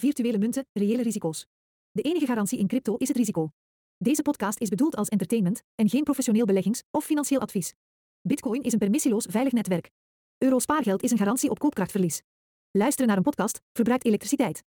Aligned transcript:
Virtuele 0.00 0.38
munten, 0.38 0.66
reële 0.72 1.02
risico's. 1.02 1.46
De 1.90 2.02
enige 2.02 2.26
garantie 2.26 2.58
in 2.58 2.66
crypto 2.66 2.96
is 2.96 3.08
het 3.08 3.16
risico. 3.16 3.50
Deze 3.96 4.22
podcast 4.22 4.60
is 4.60 4.68
bedoeld 4.68 4.96
als 4.96 5.08
entertainment 5.08 5.62
en 5.74 5.88
geen 5.88 6.02
professioneel 6.02 6.44
beleggings- 6.44 6.82
of 6.90 7.04
financieel 7.04 7.40
advies. 7.40 7.74
Bitcoin 8.20 8.62
is 8.62 8.72
een 8.72 8.78
permissieloos 8.78 9.26
veilig 9.30 9.52
netwerk. 9.52 9.90
Euro 10.38 10.58
spaargeld 10.58 11.02
is 11.02 11.10
een 11.10 11.18
garantie 11.18 11.50
op 11.50 11.58
koopkrachtverlies. 11.58 12.22
Luisteren 12.70 13.08
naar 13.08 13.16
een 13.16 13.22
podcast 13.22 13.60
verbruikt 13.72 14.04
elektriciteit. 14.04 14.62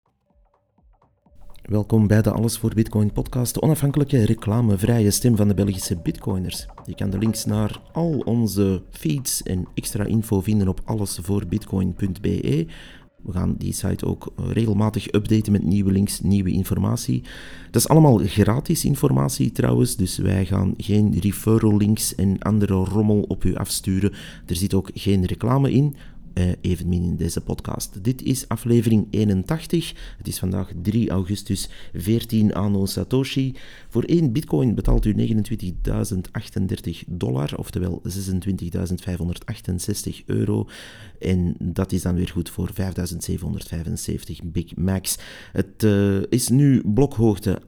Welkom 1.61 2.07
bij 2.07 2.21
de 2.21 2.31
Alles 2.31 2.57
voor 2.57 2.73
Bitcoin 2.73 3.11
podcast, 3.11 3.53
de 3.53 3.61
onafhankelijke 3.61 4.25
reclamevrije 4.25 5.11
stem 5.11 5.35
van 5.35 5.47
de 5.47 5.53
Belgische 5.53 5.97
bitcoiners. 5.97 6.65
Je 6.85 6.95
kan 6.95 7.09
de 7.09 7.17
links 7.17 7.45
naar 7.45 7.81
al 7.91 8.19
onze 8.19 8.83
feeds 8.89 9.43
en 9.43 9.67
extra 9.73 10.03
info 10.03 10.41
vinden 10.41 10.67
op 10.67 10.81
allesvoorbitcoin.be. 10.85 12.67
We 13.21 13.31
gaan 13.31 13.55
die 13.57 13.73
site 13.73 14.05
ook 14.05 14.33
regelmatig 14.35 15.11
updaten 15.11 15.51
met 15.51 15.63
nieuwe 15.63 15.91
links, 15.91 16.19
nieuwe 16.21 16.51
informatie. 16.51 17.23
Dat 17.71 17.81
is 17.81 17.87
allemaal 17.87 18.17
gratis 18.17 18.85
informatie 18.85 19.51
trouwens, 19.51 19.95
dus 19.95 20.17
wij 20.17 20.45
gaan 20.45 20.73
geen 20.77 21.19
referral 21.19 21.77
links 21.77 22.15
en 22.15 22.39
andere 22.39 22.73
rommel 22.73 23.21
op 23.21 23.43
u 23.43 23.55
afsturen. 23.55 24.11
Er 24.45 24.55
zit 24.55 24.73
ook 24.73 24.89
geen 24.93 25.25
reclame 25.25 25.71
in 25.71 25.95
uh, 26.33 26.51
evenmin 26.61 27.03
in 27.03 27.15
deze 27.15 27.41
podcast. 27.41 28.03
Dit 28.03 28.23
is 28.23 28.47
aflevering 28.47 29.07
81. 29.09 29.93
Het 30.17 30.27
is 30.27 30.39
vandaag 30.39 30.71
3 30.81 31.09
augustus, 31.09 31.69
14 31.93 32.53
anno 32.53 32.85
Satoshi. 32.85 33.55
Voor 33.89 34.03
1 34.03 34.31
bitcoin 34.31 34.75
betaalt 34.75 35.05
u 35.05 35.13
29.038 35.13 35.17
dollar, 37.07 37.57
oftewel 37.57 38.01
26.568 38.07 38.11
euro. 40.25 40.67
En 41.19 41.55
dat 41.59 41.91
is 41.91 42.01
dan 42.01 42.15
weer 42.15 42.27
goed 42.27 42.49
voor 42.49 42.69
5.775 42.73 42.77
Big 44.43 44.75
Max. 44.75 45.17
Het 45.51 45.83
uh, 45.83 46.21
is 46.29 46.47
nu 46.47 46.81
blokhoogte 46.85 47.61
801.485. 47.61 47.67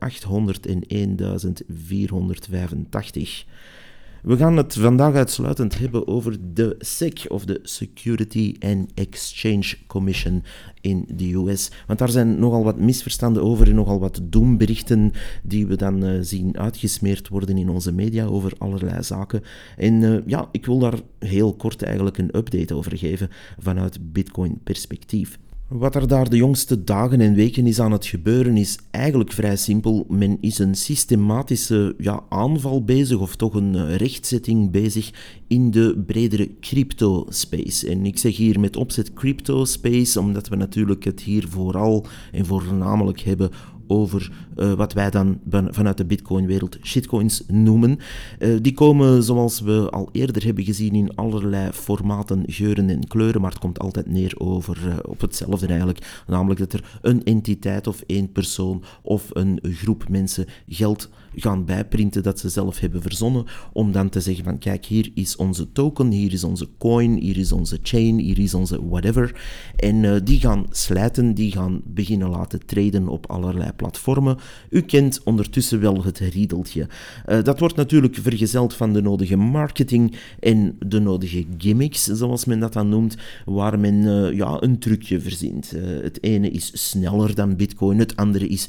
We 4.24 4.36
gaan 4.36 4.56
het 4.56 4.74
vandaag 4.74 5.14
uitsluitend 5.14 5.78
hebben 5.78 6.06
over 6.06 6.36
de 6.54 6.76
SEC, 6.78 7.24
of 7.28 7.44
de 7.44 7.60
Security 7.62 8.54
and 8.60 8.90
Exchange 8.94 9.76
Commission 9.86 10.42
in 10.80 11.04
de 11.08 11.34
US. 11.34 11.70
Want 11.86 11.98
daar 11.98 12.08
zijn 12.08 12.38
nogal 12.38 12.64
wat 12.64 12.78
misverstanden 12.78 13.42
over 13.42 13.68
en 13.68 13.74
nogal 13.74 14.00
wat 14.00 14.20
doomberichten 14.22 15.12
die 15.42 15.66
we 15.66 15.76
dan 15.76 16.04
uh, 16.04 16.18
zien 16.20 16.58
uitgesmeerd 16.58 17.28
worden 17.28 17.58
in 17.58 17.68
onze 17.68 17.92
media 17.92 18.24
over 18.24 18.52
allerlei 18.58 19.02
zaken. 19.02 19.42
En 19.76 20.02
uh, 20.02 20.18
ja, 20.26 20.48
ik 20.52 20.66
wil 20.66 20.78
daar 20.78 20.98
heel 21.18 21.54
kort 21.54 21.82
eigenlijk 21.82 22.18
een 22.18 22.36
update 22.36 22.74
over 22.74 22.98
geven 22.98 23.28
vanuit 23.58 24.12
Bitcoin-perspectief. 24.12 25.38
Wat 25.74 25.94
er 25.94 26.08
daar 26.08 26.28
de 26.28 26.36
jongste 26.36 26.84
dagen 26.84 27.20
en 27.20 27.34
weken 27.34 27.66
is 27.66 27.80
aan 27.80 27.92
het 27.92 28.06
gebeuren, 28.06 28.56
is 28.56 28.78
eigenlijk 28.90 29.32
vrij 29.32 29.56
simpel. 29.56 30.06
Men 30.08 30.38
is 30.40 30.58
een 30.58 30.74
systematische 30.74 31.94
ja, 31.98 32.22
aanval 32.28 32.84
bezig, 32.84 33.18
of 33.18 33.36
toch 33.36 33.54
een 33.54 33.74
eh, 33.74 33.96
rechtzetting 33.96 34.70
bezig 34.70 35.10
in 35.46 35.70
de 35.70 36.02
bredere 36.06 36.50
crypto-space. 36.60 37.88
En 37.88 38.06
ik 38.06 38.18
zeg 38.18 38.36
hier 38.36 38.60
met 38.60 38.76
opzet 38.76 39.12
crypto-space, 39.12 40.20
omdat 40.20 40.48
we 40.48 40.56
natuurlijk 40.56 41.04
het 41.04 41.20
hier 41.20 41.48
vooral 41.48 42.06
en 42.32 42.46
voornamelijk 42.46 43.20
hebben 43.20 43.50
over 43.86 44.30
uh, 44.56 44.72
wat 44.72 44.92
wij 44.92 45.10
dan 45.10 45.40
vanuit 45.70 45.96
de 45.96 46.04
Bitcoin-wereld 46.04 46.78
shitcoins 46.82 47.42
noemen. 47.46 47.98
Uh, 48.38 48.56
die 48.62 48.74
komen, 48.74 49.22
zoals 49.22 49.60
we 49.60 49.88
al 49.90 50.08
eerder 50.12 50.44
hebben 50.44 50.64
gezien, 50.64 50.94
in 50.94 51.16
allerlei 51.16 51.72
formaten, 51.72 52.42
geuren 52.46 52.88
en 52.88 53.06
kleuren, 53.06 53.40
maar 53.40 53.50
het 53.50 53.60
komt 53.60 53.78
altijd 53.78 54.06
neer 54.06 54.34
over, 54.38 54.78
uh, 54.86 54.94
op 55.02 55.20
hetzelfde 55.20 55.66
eigenlijk. 55.66 56.22
Namelijk 56.26 56.60
dat 56.60 56.72
er 56.72 56.98
een 57.02 57.24
entiteit 57.24 57.86
of 57.86 58.02
één 58.06 58.32
persoon 58.32 58.82
of 59.02 59.28
een 59.32 59.60
groep 59.62 60.08
mensen 60.08 60.46
geld 60.68 61.08
gaan 61.36 61.64
bijprinten 61.64 62.22
dat 62.22 62.38
ze 62.38 62.48
zelf 62.48 62.80
hebben 62.80 63.02
verzonnen, 63.02 63.44
om 63.72 63.92
dan 63.92 64.08
te 64.08 64.20
zeggen 64.20 64.44
van 64.44 64.58
kijk, 64.58 64.84
hier 64.84 65.10
is 65.14 65.36
onze 65.36 65.72
token, 65.72 66.10
hier 66.10 66.32
is 66.32 66.44
onze 66.44 66.68
coin, 66.78 67.16
hier 67.16 67.36
is 67.36 67.52
onze 67.52 67.78
chain, 67.82 68.18
hier 68.18 68.38
is 68.38 68.54
onze 68.54 68.88
whatever. 68.88 69.40
En 69.76 70.02
uh, 70.02 70.16
die 70.24 70.40
gaan 70.40 70.66
slijten, 70.70 71.34
die 71.34 71.52
gaan 71.52 71.80
beginnen 71.84 72.28
laten 72.28 72.66
traden 72.66 73.08
op 73.08 73.30
allerlei 73.30 73.72
platformen. 73.72 74.36
U 74.70 74.80
kent 74.80 75.20
ondertussen 75.24 75.80
wel 75.80 76.04
het 76.04 76.18
riedeltje. 76.18 76.88
Uh, 77.26 77.42
dat 77.42 77.58
wordt 77.58 77.76
natuurlijk 77.76 78.14
vergezeld 78.14 78.74
van 78.74 78.92
de 78.92 79.02
nodige 79.02 79.36
marketing 79.36 80.16
en 80.40 80.76
de 80.86 81.00
nodige 81.00 81.44
gimmicks, 81.58 82.04
zoals 82.04 82.44
men 82.44 82.60
dat 82.60 82.72
dan 82.72 82.88
noemt, 82.88 83.16
waar 83.44 83.78
men 83.78 83.94
uh, 83.94 84.32
ja, 84.32 84.56
een 84.60 84.78
trucje 84.78 85.20
verzint. 85.20 85.70
het 86.02 86.22
ene 86.22 86.50
is 86.50 86.90
sneller 86.90 87.34
dan 87.34 87.56
Bitcoin, 87.56 87.98
het 87.98 88.16
andere 88.16 88.46
is 88.46 88.68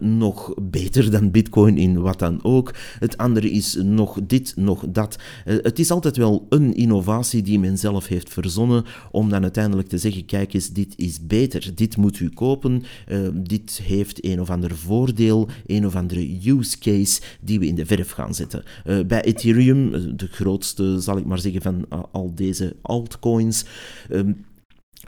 nog 0.00 0.54
beter 0.62 1.10
dan 1.10 1.30
Bitcoin 1.30 1.78
in 1.78 1.99
wat 2.00 2.18
dan 2.18 2.38
ook. 2.42 2.74
Het 2.98 3.16
andere 3.16 3.50
is 3.50 3.78
nog 3.82 4.18
dit, 4.22 4.52
nog 4.56 4.84
dat. 4.88 5.18
Uh, 5.46 5.56
het 5.62 5.78
is 5.78 5.90
altijd 5.90 6.16
wel 6.16 6.46
een 6.48 6.74
innovatie 6.74 7.42
die 7.42 7.58
men 7.58 7.78
zelf 7.78 8.06
heeft 8.06 8.32
verzonnen 8.32 8.84
om 9.10 9.28
dan 9.28 9.42
uiteindelijk 9.42 9.88
te 9.88 9.98
zeggen, 9.98 10.24
kijk 10.24 10.54
eens, 10.54 10.70
dit 10.70 10.92
is 10.96 11.26
beter, 11.26 11.70
dit 11.74 11.96
moet 11.96 12.20
u 12.20 12.28
kopen, 12.28 12.82
uh, 13.08 13.28
dit 13.34 13.80
heeft 13.82 14.24
een 14.24 14.40
of 14.40 14.50
ander 14.50 14.76
voordeel, 14.76 15.48
een 15.66 15.86
of 15.86 15.96
andere 15.96 16.38
use 16.44 16.78
case 16.78 17.20
die 17.40 17.58
we 17.58 17.66
in 17.66 17.74
de 17.74 17.86
verf 17.86 18.10
gaan 18.10 18.34
zetten. 18.34 18.62
Uh, 18.86 19.04
bij 19.06 19.22
Ethereum, 19.22 20.16
de 20.16 20.26
grootste, 20.26 21.00
zal 21.00 21.16
ik 21.16 21.24
maar 21.24 21.38
zeggen, 21.38 21.62
van 21.62 21.86
al 22.12 22.32
deze 22.34 22.76
altcoins, 22.82 23.64
ehm, 24.10 24.32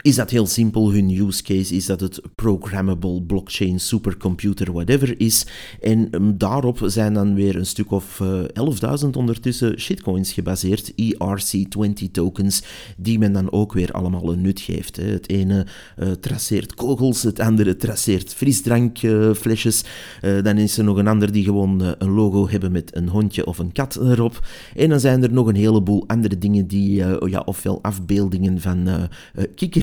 is 0.01 0.15
dat 0.15 0.29
heel 0.29 0.47
simpel. 0.47 0.91
Hun 0.91 1.09
use 1.09 1.43
case 1.43 1.75
is 1.75 1.85
dat 1.85 1.99
het 1.99 2.21
programmable 2.35 3.21
blockchain 3.21 3.79
supercomputer 3.79 4.71
whatever 4.71 5.19
is. 5.19 5.45
En 5.81 6.07
um, 6.11 6.37
daarop 6.37 6.79
zijn 6.85 7.13
dan 7.13 7.33
weer 7.33 7.55
een 7.55 7.65
stuk 7.65 7.91
of 7.91 8.19
uh, 8.19 8.43
eh, 8.43 9.01
11.000 9.03 9.09
ondertussen 9.09 9.79
shitcoins 9.79 10.33
gebaseerd, 10.33 10.91
ERC20 10.91 12.11
tokens, 12.11 12.63
die 12.97 13.19
men 13.19 13.33
dan 13.33 13.51
ook 13.51 13.73
weer 13.73 13.91
allemaal 13.91 14.31
een 14.31 14.41
nut 14.41 14.59
geeft. 14.59 14.95
Hè. 14.95 15.03
Het 15.03 15.29
ene 15.29 15.65
uh, 15.99 16.11
traceert 16.11 16.73
kogels, 16.73 17.23
het 17.23 17.39
andere 17.39 17.75
traceert 17.75 18.33
frisdrankflesjes. 18.33 19.83
Uh, 20.21 20.43
dan 20.43 20.57
is 20.57 20.77
er 20.77 20.83
nog 20.83 20.97
een 20.97 21.07
ander 21.07 21.31
die 21.31 21.43
gewoon 21.43 21.95
een 21.97 22.11
logo 22.11 22.49
hebben 22.49 22.71
met 22.71 22.95
een 22.95 23.09
hondje 23.09 23.45
of 23.45 23.57
een 23.57 23.71
kat 23.71 23.95
erop. 23.95 24.47
En 24.75 24.89
dan 24.89 24.99
zijn 24.99 25.23
er 25.23 25.33
nog 25.33 25.47
een 25.47 25.55
heleboel 25.55 26.03
andere 26.07 26.37
dingen 26.37 26.67
die, 26.67 26.95
ja, 27.29 27.41
ofwel 27.45 27.79
afbeeldingen 27.81 28.61
van 28.61 29.09
kikkers 29.55 29.82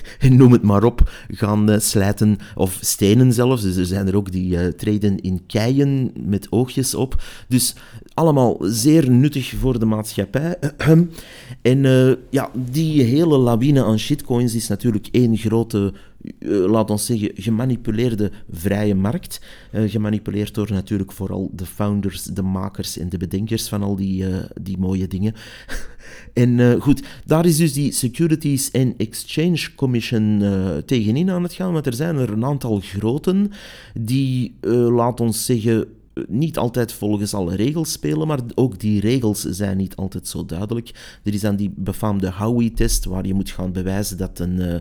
noem 0.28 0.52
het 0.52 0.62
maar 0.62 0.84
op, 0.84 1.10
gaan 1.28 1.70
uh, 1.70 1.78
slijten, 1.78 2.38
of 2.54 2.78
stenen 2.80 3.32
zelfs. 3.32 3.62
Dus 3.62 3.76
er 3.76 3.86
zijn 3.86 4.06
er 4.06 4.16
ook 4.16 4.32
die 4.32 4.56
uh, 4.56 4.66
treden 4.66 5.20
in 5.20 5.42
keien 5.46 6.12
met 6.26 6.46
oogjes 6.50 6.94
op. 6.94 7.22
Dus 7.48 7.74
allemaal 8.14 8.56
zeer 8.60 9.10
nuttig 9.10 9.54
voor 9.58 9.78
de 9.78 9.86
maatschappij. 9.86 10.58
en 11.62 11.84
uh, 11.84 12.12
ja, 12.30 12.50
die 12.54 13.02
hele 13.02 13.36
lawine 13.36 13.84
aan 13.84 13.98
shitcoins 13.98 14.54
is 14.54 14.68
natuurlijk 14.68 15.08
één 15.10 15.36
grote 15.36 15.92
uh, 16.38 16.70
laat 16.70 16.90
ons 16.90 17.06
zeggen, 17.06 17.30
gemanipuleerde 17.34 18.30
vrije 18.50 18.94
markt. 18.94 19.40
Gemanipuleerd 19.72 20.54
door 20.54 20.70
natuurlijk 20.70 21.12
vooral 21.12 21.50
de 21.52 21.66
founders, 21.66 22.22
de 22.22 22.42
makers 22.42 22.98
en 22.98 23.08
de 23.08 23.16
bedenkers 23.16 23.68
van 23.68 23.82
al 23.82 23.96
die, 23.96 24.24
die 24.60 24.78
mooie 24.78 25.06
dingen. 25.06 25.34
en 26.32 26.80
goed, 26.80 27.02
daar 27.24 27.46
is 27.46 27.56
dus 27.56 27.72
die 27.72 27.92
Securities 27.92 28.72
and 28.72 28.94
Exchange 28.96 29.74
Commission 29.74 30.42
tegenin 30.86 31.30
aan 31.30 31.42
het 31.42 31.52
gaan, 31.52 31.72
want 31.72 31.86
er 31.86 31.94
zijn 31.94 32.16
er 32.16 32.32
een 32.32 32.44
aantal 32.44 32.80
groten 32.80 33.50
die, 33.94 34.54
laat 34.90 35.20
ons 35.20 35.44
zeggen, 35.44 35.86
niet 36.28 36.58
altijd 36.58 36.92
volgens 36.92 37.34
alle 37.34 37.54
regels 37.54 37.92
spelen, 37.92 38.26
maar 38.26 38.40
ook 38.54 38.80
die 38.80 39.00
regels 39.00 39.40
zijn 39.40 39.76
niet 39.76 39.96
altijd 39.96 40.28
zo 40.28 40.44
duidelijk. 40.44 41.18
Er 41.22 41.34
is 41.34 41.40
dan 41.40 41.56
die 41.56 41.72
befaamde 41.76 42.30
Howey-test, 42.30 43.04
waar 43.04 43.26
je 43.26 43.34
moet 43.34 43.50
gaan 43.50 43.72
bewijzen 43.72 44.18
dat 44.18 44.38
een, 44.38 44.60
uh, 44.60 44.74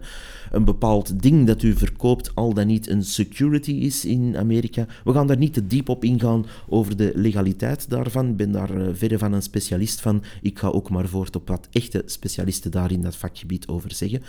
een 0.52 0.66
bepaald 0.66 1.22
ding 1.22 1.48
dat 1.48 1.62
u 1.62 1.74
verkoopt 1.76 2.36
al 2.36 2.54
dan 2.54 2.68
niet 2.68 2.90
een 2.90 3.04
security 3.04 3.72
is 3.72 4.06
in 4.06 4.38
Amerika. 4.38 4.86
We 5.04 5.14
gaan 5.14 5.28
daar 5.28 5.38
niet 5.38 5.54
te 5.54 5.68
diep 5.68 5.90
op 5.90 6.04
ingaan 6.04 6.46
over 6.70 6.98
de 6.98 7.12
legaliteit 7.16 7.90
daarvan. 7.90 8.30
Ik 8.30 8.36
ben 8.38 8.52
daar 8.52 8.78
uh, 8.78 8.88
verre 8.94 9.18
van 9.18 9.34
een 9.34 9.42
specialist 9.42 10.02
van. 10.02 10.24
Ik 10.42 10.60
ga 10.60 10.68
ook 10.68 10.90
maar 10.90 11.08
voort 11.08 11.36
op 11.36 11.48
wat 11.48 11.68
echte 11.72 12.04
specialisten 12.06 12.72
daar 12.72 12.92
in 12.92 13.02
dat 13.02 13.16
vakgebied 13.16 13.68
over 13.68 13.94
zeggen. 13.94 14.22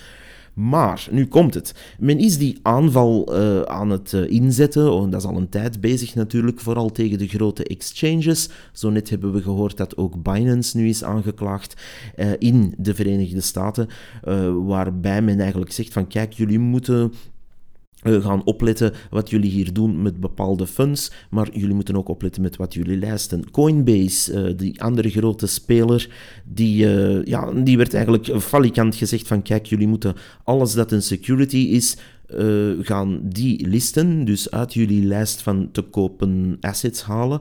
Maar, 0.54 1.08
nu 1.10 1.26
komt 1.26 1.54
het. 1.54 1.74
Men 1.98 2.18
is 2.18 2.38
die 2.38 2.58
aanval 2.62 3.36
uh, 3.38 3.62
aan 3.62 3.90
het 3.90 4.12
uh, 4.12 4.30
inzetten. 4.30 4.92
Oh, 4.92 5.10
dat 5.10 5.20
is 5.20 5.28
al 5.28 5.36
een 5.36 5.48
tijd 5.48 5.80
bezig 5.80 6.14
natuurlijk, 6.14 6.60
vooral 6.60 6.90
tegen 6.90 7.18
de 7.18 7.28
grote 7.28 7.64
exchanges. 7.64 8.48
Zo 8.72 8.90
net 8.90 9.10
hebben 9.10 9.32
we 9.32 9.42
gehoord 9.42 9.76
dat 9.76 9.96
ook 9.96 10.22
Binance 10.22 10.76
nu 10.76 10.88
is 10.88 11.04
aangeklaagd 11.04 11.82
uh, 12.16 12.30
in 12.38 12.74
de 12.78 12.94
Verenigde 12.94 13.40
Staten. 13.40 13.88
waarbij 14.66 15.22
men 15.22 15.40
eigenlijk 15.40 15.72
zegt 15.72 15.92
van 15.92 16.06
kijk, 16.06 16.32
jullie 16.32 16.58
moeten 16.58 17.12
uh, 18.02 18.24
gaan 18.24 18.44
opletten 18.44 18.92
wat 19.10 19.30
jullie 19.30 19.50
hier 19.50 19.72
doen 19.72 20.02
met 20.02 20.20
bepaalde 20.20 20.66
funds, 20.66 21.12
maar 21.30 21.48
jullie 21.52 21.74
moeten 21.74 21.96
ook 21.96 22.08
opletten 22.08 22.42
met 22.42 22.56
wat 22.56 22.74
jullie 22.74 22.98
lijsten. 22.98 23.50
Coinbase, 23.50 24.32
uh, 24.32 24.58
die 24.58 24.82
andere 24.82 25.10
grote 25.10 25.46
speler, 25.46 26.10
die, 26.44 26.84
uh, 26.84 27.24
ja, 27.24 27.52
die 27.52 27.76
werd 27.76 27.94
eigenlijk 27.94 28.42
falikant 28.42 28.94
gezegd 28.94 29.26
van 29.26 29.42
kijk, 29.42 29.66
jullie 29.66 29.88
moeten 29.88 30.14
alles 30.44 30.72
dat 30.72 30.92
een 30.92 31.02
security 31.02 31.56
is, 31.56 31.96
eh, 32.26 32.70
gaan 32.80 33.20
die 33.22 33.66
listen, 33.66 34.24
dus 34.24 34.50
uit 34.50 34.74
jullie 34.74 35.04
lijst 35.04 35.42
van 35.42 35.68
te 35.72 35.82
kopen 35.82 36.56
assets 36.60 37.02
halen, 37.02 37.40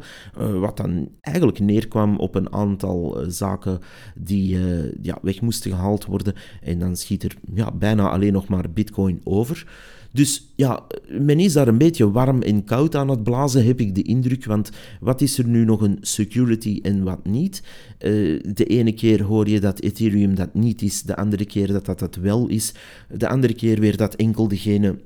wat 0.60 0.78
dan 0.78 1.10
eigenlijk 1.22 1.60
neerkwam 1.60 2.18
op 2.18 2.36
een 2.36 2.54
aantal 2.54 3.24
zaken 3.28 3.80
die 4.16 4.58
ja, 5.02 5.18
weg 5.22 5.42
moesten 5.42 5.72
gehaald 5.72 6.06
worden. 6.06 6.34
En 6.62 6.80
dan 6.80 6.96
schiet 6.96 7.24
er 7.24 7.36
ja, 7.54 7.72
bijna 7.72 8.10
alleen 8.10 8.34
nog 8.34 8.48
maar 8.48 8.72
bitcoin 8.72 9.22
over. 9.24 9.66
Dus 10.12 10.54
ja, 10.56 10.88
men 11.20 11.40
is 11.40 11.54
daar 11.54 11.68
een 11.68 11.78
beetje 11.78 12.12
warm 12.12 12.42
en 12.42 12.64
koud 12.64 12.96
aan 12.96 13.10
het 13.10 13.24
blazen, 13.24 13.66
heb 13.66 13.80
ik 13.80 13.96
de 13.96 14.02
indruk. 14.02 14.46
Want 14.46 14.70
wat 15.00 15.22
is 15.22 15.38
er 15.38 15.48
nu 15.48 15.66
nog 15.66 15.82
een 15.82 15.98
security 16.02 16.80
en 16.82 17.04
wat 17.04 17.26
niet? 17.26 17.64
Eh, 17.98 18.12
de 18.54 18.66
ene 18.68 18.92
keer 18.92 19.24
hoor 19.24 19.50
je 19.50 19.60
dat 19.60 19.82
Ethereum 19.82 20.36
dat 20.36 20.54
niet 20.54 20.82
is, 20.82 21.02
de 21.02 21.16
andere 21.16 21.46
keer 21.46 21.68
dat 21.68 21.86
dat, 21.86 22.00
dat 22.00 22.16
wel 22.16 22.48
is. 22.48 22.74
De 23.18 23.28
andere 23.28 23.54
keer 23.54 23.80
weer 23.80 23.98
dat 23.98 24.16
enkel 24.16 24.48
degene 24.48 25.00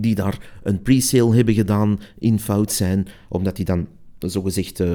die 0.00 0.14
daar 0.14 0.60
een 0.62 0.82
pre-sale 0.82 1.34
hebben 1.34 1.54
gedaan 1.54 2.00
in 2.18 2.38
fout 2.38 2.72
zijn, 2.72 3.06
omdat 3.28 3.56
die 3.56 3.64
dan 3.64 3.88
zogezegd 4.18 4.80
uh, 4.80 4.94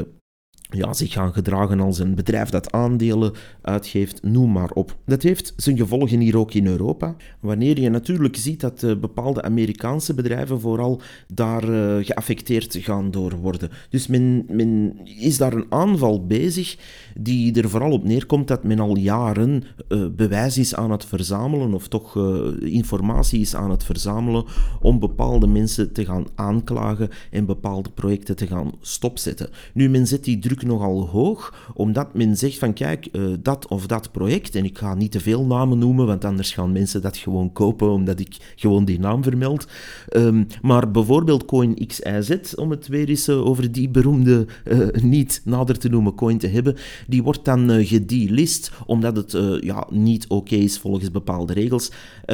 ja, 0.69 0.93
zich 0.93 1.11
gaan 1.11 1.33
gedragen 1.33 1.79
als 1.79 1.99
een 1.99 2.15
bedrijf 2.15 2.49
dat 2.49 2.71
aandelen 2.71 3.33
uitgeeft, 3.61 4.23
noem 4.23 4.51
maar 4.51 4.71
op. 4.71 4.97
Dat 5.05 5.21
heeft 5.21 5.53
zijn 5.57 5.77
gevolgen 5.77 6.19
hier 6.19 6.37
ook 6.37 6.53
in 6.53 6.67
Europa. 6.67 7.15
Wanneer 7.39 7.79
je 7.79 7.89
natuurlijk 7.89 8.35
ziet 8.35 8.59
dat 8.59 8.83
uh, 8.83 8.95
bepaalde 8.95 9.41
Amerikaanse 9.41 10.13
bedrijven 10.13 10.59
vooral 10.59 11.01
daar 11.27 11.69
uh, 11.69 12.05
geaffecteerd 12.05 12.77
gaan 12.79 13.11
door 13.11 13.35
worden. 13.35 13.69
Dus 13.89 14.07
men, 14.07 14.45
men 14.47 14.99
is 15.19 15.37
daar 15.37 15.53
een 15.53 15.65
aanval 15.69 16.25
bezig 16.25 16.77
die 17.15 17.61
er 17.61 17.69
vooral 17.69 17.91
op 17.91 18.03
neerkomt 18.03 18.47
dat 18.47 18.63
men 18.63 18.79
al 18.79 18.97
jaren 18.97 19.63
uh, 19.87 20.05
bewijs 20.15 20.57
is 20.57 20.75
aan 20.75 20.91
het 20.91 21.05
verzamelen 21.05 21.73
of 21.73 21.87
toch 21.87 22.17
informatie 22.59 23.39
is 23.39 23.55
aan 23.55 23.69
het 23.69 23.83
verzamelen 23.83 24.45
om 24.81 24.99
bepaalde 24.99 25.47
mensen 25.47 25.93
te 25.93 26.05
gaan 26.05 26.27
aanklagen 26.35 27.09
en 27.31 27.45
bepaalde 27.45 27.89
projecten 27.89 28.35
te 28.35 28.47
gaan 28.47 28.71
stopzetten. 28.81 29.49
Nu, 29.73 29.89
men 29.89 30.07
zet 30.07 30.23
die 30.23 30.39
druk 30.39 30.58
nogal 30.63 31.07
hoog, 31.07 31.71
omdat 31.73 32.13
men 32.13 32.37
zegt 32.37 32.57
van 32.57 32.73
kijk, 32.73 33.07
uh, 33.11 33.33
dat 33.41 33.67
of 33.67 33.87
dat 33.87 34.11
project, 34.11 34.55
en 34.55 34.63
ik 34.63 34.77
ga 34.77 34.93
niet 34.93 35.11
te 35.11 35.19
veel 35.19 35.45
namen 35.45 35.77
noemen, 35.77 36.05
want 36.05 36.25
anders 36.25 36.53
gaan 36.53 36.71
mensen 36.71 37.01
dat 37.01 37.17
gewoon 37.17 37.51
kopen, 37.51 37.89
omdat 37.91 38.19
ik 38.19 38.53
gewoon 38.55 38.85
die 38.85 38.99
naam 38.99 39.23
vermeld. 39.23 39.67
Um, 40.15 40.47
maar 40.61 40.91
bijvoorbeeld 40.91 41.45
Coin 41.45 41.87
XIZ, 41.87 42.53
om 42.55 42.69
het 42.69 42.87
weer 42.87 43.09
eens 43.09 43.27
uh, 43.27 43.45
over 43.45 43.71
die 43.71 43.89
beroemde, 43.89 44.47
uh, 44.65 44.87
niet 45.01 45.41
nader 45.45 45.77
te 45.77 45.89
noemen 45.89 46.15
coin 46.15 46.37
te 46.37 46.47
hebben, 46.47 46.75
die 47.07 47.23
wordt 47.23 47.45
dan 47.45 47.71
uh, 47.71 47.87
gedelist, 47.87 48.71
omdat 48.85 49.15
het 49.15 49.37
ja, 49.61 49.87
niet 49.89 50.27
oké 50.27 50.55
is 50.55 50.77
volgens 50.77 51.11
bepaalde 51.11 51.53
regels. 51.53 51.91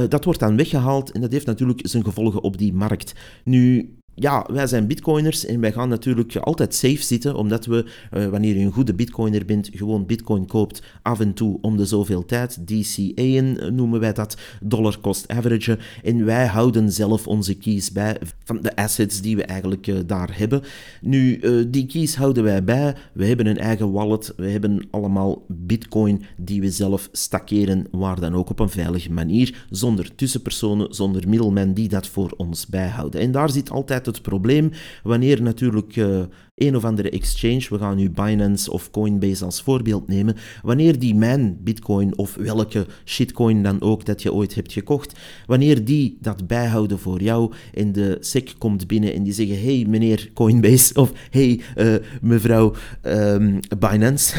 dat 0.09 0.23
wordt 0.23 0.39
dan 0.39 0.57
weggehaald 0.57 1.11
en 1.11 1.21
dat 1.21 1.31
heeft 1.31 1.45
natuurlijk 1.45 1.79
zijn 1.83 2.03
gevolgen 2.03 2.41
op 2.41 2.57
die 2.57 2.73
markt. 2.73 3.13
Nu, 3.43 3.89
ja, 4.15 4.45
wij 4.51 4.67
zijn 4.67 4.87
bitcoiners 4.87 5.45
en 5.45 5.59
wij 5.59 5.71
gaan 5.71 5.89
natuurlijk 5.89 6.35
altijd 6.35 6.75
safe 6.75 7.03
zitten, 7.03 7.35
omdat 7.35 7.65
we, 7.65 7.85
uh, 8.13 8.27
wanneer 8.27 8.57
je 8.57 8.65
een 8.65 8.71
goede 8.71 8.93
bitcoiner 8.93 9.45
bent, 9.45 9.69
gewoon 9.73 10.05
bitcoin 10.05 10.45
koopt 10.45 10.83
af 11.01 11.19
en 11.19 11.33
toe 11.33 11.57
om 11.61 11.77
de 11.77 11.85
zoveel 11.85 12.25
tijd. 12.25 12.67
DCA'en 12.67 13.59
eh, 13.59 13.71
noemen 13.71 13.99
wij 13.99 14.13
dat, 14.13 14.37
dollar 14.61 14.99
cost 14.99 15.27
average. 15.27 15.77
En 16.03 16.25
wij 16.25 16.45
houden 16.45 16.91
zelf 16.91 17.27
onze 17.27 17.55
keys 17.55 17.91
bij 17.91 18.17
van 18.43 18.61
de 18.61 18.75
assets 18.75 19.21
die 19.21 19.35
we 19.35 19.43
eigenlijk 19.43 19.87
uh, 19.87 19.99
daar 20.05 20.37
hebben. 20.37 20.61
Nu, 21.01 21.39
uh, 21.39 21.65
die 21.67 21.85
keys 21.85 22.15
houden 22.15 22.43
wij 22.43 22.63
bij. 22.63 22.95
We 23.13 23.25
hebben 23.25 23.47
een 23.47 23.57
eigen 23.57 23.91
wallet. 23.91 24.33
We 24.37 24.49
hebben 24.49 24.87
allemaal 24.91 25.45
bitcoin 25.47 26.23
die 26.37 26.61
we 26.61 26.71
zelf 26.71 27.09
stakkeren, 27.11 27.87
waar 27.91 28.19
dan 28.19 28.35
ook 28.35 28.49
op 28.49 28.59
een 28.59 28.69
veilige 28.69 29.11
manier, 29.11 29.65
zonder 29.69 30.15
tussenpersonen, 30.15 30.93
zonder 30.93 31.29
middelmen 31.29 31.73
die 31.73 31.89
dat 31.89 32.07
voor 32.07 32.33
ons 32.37 32.67
bijhouden. 32.67 33.21
En 33.21 33.31
daar 33.31 33.49
zit 33.49 33.69
altijd 33.69 34.04
het 34.05 34.21
probleem. 34.21 34.71
Wanneer 35.03 35.41
natuurlijk 35.41 35.95
uh, 35.95 36.19
een 36.55 36.75
of 36.75 36.85
andere 36.85 37.09
exchange, 37.09 37.65
we 37.69 37.77
gaan 37.77 37.97
nu 37.97 38.09
Binance 38.09 38.71
of 38.71 38.91
Coinbase 38.91 39.45
als 39.45 39.61
voorbeeld 39.61 40.07
nemen, 40.07 40.35
wanneer 40.61 40.99
die 40.99 41.15
mijn 41.15 41.57
bitcoin 41.63 42.17
of 42.17 42.35
welke 42.35 42.85
shitcoin 43.05 43.63
dan 43.63 43.81
ook 43.81 44.05
dat 44.05 44.21
je 44.21 44.33
ooit 44.33 44.55
hebt 44.55 44.73
gekocht, 44.73 45.19
wanneer 45.45 45.85
die 45.85 46.17
dat 46.21 46.47
bijhouden 46.47 46.99
voor 46.99 47.21
jou 47.21 47.53
en 47.73 47.91
de 47.91 48.17
SEC 48.19 48.53
komt 48.57 48.87
binnen 48.87 49.13
en 49.13 49.23
die 49.23 49.33
zeggen, 49.33 49.61
hey 49.61 49.85
meneer 49.87 50.29
Coinbase 50.33 50.93
of 50.93 51.11
hey 51.29 51.61
uh, 51.77 51.95
mevrouw 52.21 52.73
um, 53.01 53.59
Binance, 53.79 54.35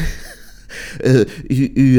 u, 1.47 1.71
u, 1.73 1.95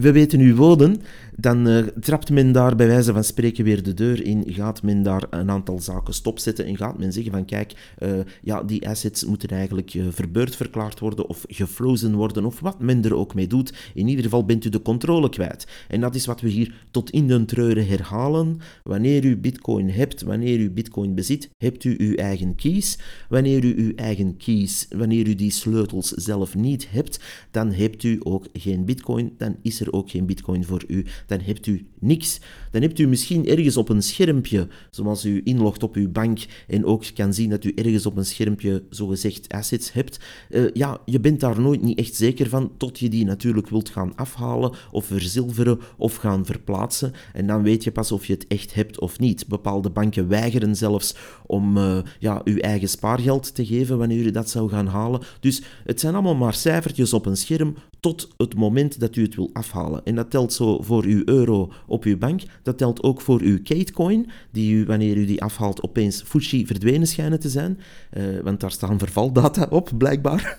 we 0.00 0.12
weten 0.12 0.40
uw 0.40 0.54
woorden, 0.54 1.00
dan 1.36 1.68
uh, 1.68 1.78
trapt 2.00 2.30
men 2.30 2.52
daar 2.52 2.76
bij 2.76 2.86
wijze 2.86 3.12
van 3.12 3.24
spreken 3.24 3.64
weer 3.64 3.82
de 3.82 3.94
deur 3.94 4.24
in, 4.24 4.44
gaat 4.46 4.82
men 4.82 5.02
daar 5.02 5.24
een 5.30 5.50
aantal 5.50 5.80
zaken 5.80 6.14
stopzetten 6.14 6.64
en 6.64 6.76
gaat 6.76 6.98
men 6.98 7.12
zeggen 7.12 7.32
van 7.32 7.44
kijk, 7.44 7.94
uh, 7.98 8.10
ja, 8.42 8.62
die 8.62 8.88
assets 8.88 9.24
moeten 9.24 9.48
eigenlijk 9.48 9.94
uh, 9.94 10.04
verbeurd 10.10 10.56
verklaard 10.56 10.98
worden 10.98 11.28
of 11.28 11.44
gefrozen 11.48 12.14
worden 12.14 12.44
of 12.44 12.60
wat 12.60 12.80
men 12.80 13.04
er 13.04 13.14
ook 13.14 13.34
mee 13.34 13.46
doet. 13.46 13.72
In 13.94 14.08
ieder 14.08 14.24
geval 14.24 14.44
bent 14.44 14.64
u 14.64 14.68
de 14.68 14.82
controle 14.82 15.28
kwijt. 15.28 15.66
En 15.88 16.00
dat 16.00 16.14
is 16.14 16.26
wat 16.26 16.40
we 16.40 16.48
hier 16.48 16.74
tot 16.90 17.10
in 17.10 17.26
den 17.26 17.46
treuren 17.46 17.86
herhalen. 17.86 18.58
Wanneer 18.82 19.24
u 19.24 19.36
bitcoin 19.36 19.90
hebt, 19.90 20.22
wanneer 20.22 20.58
u 20.58 20.70
bitcoin 20.70 21.14
bezit, 21.14 21.50
hebt 21.58 21.84
u 21.84 21.94
uw 21.98 22.14
eigen 22.14 22.54
keys. 22.54 22.98
Wanneer 23.28 23.64
u 23.64 23.74
uw 23.76 23.92
eigen 23.94 24.36
keys, 24.36 24.86
wanneer 24.96 25.28
u 25.28 25.34
die 25.34 25.50
sleutels 25.50 26.08
zelf 26.08 26.54
niet 26.54 26.90
hebt, 26.90 27.20
dan 27.50 27.72
hebt 27.72 28.02
u 28.02 28.20
ook 28.22 28.46
geen 28.52 28.84
bitcoin, 28.84 29.34
dan 29.38 29.56
is 29.62 29.80
er 29.80 29.92
ook 29.92 30.10
geen 30.10 30.26
bitcoin 30.26 30.64
voor 30.64 30.84
u 30.88 31.04
dan 31.26 31.40
hebt 31.40 31.66
u 31.66 31.86
niks. 31.98 32.40
Dan 32.70 32.82
hebt 32.82 32.98
u 32.98 33.06
misschien 33.06 33.48
ergens 33.48 33.76
op 33.76 33.88
een 33.88 34.02
schermpje, 34.02 34.68
zoals 34.90 35.24
u 35.24 35.40
inlogt 35.44 35.82
op 35.82 35.94
uw 35.94 36.10
bank 36.10 36.38
en 36.66 36.84
ook 36.84 37.04
kan 37.14 37.34
zien 37.34 37.50
dat 37.50 37.64
u 37.64 37.72
ergens 37.74 38.06
op 38.06 38.16
een 38.16 38.26
schermpje 38.26 38.82
zogezegd 38.90 39.48
assets 39.48 39.92
hebt. 39.92 40.20
Uh, 40.50 40.70
ja, 40.72 41.00
je 41.04 41.20
bent 41.20 41.40
daar 41.40 41.60
nooit 41.60 41.82
niet 41.82 41.98
echt 41.98 42.14
zeker 42.14 42.48
van, 42.48 42.72
tot 42.76 42.98
je 42.98 43.08
die 43.08 43.24
natuurlijk 43.24 43.68
wilt 43.68 43.88
gaan 43.88 44.16
afhalen 44.16 44.72
of 44.90 45.04
verzilveren 45.04 45.80
of 45.96 46.16
gaan 46.16 46.46
verplaatsen. 46.46 47.12
En 47.32 47.46
dan 47.46 47.62
weet 47.62 47.84
je 47.84 47.92
pas 47.92 48.12
of 48.12 48.26
je 48.26 48.32
het 48.32 48.46
echt 48.48 48.74
hebt 48.74 49.00
of 49.00 49.18
niet. 49.18 49.48
Bepaalde 49.48 49.90
banken 49.90 50.28
weigeren 50.28 50.76
zelfs 50.76 51.14
om 51.46 51.76
uh, 51.76 51.98
ja, 52.18 52.40
uw 52.44 52.58
eigen 52.58 52.88
spaargeld 52.88 53.54
te 53.54 53.66
geven 53.66 53.98
wanneer 53.98 54.24
u 54.24 54.30
dat 54.30 54.50
zou 54.50 54.68
gaan 54.68 54.86
halen. 54.86 55.20
Dus 55.40 55.62
het 55.84 56.00
zijn 56.00 56.14
allemaal 56.14 56.34
maar 56.34 56.54
cijfertjes 56.54 57.12
op 57.12 57.26
een 57.26 57.36
scherm 57.36 57.74
tot 58.02 58.28
het 58.36 58.54
moment 58.54 59.00
dat 59.00 59.16
u 59.16 59.22
het 59.22 59.34
wil 59.34 59.50
afhalen. 59.52 60.04
En 60.04 60.14
dat 60.14 60.30
telt 60.30 60.52
zo 60.52 60.82
voor 60.82 61.04
uw 61.04 61.22
euro 61.24 61.72
op 61.86 62.04
uw 62.04 62.18
bank. 62.18 62.42
Dat 62.62 62.78
telt 62.78 63.02
ook 63.02 63.20
voor 63.20 63.40
uw 63.40 63.62
Katecoin, 63.62 64.30
die 64.50 64.74
u, 64.74 64.84
wanneer 64.84 65.16
u 65.16 65.24
die 65.24 65.42
afhaalt, 65.42 65.82
opeens 65.82 66.22
Fuji 66.22 66.66
verdwenen 66.66 67.06
schijnen 67.06 67.40
te 67.40 67.48
zijn. 67.48 67.78
Uh, 68.12 68.40
want 68.40 68.60
daar 68.60 68.70
staan 68.70 68.98
vervaldata 68.98 69.66
op, 69.70 69.90
blijkbaar. 69.98 70.58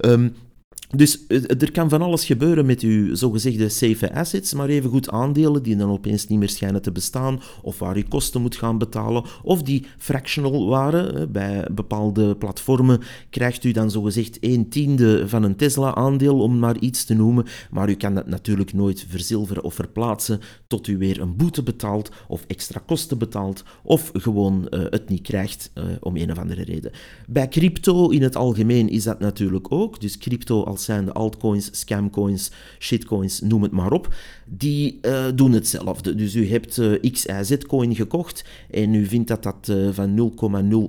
um, 0.00 0.34
Dus 0.96 1.26
eh, 1.26 1.50
er 1.60 1.72
kan 1.72 1.88
van 1.88 2.02
alles 2.02 2.24
gebeuren 2.24 2.66
met 2.66 2.80
uw 2.80 3.14
zogezegde 3.14 3.68
safe 3.68 4.14
assets, 4.14 4.54
maar 4.54 4.68
evengoed 4.68 5.10
aandelen 5.10 5.62
die 5.62 5.76
dan 5.76 5.90
opeens 5.90 6.26
niet 6.26 6.38
meer 6.38 6.48
schijnen 6.48 6.82
te 6.82 6.92
bestaan, 6.92 7.40
of 7.62 7.78
waar 7.78 7.96
u 7.96 8.02
kosten 8.02 8.40
moet 8.40 8.56
gaan 8.56 8.78
betalen, 8.78 9.24
of 9.42 9.62
die 9.62 9.86
fractional 9.98 10.68
waren. 10.68 11.32
Bij 11.32 11.68
bepaalde 11.72 12.36
platformen 12.36 13.00
krijgt 13.30 13.64
u 13.64 13.72
dan 13.72 13.90
zogezegd 13.90 14.38
een 14.40 14.68
tiende 14.68 15.28
van 15.28 15.42
een 15.42 15.56
Tesla-aandeel, 15.56 16.40
om 16.40 16.58
maar 16.58 16.78
iets 16.78 17.04
te 17.04 17.14
noemen, 17.14 17.46
maar 17.70 17.90
u 17.90 17.94
kan 17.94 18.14
dat 18.14 18.26
natuurlijk 18.26 18.72
nooit 18.72 19.06
verzilveren 19.08 19.64
of 19.64 19.74
verplaatsen 19.74 20.40
tot 20.66 20.86
u 20.86 20.98
weer 20.98 21.20
een 21.20 21.36
boete 21.36 21.62
betaalt, 21.62 22.10
of 22.28 22.44
extra 22.46 22.82
kosten 22.86 23.18
betaalt, 23.18 23.64
of 23.82 24.10
gewoon 24.12 24.66
uh, 24.70 24.80
het 24.90 25.08
niet 25.08 25.22
krijgt, 25.22 25.72
om 26.00 26.16
een 26.16 26.30
of 26.30 26.38
andere 26.38 26.64
reden. 26.64 26.90
Bij 27.26 27.48
crypto 27.48 28.08
in 28.08 28.22
het 28.22 28.36
algemeen 28.36 28.88
is 28.88 29.04
dat 29.04 29.20
natuurlijk 29.20 29.72
ook, 29.72 30.00
dus 30.00 30.18
crypto 30.18 30.62
als 30.64 30.77
zijn 30.80 31.04
de 31.04 31.12
altcoins, 31.12 31.68
scamcoins, 31.72 32.50
shitcoins, 32.78 33.40
noem 33.40 33.62
het 33.62 33.72
maar 33.72 33.92
op, 33.92 34.14
die 34.48 34.98
uh, 35.02 35.26
doen 35.34 35.52
hetzelfde. 35.52 36.14
Dus 36.14 36.34
u 36.34 36.50
hebt 36.50 36.76
uh, 36.76 36.94
eh, 36.94 37.12
XIZ-coin 37.12 37.94
gekocht 37.94 38.44
en 38.70 38.94
u 38.94 39.06
vindt 39.06 39.28
dat 39.28 39.42
dat 39.42 39.68
uh, 39.70 39.88
van 39.92 40.32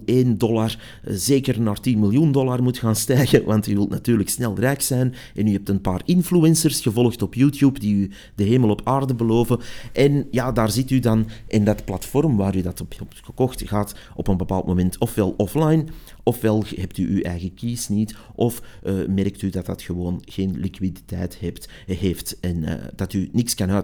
0,01 0.05 0.37
dollar 0.37 0.99
zeker 1.05 1.61
naar 1.61 1.79
10 1.79 1.99
miljoen 1.99 2.31
dollar 2.31 2.63
moet 2.63 2.77
gaan 2.77 2.95
stijgen, 2.95 3.43
want 3.45 3.67
u 3.67 3.73
wilt 3.73 3.89
natuurlijk 3.89 4.29
snel 4.29 4.55
rijk 4.55 4.81
zijn 4.81 5.13
en 5.35 5.47
u 5.47 5.51
hebt 5.51 5.69
een 5.69 5.81
paar 5.81 6.01
influencers 6.05 6.81
gevolgd 6.81 7.21
op 7.21 7.33
YouTube 7.33 7.79
die 7.79 7.95
u 7.95 8.11
de 8.35 8.43
hemel 8.43 8.69
op 8.69 8.81
aarde 8.83 9.15
beloven. 9.15 9.59
En 9.93 10.27
ja, 10.31 10.51
daar 10.51 10.71
zit 10.71 10.91
u 10.91 10.99
dan 10.99 11.27
in 11.47 11.63
dat 11.63 11.85
platform 11.85 12.37
waar 12.37 12.55
u 12.55 12.61
dat 12.61 12.81
op 12.81 12.93
hebt 12.97 13.19
gekocht, 13.23 13.67
gaat 13.67 13.95
op 14.15 14.27
een 14.27 14.37
bepaald 14.37 14.65
moment 14.65 14.97
ofwel 14.97 15.33
offline, 15.37 15.85
ofwel 16.23 16.63
hebt 16.75 16.97
u 16.97 17.07
uw 17.15 17.21
eigen 17.21 17.53
keys 17.53 17.87
niet, 17.87 18.15
of 18.35 18.61
merkt 19.07 19.41
u 19.41 19.49
dat 19.49 19.65
dat 19.65 19.81
gewoon 19.81 20.21
geen 20.25 20.55
liquiditeit 20.59 21.35
heeft, 21.35 22.39
en 22.39 22.65
dat 22.95 23.13
u 23.13 23.29
niks 23.31 23.48
kan. 23.55 23.83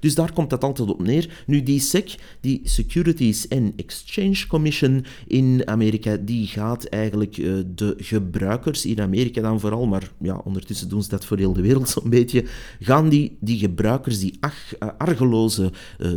Dus 0.00 0.14
daar 0.14 0.32
komt 0.32 0.50
dat 0.50 0.64
altijd 0.64 0.88
op 0.88 1.02
neer. 1.02 1.42
Nu, 1.46 1.62
die 1.62 1.80
SEC, 1.80 2.14
die 2.40 2.60
Securities 2.64 3.48
and 3.48 3.72
Exchange 3.76 4.46
Commission 4.46 5.04
in 5.26 5.62
Amerika, 5.64 6.16
die 6.16 6.46
gaat 6.46 6.84
eigenlijk 6.84 7.36
uh, 7.36 7.54
de 7.74 7.94
gebruikers 7.98 8.86
in 8.86 9.00
Amerika 9.00 9.40
dan 9.40 9.60
vooral, 9.60 9.86
maar 9.86 10.10
ja, 10.20 10.40
ondertussen 10.44 10.88
doen 10.88 11.02
ze 11.02 11.08
dat 11.08 11.24
voor 11.24 11.38
heel 11.38 11.52
de 11.52 11.62
wereld 11.62 11.88
zo'n 11.88 12.10
beetje, 12.10 12.44
gaan 12.80 13.08
die, 13.08 13.36
die 13.40 13.58
gebruikers, 13.58 14.18
die 14.20 14.36
ach, 14.40 14.80
uh, 14.80 14.88
argeloze, 14.98 15.72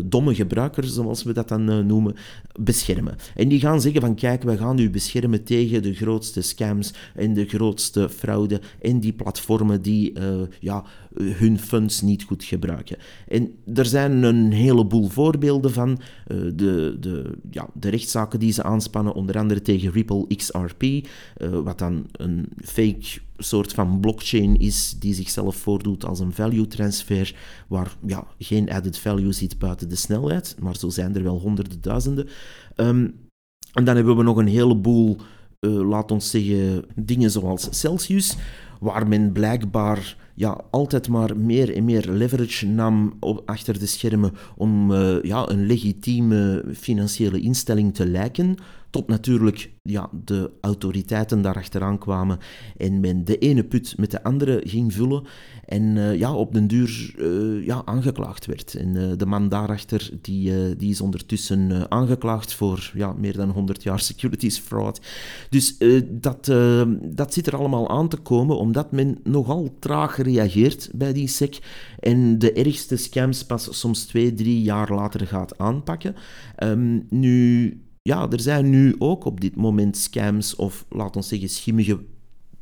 domme 0.06 0.36
gebruikers, 0.36 0.94
zoals 0.94 1.24
we 1.24 1.34
dat 1.34 1.48
dan 1.48 1.86
noemen, 1.88 2.16
beschermen. 2.60 3.16
En 3.36 3.48
die 3.48 3.60
gaan 3.60 3.82
zeggen 3.82 4.02
van 4.02 4.16
kijk, 4.16 4.44
we 4.44 4.58
gaan 4.58 4.80
u 4.80 4.90
beschermen 4.90 5.44
tegen 5.44 5.82
de 5.82 5.94
grootste 5.94 6.42
scams 6.42 6.94
en 7.16 7.34
de 7.34 7.46
grootste 7.46 8.10
fraude 8.10 8.62
en 8.82 9.00
die 9.00 9.14
platformen 9.14 9.82
die 9.82 10.14
ja, 10.60 10.84
hun 11.24 11.60
funds 11.60 12.02
niet 12.02 12.24
goed 12.24 12.44
gebruiken. 12.44 12.87
En 13.28 13.56
er 13.74 13.86
zijn 13.86 14.24
een 14.24 14.52
heleboel 14.52 15.08
voorbeelden 15.08 15.72
van. 15.72 15.90
Uh, 16.28 16.38
de, 16.56 16.98
de, 17.00 17.38
ja, 17.50 17.70
de 17.74 17.90
rechtszaken 17.90 18.40
die 18.40 18.52
ze 18.52 18.64
aanspannen, 18.64 19.14
onder 19.14 19.38
andere 19.38 19.62
tegen 19.62 19.92
Ripple 19.92 20.28
XRP, 20.36 20.84
uh, 20.84 21.02
wat 21.64 21.80
dan 21.80 22.06
een 22.12 22.50
fake 22.64 23.20
soort 23.38 23.74
van 23.74 24.00
blockchain 24.00 24.58
is 24.60 24.96
die 25.00 25.14
zichzelf 25.14 25.56
voordoet 25.56 26.06
als 26.06 26.20
een 26.20 26.34
value 26.34 26.68
transfer, 26.68 27.36
waar 27.68 27.96
ja, 28.06 28.28
geen 28.40 28.72
added 28.72 28.98
value 28.98 29.32
zit 29.32 29.60
buiten 29.60 29.90
de 29.90 29.96
snelheid, 29.96 30.56
maar 30.60 30.76
zo 30.76 30.90
zijn 30.90 31.16
er 31.16 31.24
wel 31.24 31.40
honderden 31.40 31.82
duizenden. 31.82 32.28
Um, 32.76 33.16
en 33.74 33.84
dan 33.84 33.96
hebben 33.96 34.18
we 34.18 34.24
nog 34.24 34.38
een 34.38 34.48
heleboel, 34.48 35.18
uh, 35.60 35.90
laat 35.90 36.12
ons 36.12 36.30
zeggen, 36.30 36.86
dingen 36.96 37.32
zoals 37.32 37.68
Celsius, 37.70 38.36
waar 38.80 39.08
men 39.08 39.32
blijkbaar 39.32 40.18
ja, 40.38 40.62
altijd 40.72 41.08
maar 41.08 41.38
meer 41.38 41.76
en 41.76 41.86
meer 41.86 42.10
leverage 42.10 42.66
nam 42.68 43.14
op, 43.20 43.42
achter 43.46 43.80
de 43.80 43.86
schermen 43.86 44.34
om 44.56 44.92
uh, 44.92 45.22
ja, 45.22 45.50
een 45.50 45.66
legitieme 45.66 46.66
financiële 46.74 47.40
instelling 47.40 47.94
te 47.94 48.06
lijken. 48.06 48.56
Tot 48.90 49.08
natuurlijk 49.08 49.72
ja, 49.82 50.10
de 50.26 50.52
autoriteiten 50.62 51.42
daarachteraan 51.42 51.98
kwamen 51.98 52.40
en 52.78 53.00
men 53.00 53.26
de 53.26 53.38
ene 53.38 53.64
put 53.64 53.98
met 53.98 54.12
de 54.12 54.24
andere 54.24 54.62
ging 54.64 54.94
vullen. 54.94 55.24
En 55.66 55.84
uh, 55.84 56.18
ja, 56.18 56.34
op 56.34 56.54
den 56.54 56.68
duur 56.68 57.14
uh, 57.18 57.66
ja, 57.66 57.82
aangeklaagd 57.86 58.46
werd. 58.46 58.76
En 58.76 58.96
uh, 58.96 59.12
de 59.18 59.26
man 59.26 59.50
daarachter 59.50 60.10
die, 60.22 60.76
die 60.76 60.90
is 60.90 61.02
ondertussen 61.02 61.92
aangeklaagd 61.92 62.54
voor 62.54 62.92
ja, 62.94 63.14
meer 63.14 63.34
dan 63.38 63.50
100 63.50 63.84
jaar 63.84 64.00
securities 64.00 64.60
fraud. 64.60 65.02
Dus 65.50 65.78
dat, 66.08 66.46
dat 67.04 67.34
zit 67.34 67.48
er 67.48 67.56
allemaal 67.56 67.90
aan 67.90 68.10
te 68.10 68.18
komen, 68.18 68.58
omdat 68.58 68.92
men 68.92 69.18
nogal 69.24 69.76
traag 69.80 70.18
reageert 70.18 70.90
bij 70.94 71.14
die 71.14 71.28
SEC. 71.28 71.60
En 72.00 72.40
de 72.40 72.54
ergste 72.54 72.98
scams 72.98 73.46
pas 73.46 73.80
soms 73.80 74.06
twee, 74.06 74.34
drie 74.34 74.62
jaar 74.62 74.94
later 74.94 75.28
gaat 75.28 75.58
aanpakken. 75.58 76.16
Um, 76.64 77.06
nu 77.10 77.82
ja, 78.08 78.28
er 78.30 78.40
zijn 78.40 78.70
nu 78.70 78.96
ook 79.00 79.26
op 79.26 79.42
dit 79.42 79.56
moment 79.56 79.98
scams 79.98 80.56
of, 80.56 80.86
laten 80.90 81.22
we 81.22 81.28
zeggen, 81.28 81.50
schimmige 81.50 82.00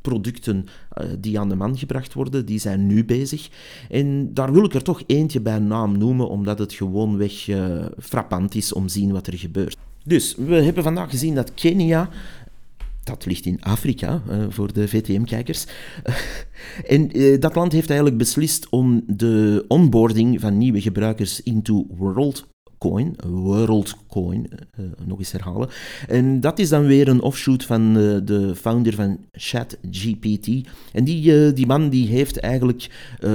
producten 0.00 0.66
uh, 0.98 1.06
die 1.18 1.40
aan 1.40 1.48
de 1.48 1.54
man 1.54 1.78
gebracht 1.78 2.12
worden, 2.12 2.46
die 2.46 2.58
zijn 2.58 2.86
nu 2.86 3.04
bezig. 3.04 3.48
En 3.90 4.34
daar 4.34 4.52
wil 4.52 4.64
ik 4.64 4.74
er 4.74 4.82
toch 4.82 5.02
eentje 5.06 5.40
bij 5.40 5.58
naam 5.58 5.98
noemen, 5.98 6.28
omdat 6.28 6.58
het 6.58 6.72
gewoonweg 6.72 7.48
uh, 7.48 7.84
frappant 7.98 8.54
is 8.54 8.72
om 8.72 8.86
te 8.86 8.92
zien 8.92 9.12
wat 9.12 9.26
er 9.26 9.38
gebeurt. 9.38 9.76
Dus, 10.04 10.34
we 10.36 10.54
hebben 10.54 10.82
vandaag 10.82 11.10
gezien 11.10 11.34
dat 11.34 11.54
Kenia 11.54 12.08
dat 13.04 13.26
ligt 13.26 13.46
in 13.46 13.62
Afrika, 13.62 14.22
uh, 14.30 14.44
voor 14.48 14.72
de 14.72 14.88
VTM-kijkers. 14.88 15.66
en 16.94 17.10
dat 17.40 17.54
land 17.54 17.72
heeft 17.72 17.88
eigenlijk 17.88 18.18
beslist 18.18 18.68
om 18.68 19.02
de 19.06 19.64
onboarding 19.68 20.40
van 20.40 20.58
nieuwe 20.58 20.80
gebruikers 20.80 21.42
into 21.42 21.86
World 21.96 22.46
Coin, 22.88 23.16
WorldCoin, 23.26 24.46
uh, 24.80 24.86
nog 25.04 25.18
eens 25.18 25.32
herhalen. 25.32 25.68
En 26.08 26.40
dat 26.40 26.58
is 26.58 26.68
dan 26.68 26.86
weer 26.86 27.08
een 27.08 27.20
offshoot 27.20 27.64
van 27.64 27.98
uh, 27.98 28.18
de 28.24 28.54
founder 28.56 28.94
van 28.94 29.18
ChatGPT. 29.32 30.68
En 30.92 31.04
die, 31.04 31.52
die 31.52 31.66
man 31.66 31.88
die 31.88 32.08
heeft 32.08 32.38
eigenlijk 32.38 32.90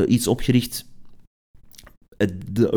iets 0.07 0.27
opgericht 0.27 0.85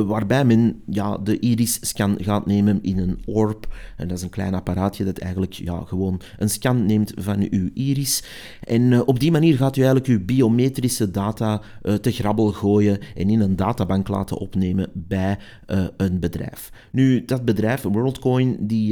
waarbij 0.06 0.44
men 0.44 0.82
ja, 0.86 1.18
de 1.18 1.38
iris-scan 1.38 2.16
gaat 2.20 2.46
nemen 2.46 2.78
in 2.82 2.98
een 2.98 3.18
orb. 3.24 3.74
En 3.96 4.08
dat 4.08 4.16
is 4.16 4.22
een 4.22 4.30
klein 4.30 4.54
apparaatje 4.54 5.04
dat 5.04 5.18
eigenlijk 5.18 5.52
ja, 5.52 5.82
gewoon 5.84 6.20
een 6.38 6.50
scan 6.50 6.86
neemt 6.86 7.12
van 7.16 7.46
uw 7.50 7.70
iris. 7.74 8.24
En 8.60 8.82
uh, 8.82 9.00
op 9.06 9.20
die 9.20 9.30
manier 9.30 9.56
gaat 9.56 9.76
u 9.76 9.82
eigenlijk 9.82 10.10
uw 10.10 10.24
biometrische 10.24 11.10
data 11.10 11.62
uh, 11.82 11.94
te 11.94 12.10
grabbel 12.10 12.52
gooien 12.52 12.98
en 13.14 13.30
in 13.30 13.40
een 13.40 13.56
databank 13.56 14.08
laten 14.08 14.38
opnemen 14.38 14.90
bij 14.92 15.38
uh, 15.66 15.84
een 15.96 16.20
bedrijf. 16.20 16.72
Nu, 16.90 17.24
dat 17.24 17.44
bedrijf, 17.44 17.82
WorldCoin, 17.82 18.56
die 18.60 18.82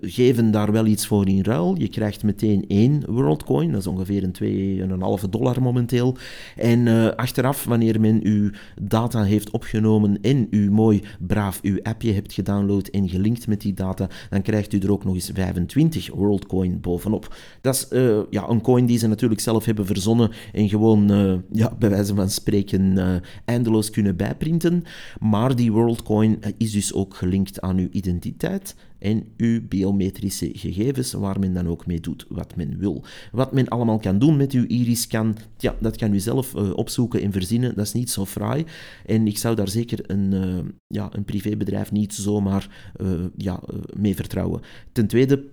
geven 0.00 0.50
daar 0.50 0.72
wel 0.72 0.86
iets 0.86 1.06
voor 1.06 1.28
in 1.28 1.42
ruil. 1.42 1.74
Je 1.78 1.88
krijgt 1.88 2.22
meteen 2.22 2.64
één 2.68 3.02
WorldCoin, 3.06 3.70
dat 3.70 3.80
is 3.80 3.86
ongeveer 3.86 4.22
een 4.22 5.20
2,5 5.22 5.28
dollar 5.30 5.62
momenteel. 5.62 6.16
En 6.56 7.16
achteraf, 7.16 7.64
wanneer 7.64 8.00
men 8.00 8.20
uw 8.22 8.50
data 8.80 9.22
heeft 9.22 9.50
opgenomen, 9.50 9.83
en 10.20 10.46
u 10.50 10.70
mooi 10.70 11.02
braaf 11.20 11.60
uw 11.62 11.78
appje 11.82 12.12
hebt 12.12 12.32
gedownload 12.32 12.86
en 12.86 13.08
gelinkt 13.08 13.46
met 13.46 13.60
die 13.60 13.74
data, 13.74 14.08
dan 14.30 14.42
krijgt 14.42 14.72
u 14.72 14.78
er 14.78 14.92
ook 14.92 15.04
nog 15.04 15.14
eens 15.14 15.30
25 15.34 16.10
WorldCoin 16.14 16.80
bovenop. 16.80 17.36
Dat 17.60 17.74
is 17.74 17.86
uh, 17.90 18.18
ja, 18.30 18.48
een 18.48 18.60
coin 18.60 18.86
die 18.86 18.98
ze 18.98 19.06
natuurlijk 19.06 19.40
zelf 19.40 19.64
hebben 19.64 19.86
verzonnen 19.86 20.30
en 20.52 20.68
gewoon, 20.68 21.12
uh, 21.12 21.34
ja, 21.50 21.74
bij 21.78 21.90
wijze 21.90 22.14
van 22.14 22.30
spreken, 22.30 22.96
uh, 22.96 23.14
eindeloos 23.44 23.90
kunnen 23.90 24.16
bijprinten. 24.16 24.84
Maar 25.20 25.56
die 25.56 25.72
WorldCoin 25.72 26.38
is 26.58 26.72
dus 26.72 26.92
ook 26.92 27.14
gelinkt 27.14 27.60
aan 27.60 27.78
uw 27.78 27.88
identiteit 27.90 28.74
en 29.04 29.24
uw 29.36 29.68
biometrische 29.68 30.50
gegevens, 30.52 31.12
waar 31.12 31.38
men 31.38 31.54
dan 31.54 31.68
ook 31.68 31.86
mee 31.86 32.00
doet 32.00 32.26
wat 32.28 32.56
men 32.56 32.78
wil. 32.78 33.04
Wat 33.32 33.52
men 33.52 33.68
allemaal 33.68 33.98
kan 33.98 34.18
doen 34.18 34.36
met 34.36 34.52
uw 34.52 34.64
iris-scan, 34.66 35.36
ja, 35.58 35.76
dat 35.80 35.96
kan 35.96 36.14
u 36.14 36.18
zelf 36.18 36.54
uh, 36.54 36.76
opzoeken 36.76 37.22
en 37.22 37.32
verzinnen. 37.32 37.74
Dat 37.74 37.84
is 37.84 37.92
niet 37.92 38.10
zo 38.10 38.24
fraai. 38.26 38.64
En 39.06 39.26
ik 39.26 39.38
zou 39.38 39.54
daar 39.56 39.68
zeker 39.68 40.10
een, 40.10 40.32
uh, 40.32 40.58
ja, 40.86 41.08
een 41.12 41.24
privébedrijf 41.24 41.92
niet 41.92 42.14
zomaar 42.14 42.92
uh, 43.00 43.24
ja, 43.36 43.62
mee 43.96 44.14
vertrouwen. 44.14 44.60
Ten 44.92 45.06
tweede, 45.06 45.44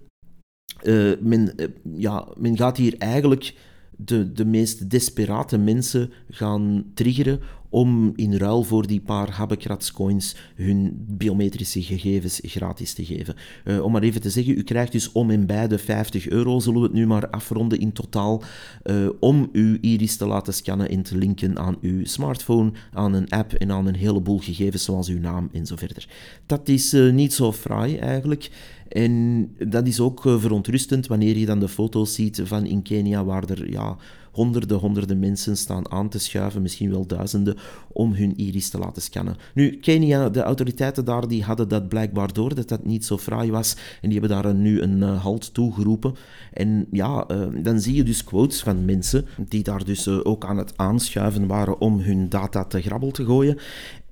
men, 1.19 1.55
ja, 1.95 2.27
men 2.37 2.57
gaat 2.57 2.77
hier 2.77 2.97
eigenlijk 2.97 3.55
de, 3.97 4.31
de 4.31 4.45
meest 4.45 4.89
desperate 4.89 5.57
mensen 5.57 6.11
gaan 6.29 6.91
triggeren 6.93 7.39
om 7.71 8.13
in 8.15 8.33
ruil 8.33 8.63
voor 8.63 8.87
die 8.87 9.01
paar 9.01 9.31
habbekratscoins 9.31 10.35
hun 10.55 11.05
biometrische 11.07 11.81
gegevens 11.81 12.39
gratis 12.43 12.93
te 12.93 13.05
geven. 13.05 13.35
Uh, 13.65 13.83
om 13.83 13.91
maar 13.91 14.01
even 14.01 14.21
te 14.21 14.29
zeggen, 14.29 14.57
u 14.57 14.63
krijgt 14.63 14.91
dus 14.91 15.11
om 15.11 15.29
en 15.29 15.45
bij 15.45 15.67
de 15.67 15.77
50 15.77 16.29
euro, 16.29 16.59
zullen 16.59 16.79
we 16.79 16.85
het 16.85 16.95
nu 16.95 17.07
maar 17.07 17.29
afronden 17.29 17.79
in 17.79 17.91
totaal, 17.91 18.43
uh, 18.83 19.09
om 19.19 19.49
uw 19.51 19.77
iris 19.81 20.17
te 20.17 20.25
laten 20.25 20.53
scannen 20.53 20.89
en 20.89 21.01
te 21.01 21.17
linken 21.17 21.59
aan 21.59 21.77
uw 21.81 22.05
smartphone, 22.05 22.71
aan 22.93 23.13
een 23.13 23.29
app 23.29 23.53
en 23.53 23.71
aan 23.71 23.87
een 23.87 23.95
heleboel 23.95 24.39
gegevens 24.39 24.83
zoals 24.83 25.07
uw 25.07 25.19
naam 25.19 25.49
en 25.51 25.65
zo 25.65 25.75
verder. 25.75 26.07
Dat 26.45 26.69
is 26.69 26.93
uh, 26.93 27.13
niet 27.13 27.33
zo 27.33 27.53
fraai 27.53 27.97
eigenlijk. 27.97 28.49
En 28.87 29.47
dat 29.67 29.87
is 29.87 29.99
ook 29.99 30.21
verontrustend 30.21 31.07
wanneer 31.07 31.37
je 31.37 31.45
dan 31.45 31.59
de 31.59 31.67
foto's 31.67 32.13
ziet 32.13 32.41
van 32.43 32.65
in 32.65 32.81
Kenia, 32.81 33.23
waar 33.23 33.49
er 33.49 33.71
ja, 33.71 33.97
honderden, 34.31 34.77
honderden 34.77 35.19
mensen 35.19 35.57
staan 35.57 35.91
aan 35.91 36.09
te 36.09 36.19
schuiven, 36.19 36.61
misschien 36.61 36.91
wel 36.91 37.05
duizenden, 37.05 37.57
om 37.91 38.13
hun 38.13 38.37
iris 38.37 38.69
te 38.69 38.77
laten 38.77 39.01
scannen. 39.01 39.35
Nu, 39.53 39.77
Kenia, 39.77 40.29
de 40.29 40.41
autoriteiten 40.41 41.05
daar, 41.05 41.27
die 41.27 41.43
hadden 41.43 41.67
dat 41.67 41.89
blijkbaar 41.89 42.33
door, 42.33 42.55
dat 42.55 42.69
dat 42.69 42.85
niet 42.85 43.05
zo 43.05 43.17
fraai 43.17 43.51
was, 43.51 43.75
en 44.01 44.09
die 44.09 44.19
hebben 44.19 44.41
daar 44.41 44.55
nu 44.55 44.81
een 44.81 44.97
uh, 44.97 45.21
halt 45.21 45.53
toegeroepen. 45.53 46.15
En 46.53 46.87
ja, 46.91 47.25
uh, 47.31 47.63
dan 47.63 47.79
zie 47.79 47.95
je 47.95 48.03
dus 48.03 48.23
quotes 48.23 48.61
van 48.61 48.85
mensen 48.85 49.25
die 49.47 49.63
daar 49.63 49.83
dus 49.83 50.07
uh, 50.07 50.19
ook 50.23 50.45
aan 50.45 50.57
het 50.57 50.73
aanschuiven 50.75 51.47
waren 51.47 51.79
om 51.79 51.99
hun 51.99 52.29
data 52.29 52.65
te 52.65 52.81
grabbel 52.81 53.11
te 53.11 53.25
gooien. 53.25 53.57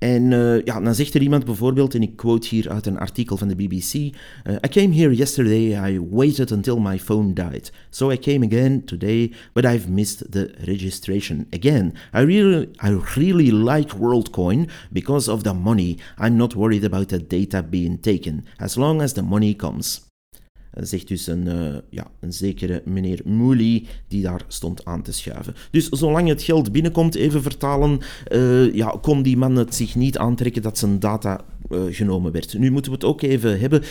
En 0.00 0.30
uh, 0.30 0.62
ja, 0.64 0.80
dan 0.80 0.94
zegt 0.94 1.14
er 1.14 1.22
iemand 1.22 1.44
bijvoorbeeld, 1.44 1.94
en 1.94 2.02
ik 2.02 2.16
quote 2.16 2.48
hier 2.48 2.70
uit 2.70 2.86
een 2.86 2.98
artikel 2.98 3.36
van 3.36 3.48
de 3.48 3.54
BBC: 3.54 3.94
uh, 3.94 4.10
I 4.64 4.68
came 4.68 4.94
here 4.94 5.14
yesterday, 5.14 5.92
I 5.92 6.00
waited 6.10 6.50
until 6.50 6.78
my 6.78 6.98
phone 6.98 7.32
died. 7.32 7.72
So 7.90 8.10
I 8.10 8.18
came 8.18 8.46
again 8.46 8.84
today, 8.84 9.32
but 9.52 9.64
I've 9.64 9.90
missed 9.90 10.32
the 10.32 10.54
registration 10.64 11.46
again. 11.50 11.92
I 12.14 12.20
really, 12.20 12.68
I 12.82 12.98
really 13.14 13.52
like 13.52 13.94
WorldCoin 13.96 14.70
because 14.92 15.30
of 15.30 15.42
the 15.42 15.54
money. 15.54 15.98
I'm 16.18 16.36
not 16.36 16.54
worried 16.54 16.84
about 16.84 17.08
the 17.08 17.18
data 17.18 17.62
being 17.62 17.98
taken, 18.00 18.44
as 18.58 18.76
long 18.76 19.02
as 19.02 19.12
the 19.12 19.22
money 19.22 19.54
comes. 19.54 20.09
Zegt 20.74 21.08
dus 21.08 21.26
een, 21.26 21.46
uh, 21.46 21.74
ja, 21.90 22.10
een 22.20 22.32
zekere 22.32 22.82
meneer 22.84 23.20
Mooley 23.24 23.84
die 24.08 24.22
daar 24.22 24.44
stond 24.48 24.84
aan 24.84 25.02
te 25.02 25.12
schuiven. 25.12 25.54
Dus 25.70 25.88
zolang 25.88 26.28
het 26.28 26.42
geld 26.42 26.72
binnenkomt, 26.72 27.14
even 27.14 27.42
vertalen, 27.42 27.98
uh, 28.32 28.74
ja, 28.74 28.98
kon 29.02 29.22
die 29.22 29.36
man 29.36 29.56
het 29.56 29.74
zich 29.74 29.94
niet 29.94 30.18
aantrekken 30.18 30.62
dat 30.62 30.78
zijn 30.78 30.98
data 30.98 31.40
uh, 31.70 31.82
genomen 31.90 32.32
werd. 32.32 32.58
Nu 32.58 32.70
moeten 32.70 32.90
we 32.90 32.96
het 32.96 33.06
ook 33.06 33.22
even 33.22 33.60
hebben. 33.60 33.82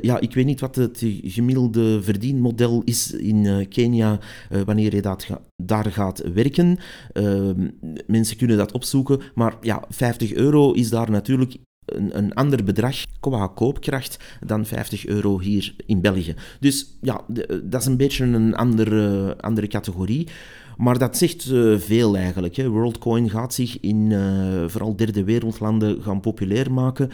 ja, 0.00 0.20
ik 0.20 0.34
weet 0.34 0.46
niet 0.46 0.60
wat 0.60 0.76
het 0.76 1.04
gemiddelde 1.22 2.02
verdienmodel 2.02 2.82
is 2.84 3.12
in 3.12 3.68
Kenia 3.68 4.18
wanneer 4.64 4.94
je 4.94 5.02
dat 5.02 5.26
daar 5.56 5.92
gaat 5.92 6.22
werken. 6.34 6.78
Ehm, 7.12 7.68
mensen 8.06 8.36
kunnen 8.36 8.56
dat 8.56 8.72
opzoeken, 8.72 9.20
maar 9.34 9.56
ja, 9.60 9.84
50 9.88 10.34
euro 10.34 10.72
is 10.72 10.90
daar 10.90 11.10
natuurlijk 11.10 11.56
een, 11.86 12.34
ander 12.34 12.64
bedrag 12.64 12.96
qua 13.20 13.46
koopkracht 13.46 14.18
dan 14.46 14.66
50 14.66 15.06
euro 15.06 15.40
hier 15.40 15.74
in 15.86 16.00
België. 16.00 16.34
Dus 16.60 16.86
ja, 17.00 17.20
dat 17.62 17.80
is 17.80 17.86
een 17.86 17.96
beetje 17.96 18.24
een 18.24 18.54
andere, 18.54 19.34
andere 19.40 19.66
categorie. 19.66 20.28
Maar 20.76 20.98
dat 20.98 21.16
zegt 21.16 21.50
uh, 21.50 21.78
veel 21.78 22.16
eigenlijk. 22.16 22.56
Hè. 22.56 22.68
WorldCoin 22.68 23.30
gaat 23.30 23.54
zich 23.54 23.80
in 23.80 24.10
uh, 24.10 24.18
vooral 24.66 24.96
derde 24.96 25.24
wereldlanden 25.24 26.02
gaan 26.02 26.20
populair 26.20 26.72
maken. 26.72 27.10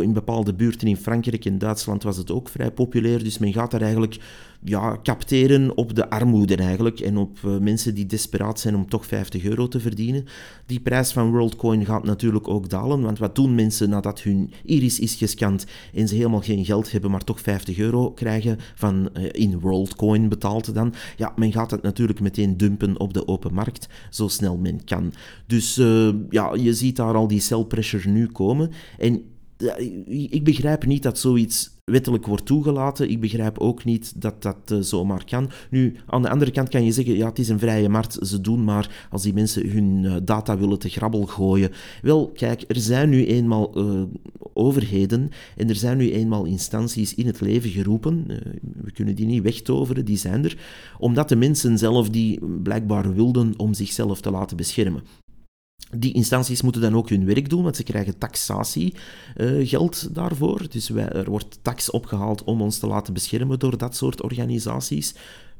In 0.00 0.12
bepaalde 0.12 0.54
buurten 0.54 0.88
in 0.88 0.96
Frankrijk 0.96 1.44
en 1.44 1.58
Duitsland 1.58 2.02
was 2.02 2.16
het 2.16 2.30
ook 2.30 2.48
vrij 2.48 2.70
populair. 2.70 3.24
Dus 3.24 3.38
men 3.38 3.52
gaat 3.52 3.70
daar 3.70 3.82
eigenlijk 3.82 4.16
ja, 4.66 4.98
capteren 5.02 5.76
op 5.76 5.94
de 5.94 6.10
armoede 6.10 6.56
eigenlijk 6.56 7.00
en 7.00 7.16
op 7.16 7.38
uh, 7.44 7.58
mensen 7.58 7.94
die 7.94 8.06
desperaat 8.06 8.60
zijn 8.60 8.76
om 8.76 8.88
toch 8.88 9.06
50 9.06 9.44
euro 9.44 9.68
te 9.68 9.80
verdienen. 9.80 10.24
Die 10.66 10.80
prijs 10.80 11.12
van 11.12 11.30
WorldCoin 11.30 11.84
gaat 11.84 12.04
natuurlijk 12.04 12.48
ook 12.48 12.68
dalen, 12.68 13.00
want 13.00 13.18
wat 13.18 13.34
doen 13.34 13.54
mensen 13.54 13.90
nadat 13.90 14.22
hun 14.22 14.52
iris 14.64 14.98
is 14.98 15.14
gescand 15.14 15.66
en 15.94 16.08
ze 16.08 16.14
helemaal 16.14 16.40
geen 16.40 16.64
geld 16.64 16.92
hebben, 16.92 17.10
maar 17.10 17.24
toch 17.24 17.40
50 17.40 17.78
euro 17.78 18.10
krijgen 18.10 18.58
van 18.74 19.08
uh, 19.16 19.28
in 19.32 19.60
WorldCoin 19.60 20.28
betaald 20.28 20.74
dan? 20.74 20.94
Ja, 21.16 21.32
men 21.36 21.52
gaat 21.52 21.70
het 21.70 21.82
natuurlijk 21.82 22.20
meteen 22.20 22.56
dumpen 22.56 23.00
op 23.00 23.14
de 23.14 23.28
open 23.28 23.54
markt, 23.54 23.88
zo 24.10 24.28
snel 24.28 24.56
men 24.56 24.84
kan. 24.84 25.12
Dus 25.46 25.78
uh, 25.78 26.08
ja, 26.30 26.54
je 26.54 26.74
ziet 26.74 26.96
daar 26.96 27.14
al 27.14 27.28
die 27.28 27.40
sell 27.40 27.64
pressure 27.64 28.08
nu 28.08 28.26
komen 28.26 28.70
en 28.98 29.22
ik 30.06 30.44
begrijp 30.44 30.86
niet 30.86 31.02
dat 31.02 31.18
zoiets 31.18 31.73
wettelijk 31.84 32.26
wordt 32.26 32.46
toegelaten. 32.46 33.10
Ik 33.10 33.20
begrijp 33.20 33.58
ook 33.58 33.84
niet 33.84 34.20
dat 34.20 34.42
dat 34.42 34.70
uh, 34.72 34.78
zomaar 34.80 35.24
kan. 35.24 35.50
Nu, 35.70 35.96
aan 36.06 36.22
de 36.22 36.30
andere 36.30 36.50
kant 36.50 36.68
kan 36.68 36.84
je 36.84 36.92
zeggen, 36.92 37.16
ja, 37.16 37.28
het 37.28 37.38
is 37.38 37.48
een 37.48 37.58
vrije 37.58 37.88
markt, 37.88 38.18
ze 38.20 38.40
doen 38.40 38.64
maar 38.64 39.06
als 39.10 39.22
die 39.22 39.34
mensen 39.34 39.70
hun 39.70 40.02
uh, 40.02 40.16
data 40.22 40.58
willen 40.58 40.78
te 40.78 40.88
grabbel 40.88 41.26
gooien. 41.26 41.70
Wel, 42.02 42.30
kijk, 42.34 42.64
er 42.68 42.80
zijn 42.80 43.08
nu 43.08 43.26
eenmaal 43.26 43.78
uh, 43.78 44.02
overheden 44.52 45.30
en 45.56 45.68
er 45.68 45.76
zijn 45.76 45.96
nu 45.96 46.12
eenmaal 46.12 46.44
instanties 46.44 47.14
in 47.14 47.26
het 47.26 47.40
leven 47.40 47.70
geroepen. 47.70 48.26
we 48.82 48.92
kunnen 48.92 49.14
die 49.14 49.26
niet 49.26 49.42
wegtoveren, 49.42 50.04
die 50.04 50.16
zijn 50.16 50.44
er. 50.44 50.58
Omdat 50.98 51.28
de 51.28 51.36
mensen 51.36 51.78
zelf 51.78 52.10
die 52.10 52.40
blijkbaar 52.62 53.14
wilden 53.14 53.54
om 53.56 53.74
zichzelf 53.74 54.20
te 54.20 54.30
laten 54.30 54.56
beschermen. 54.56 55.02
Die 55.96 56.12
instanties 56.12 56.62
moeten 56.62 56.80
dan 56.80 56.96
ook 56.96 57.08
hun 57.08 57.26
werk 57.26 57.48
doen, 57.48 57.62
want 57.62 57.76
ze 57.76 57.82
krijgen 57.82 58.18
taxatiegeld 58.18 60.06
uh, 60.08 60.14
daarvoor. 60.14 60.66
Dus 60.68 60.90
er 60.90 61.30
wordt 61.30 61.58
tax 61.62 61.90
opgehaald 61.90 62.44
om 62.44 62.62
ons 62.62 62.78
te 62.78 62.86
laten 62.86 63.14
beschermen 63.14 63.58
door 63.58 63.78
dat 63.78 63.96
soort 63.96 64.22
organisaties. 64.22 65.14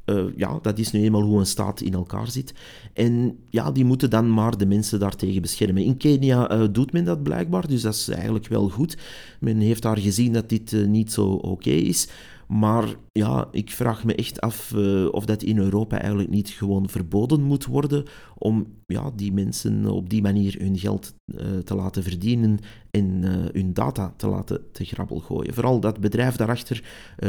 Uh, 0.06 0.24
ja, 0.36 0.58
dat 0.62 0.78
is 0.78 0.92
nu 0.92 1.02
eenmaal 1.02 1.22
hoe 1.22 1.38
een 1.38 1.46
staat 1.46 1.80
in 1.80 1.94
elkaar 1.94 2.30
zit. 2.30 2.54
En 2.92 3.38
ja, 3.48 3.72
die 3.72 3.84
moeten 3.84 4.10
dan 4.10 4.32
maar 4.32 4.56
de 4.56 4.66
mensen 4.66 4.98
daartegen 4.98 5.42
beschermen. 5.42 5.82
In 5.82 5.96
Kenia 5.96 6.52
uh, 6.52 6.68
doet 6.72 6.92
men 6.92 7.04
dat 7.04 7.22
blijkbaar, 7.22 7.66
dus 7.66 7.82
dat 7.82 7.94
is 7.94 8.08
eigenlijk 8.08 8.48
wel 8.48 8.68
goed. 8.68 8.96
Men 9.40 9.60
heeft 9.60 9.82
daar 9.82 9.98
gezien 9.98 10.32
dat 10.32 10.48
dit 10.48 10.72
uh, 10.72 10.86
niet 10.86 11.12
zo 11.12 11.26
oké 11.26 11.70
is. 11.70 12.08
Maar 12.48 12.94
ja, 13.12 13.48
ik 13.50 13.70
vraag 13.70 14.04
me 14.04 14.14
echt 14.14 14.40
af 14.40 14.72
uh, 14.76 15.08
of 15.10 15.24
dat 15.24 15.42
in 15.42 15.58
Europa 15.58 16.00
eigenlijk 16.00 16.30
niet 16.30 16.48
gewoon 16.48 16.88
verboden 16.88 17.42
moet 17.42 17.66
worden 17.66 18.04
om 18.38 18.66
ja, 18.86 19.10
die 19.16 19.32
mensen 19.32 19.86
op 19.86 20.10
die 20.10 20.22
manier 20.22 20.56
hun 20.58 20.78
geld 20.78 21.14
uh, 21.26 21.58
te 21.64 21.74
laten 21.74 22.02
verdienen 22.02 22.58
en 22.90 23.22
uh, 23.22 23.30
hun 23.52 23.72
data 23.72 24.14
te 24.16 24.28
laten 24.28 24.60
te 24.72 24.84
grabbel 24.84 25.18
gooien. 25.18 25.54
Vooral 25.54 25.80
dat 25.80 26.00
bedrijf 26.00 26.36
daarachter 26.36 26.82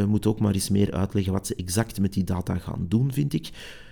moet 0.07 0.25
ook 0.25 0.39
maar 0.39 0.53
eens 0.53 0.69
meer 0.69 0.91
uitleggen 0.91 1.33
wat 1.33 1.47
ze 1.47 1.55
exact 1.55 1.99
met 1.99 2.13
die 2.13 2.23
data 2.23 2.57
gaan 2.57 2.85
doen, 2.89 3.13
vind 3.13 3.33
ik. 3.33 3.49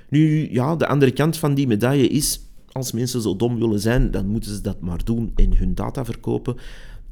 Nu, 0.09 0.51
ja, 0.51 0.75
de 0.75 0.87
andere 0.87 1.11
kant 1.11 1.37
van 1.37 1.53
die 1.53 1.67
medaille 1.67 2.07
is, 2.07 2.39
als 2.71 2.91
mensen 2.91 3.21
zo 3.21 3.35
dom 3.35 3.59
willen 3.59 3.79
zijn, 3.79 4.11
dan 4.11 4.27
moeten 4.27 4.51
ze 4.51 4.61
dat 4.61 4.81
maar 4.81 5.03
doen 5.03 5.31
en 5.35 5.57
hun 5.57 5.75
data 5.75 6.05
verkopen. 6.05 6.55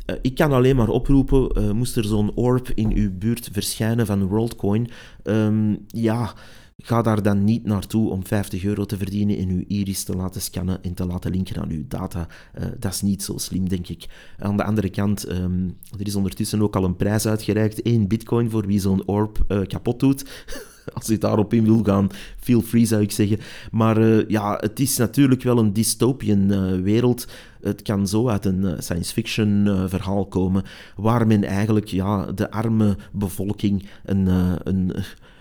Uh, 0.06 0.16
ik 0.22 0.36
kan 0.36 0.52
alleen 0.52 0.76
maar 0.76 0.90
oproepen, 0.90 1.58
uh, 1.58 1.72
moest 1.72 1.96
er 1.96 2.06
zo'n 2.06 2.34
orb 2.36 2.70
in 2.76 2.94
uw 2.94 3.18
buurt 3.18 3.50
verschijnen 3.52 4.06
van 4.06 4.28
WorldCoin, 4.28 4.90
um, 5.24 5.86
ja, 5.88 6.34
ga 6.78 7.02
daar 7.02 7.22
dan 7.22 7.44
niet 7.44 7.66
naartoe 7.66 8.10
om 8.10 8.26
50 8.26 8.64
euro 8.64 8.86
te 8.86 8.98
verdienen 8.98 9.38
en 9.38 9.50
uw 9.50 9.64
iris 9.68 10.04
te 10.04 10.16
laten 10.16 10.42
scannen 10.42 10.84
en 10.84 10.94
te 10.94 11.06
laten 11.06 11.32
linken 11.32 11.62
aan 11.62 11.70
uw 11.70 11.84
data. 11.88 12.28
Uh, 12.60 12.66
dat 12.80 12.94
is 12.94 13.02
niet 13.02 13.24
zo 13.24 13.38
slim, 13.38 13.70
denk 13.70 13.88
ik. 13.88 14.06
Aan 14.38 14.58
de 14.58 14.64
andere 14.64 14.90
kant, 14.90 15.30
um, 15.30 15.78
er 16.00 16.08
is 16.08 16.16
ondertussen 16.16 16.62
ook 16.62 16.76
al 16.76 16.84
een 16.84 16.96
prijs 16.96 17.26
uitgereikt, 17.26 17.82
1 17.82 18.08
bitcoin 18.08 18.50
voor 18.50 18.66
wie 18.66 18.80
zo'n 18.80 19.08
orb 19.08 19.66
kapot 19.68 20.00
doet. 20.00 20.26
als 20.94 21.08
je 21.08 21.18
daarop 21.18 21.54
in 21.54 21.64
wil 21.64 21.84
gaan, 21.84 22.10
feel 22.40 22.62
free 22.62 22.86
zou 22.86 23.02
ik 23.02 23.12
zeggen. 23.12 23.40
Maar 23.72 24.02
uh, 24.02 24.30
ja, 24.30 24.58
het 24.60 24.80
is 24.80 24.98
natuurlijk 24.98 25.44
wel 25.44 25.58
een 25.58 25.74
dystopian 25.74 26.52
uh, 26.52 26.82
wereld. 26.82 27.28
Het 27.62 27.82
kan 27.82 28.08
zo 28.08 28.28
uit 28.28 28.46
een 28.46 28.62
uh, 28.62 28.74
science 28.78 29.14
fiction 29.14 29.86
verhaal 29.90 30.26
komen, 30.26 30.64
waar 30.96 31.28
men 31.28 31.44
eigenlijk 31.44 31.88
ja, 31.88 32.32
de 32.32 32.52
arme 32.52 32.98
bevolking 33.12 33.86
een, 34.06 34.28
een, 34.64 34.94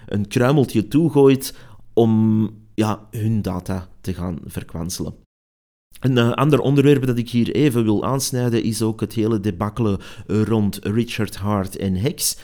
een 0.06 0.28
kruimeltje 0.28 0.88
toegooit 0.88 1.54
om 1.92 2.48
ja, 2.74 3.06
hun 3.10 3.42
data 3.42 3.88
te 4.00 4.14
gaan 4.14 4.38
verkwanselen. 4.44 5.14
Een 6.00 6.18
ander 6.18 6.60
onderwerp 6.60 7.06
dat 7.06 7.18
ik 7.18 7.30
hier 7.30 7.50
even 7.50 7.84
wil 7.84 8.04
aansnijden 8.04 8.62
is 8.62 8.82
ook 8.82 9.00
het 9.00 9.12
hele 9.12 9.40
debakkelen 9.40 9.98
rond 10.26 10.78
Richard 10.82 11.36
Hart 11.36 11.76
en 11.76 11.94
Hex. 11.94 12.36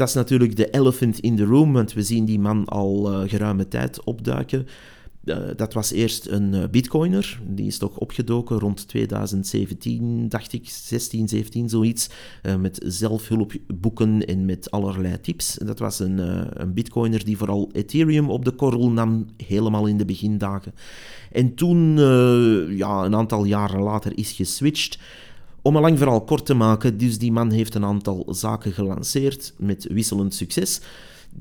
Dat 0.00 0.08
is 0.08 0.14
natuurlijk 0.14 0.56
de 0.56 0.70
elephant 0.70 1.18
in 1.18 1.36
the 1.36 1.44
room, 1.44 1.72
want 1.72 1.92
we 1.92 2.02
zien 2.02 2.24
die 2.24 2.38
man 2.38 2.64
al 2.64 3.12
uh, 3.12 3.28
geruime 3.28 3.68
tijd 3.68 4.04
opduiken. 4.04 4.66
Uh, 5.24 5.36
dat 5.56 5.72
was 5.72 5.90
eerst 5.90 6.26
een 6.26 6.54
uh, 6.54 6.64
bitcoiner, 6.70 7.40
die 7.46 7.66
is 7.66 7.78
toch 7.78 7.96
opgedoken 7.96 8.58
rond 8.58 8.88
2017, 8.88 10.28
dacht 10.28 10.52
ik, 10.52 10.68
16, 10.68 11.28
17, 11.28 11.68
zoiets, 11.68 12.08
met 12.58 12.84
zelfhulpboeken 12.86 14.26
en 14.26 14.44
met 14.44 14.70
allerlei 14.70 15.20
tips. 15.20 15.54
Dat 15.54 15.78
was 15.78 15.98
een, 15.98 16.18
een 16.62 16.74
bitcoiner 16.74 17.24
die 17.24 17.36
vooral 17.36 17.70
Ethereum 17.72 18.30
op 18.30 18.44
de 18.44 18.52
korrel 18.52 18.90
nam, 18.90 19.26
helemaal 19.46 19.86
in 19.86 19.96
de 19.96 20.04
begindagen. 20.04 20.74
En 21.32 21.54
toen, 21.54 21.96
ja, 22.76 23.04
een 23.04 23.14
aantal 23.14 23.44
jaren 23.44 23.80
later, 23.80 24.18
is 24.18 24.32
geswitcht 24.32 24.98
om 25.62 25.76
een 25.76 25.82
lang 25.82 25.98
verhaal 25.98 26.24
kort 26.24 26.46
te 26.46 26.54
maken, 26.54 26.98
dus 26.98 27.18
die 27.18 27.32
man 27.32 27.50
heeft 27.50 27.74
een 27.74 27.84
aantal 27.84 28.26
zaken 28.28 28.72
gelanceerd 28.72 29.54
met 29.56 29.86
wisselend 29.90 30.34
succes. 30.34 30.80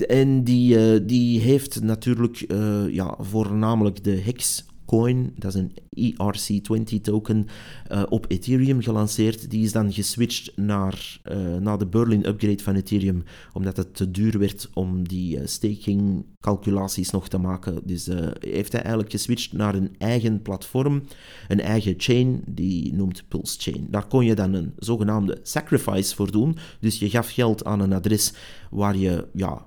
En 0.08 0.44
die, 0.44 0.94
uh, 0.94 1.00
die 1.08 1.40
heeft 1.40 1.82
natuurlijk 1.82 2.46
uh, 2.48 2.90
ja, 2.90 3.16
voornamelijk 3.20 4.04
de 4.04 4.22
Hex 4.22 4.64
coin, 4.90 5.34
dat 5.36 5.56
is 5.56 5.62
een 5.62 5.72
ERC20 6.14 7.02
token, 7.02 7.48
uh, 7.92 8.04
op 8.10 8.26
Ethereum 8.28 8.82
gelanceerd. 8.82 9.50
Die 9.50 9.64
is 9.64 9.72
dan 9.72 9.94
geswitcht 9.94 10.58
naar, 10.58 11.20
uh, 11.32 11.56
naar 11.56 11.78
de 11.78 11.88
Berlin 11.88 12.28
upgrade 12.28 12.64
van 12.64 12.76
Ethereum, 12.76 13.24
omdat 13.54 13.78
het 13.78 13.96
te 13.96 14.12
duur 14.12 14.40
werd 14.40 14.70
om 14.74 15.08
die 15.08 15.38
uh, 15.38 15.46
staking 15.46 16.26
calculaties 16.40 17.10
nog 17.10 17.28
te 17.28 17.38
maken. 17.38 17.82
Dus 17.84 18.10
heeft 18.40 18.72
hij 18.72 18.82
eigenlijk 18.82 19.12
geswitcht 19.12 19.54
naar 19.54 19.76
een 19.76 19.96
eigen 19.98 20.42
platform, 20.42 21.04
een 21.48 21.62
eigen 21.62 21.94
chain, 21.98 22.42
die 22.46 22.94
noemt 22.94 23.24
Pulse 23.28 23.60
Chain. 23.60 23.88
Daar 23.90 24.08
kon 24.08 24.26
je 24.26 24.36
dan 24.36 24.54
een 24.54 24.74
zogenaamde 24.78 25.40
sacrifice 25.44 26.16
voor 26.16 26.32
doen. 26.32 26.58
Dus 26.80 27.00
je 27.00 27.10
gaf 27.10 27.30
geld 27.30 27.66
aan 27.66 27.80
een 27.80 27.94
adres 27.94 28.34
waar 28.70 28.98
je 28.98 29.28
ja, 29.34 29.66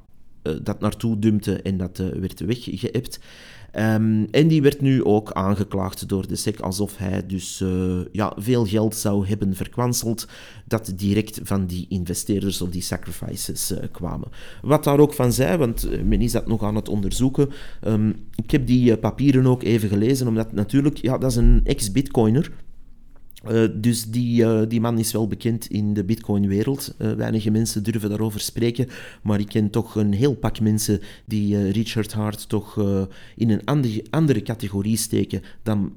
dat 0.63 0.81
naartoe 0.81 1.19
dumpte 1.19 1.63
en 1.63 1.77
dat 1.77 1.97
werd 1.99 2.41
weggeëpt. 2.41 3.21
Um, 3.79 4.29
en 4.31 4.49
die 4.49 4.63
werd 4.63 4.81
nu 4.81 5.05
ook 5.05 5.33
aangeklaagd 5.33 6.09
door 6.09 6.27
de 6.27 6.37
SEC 6.37 6.61
alsof 6.61 6.97
hij 6.97 7.27
dus 7.27 7.61
uh, 7.61 8.01
ja, 8.13 8.33
veel 8.37 8.67
geld 8.67 8.97
zou 8.97 9.27
hebben 9.27 9.55
verkwanseld 9.55 10.29
dat 10.67 10.93
direct 10.97 11.41
van 11.43 11.67
die 11.67 11.87
investeerders 11.89 12.61
of 12.61 12.71
die 12.71 12.83
sacrifices 12.83 13.73
uh, 13.73 13.79
kwamen. 13.93 14.29
Wat 14.63 14.85
daar 14.85 14.99
ook 14.99 15.15
van 15.15 15.33
zei, 15.33 15.57
want 15.57 15.85
eh, 15.85 16.03
men 16.03 16.21
is 16.21 16.33
dat 16.33 16.47
nog 16.47 16.63
aan 16.63 16.77
het 16.77 16.89
onderzoeken. 16.89 17.51
Um, 17.87 18.29
ik 18.35 18.51
heb 18.51 18.67
die 18.67 18.97
papieren 18.97 19.47
ook 19.47 19.63
even 19.63 19.89
gelezen, 19.89 20.29
omdat 20.29 20.53
natuurlijk, 20.53 20.97
ja, 20.97 21.19
dat 21.19 21.31
is 21.31 21.37
een 21.37 21.61
ex-bitcoiner. 21.65 22.53
Uh, 23.51 23.65
dus 23.75 24.05
die, 24.05 24.43
uh, 24.43 24.63
die 24.69 24.81
man 24.81 24.99
is 24.99 25.13
wel 25.13 25.27
bekend 25.27 25.67
in 25.67 25.95
de 25.95 26.05
Bitcoin-wereld. 26.05 26.95
Uh, 26.99 27.13
weinige 27.13 27.51
mensen 27.51 27.83
durven 27.83 28.09
daarover 28.09 28.41
spreken, 28.41 28.89
maar 29.23 29.41
ik 29.41 29.49
ken 29.49 29.71
toch 29.71 29.95
een 29.95 30.13
heel 30.13 30.35
pak 30.35 30.61
mensen 30.61 31.01
die 31.25 31.71
Richard 31.71 32.13
Hart 32.13 32.49
toch 32.49 32.77
in 33.37 33.51
een 33.51 33.65
andere, 33.65 34.05
andere 34.11 34.43
categorie 34.43 34.97
steken 34.97 35.43
dan 35.63 35.93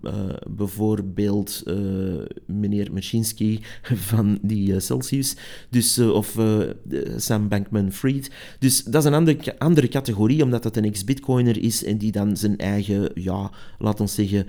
bijvoorbeeld 0.50 1.64
meneer 2.46 2.94
Machinsky 2.94 3.60
van 4.10 4.40
die 4.42 4.80
Celsius, 4.80 5.36
dus, 5.70 6.00
of 6.00 6.38
Sam 7.16 7.48
Bankman-Fried. 7.48 8.32
Dus 8.60 8.84
dat 8.84 9.02
is 9.02 9.10
een 9.10 9.16
andere, 9.16 9.60
andere 9.60 9.88
categorie, 9.88 10.44
omdat 10.44 10.64
dat 10.64 10.78
een 10.78 10.86
ex-Bitcoiner 10.86 11.64
is 11.64 11.84
en 11.84 11.98
die 11.98 12.12
dan 12.12 12.38
zijn 12.38 12.58
eigen, 12.58 13.12
ja, 13.14 13.52
laat 13.78 14.00
ons 14.00 14.14
zeggen. 14.14 14.48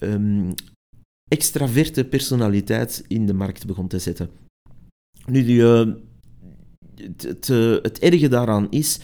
um, 0.00 0.54
extraverte 1.28 2.04
personaliteit 2.04 3.04
in 3.08 3.26
de 3.26 3.34
markt 3.34 3.66
begon 3.66 3.88
te 3.88 3.98
zetten. 3.98 4.30
Nu, 5.26 5.44
die, 5.44 5.60
uh, 5.60 5.92
het, 7.16 7.48
uh, 7.48 7.76
het 7.82 7.98
erge 7.98 8.28
daaraan 8.28 8.70
is, 8.70 9.00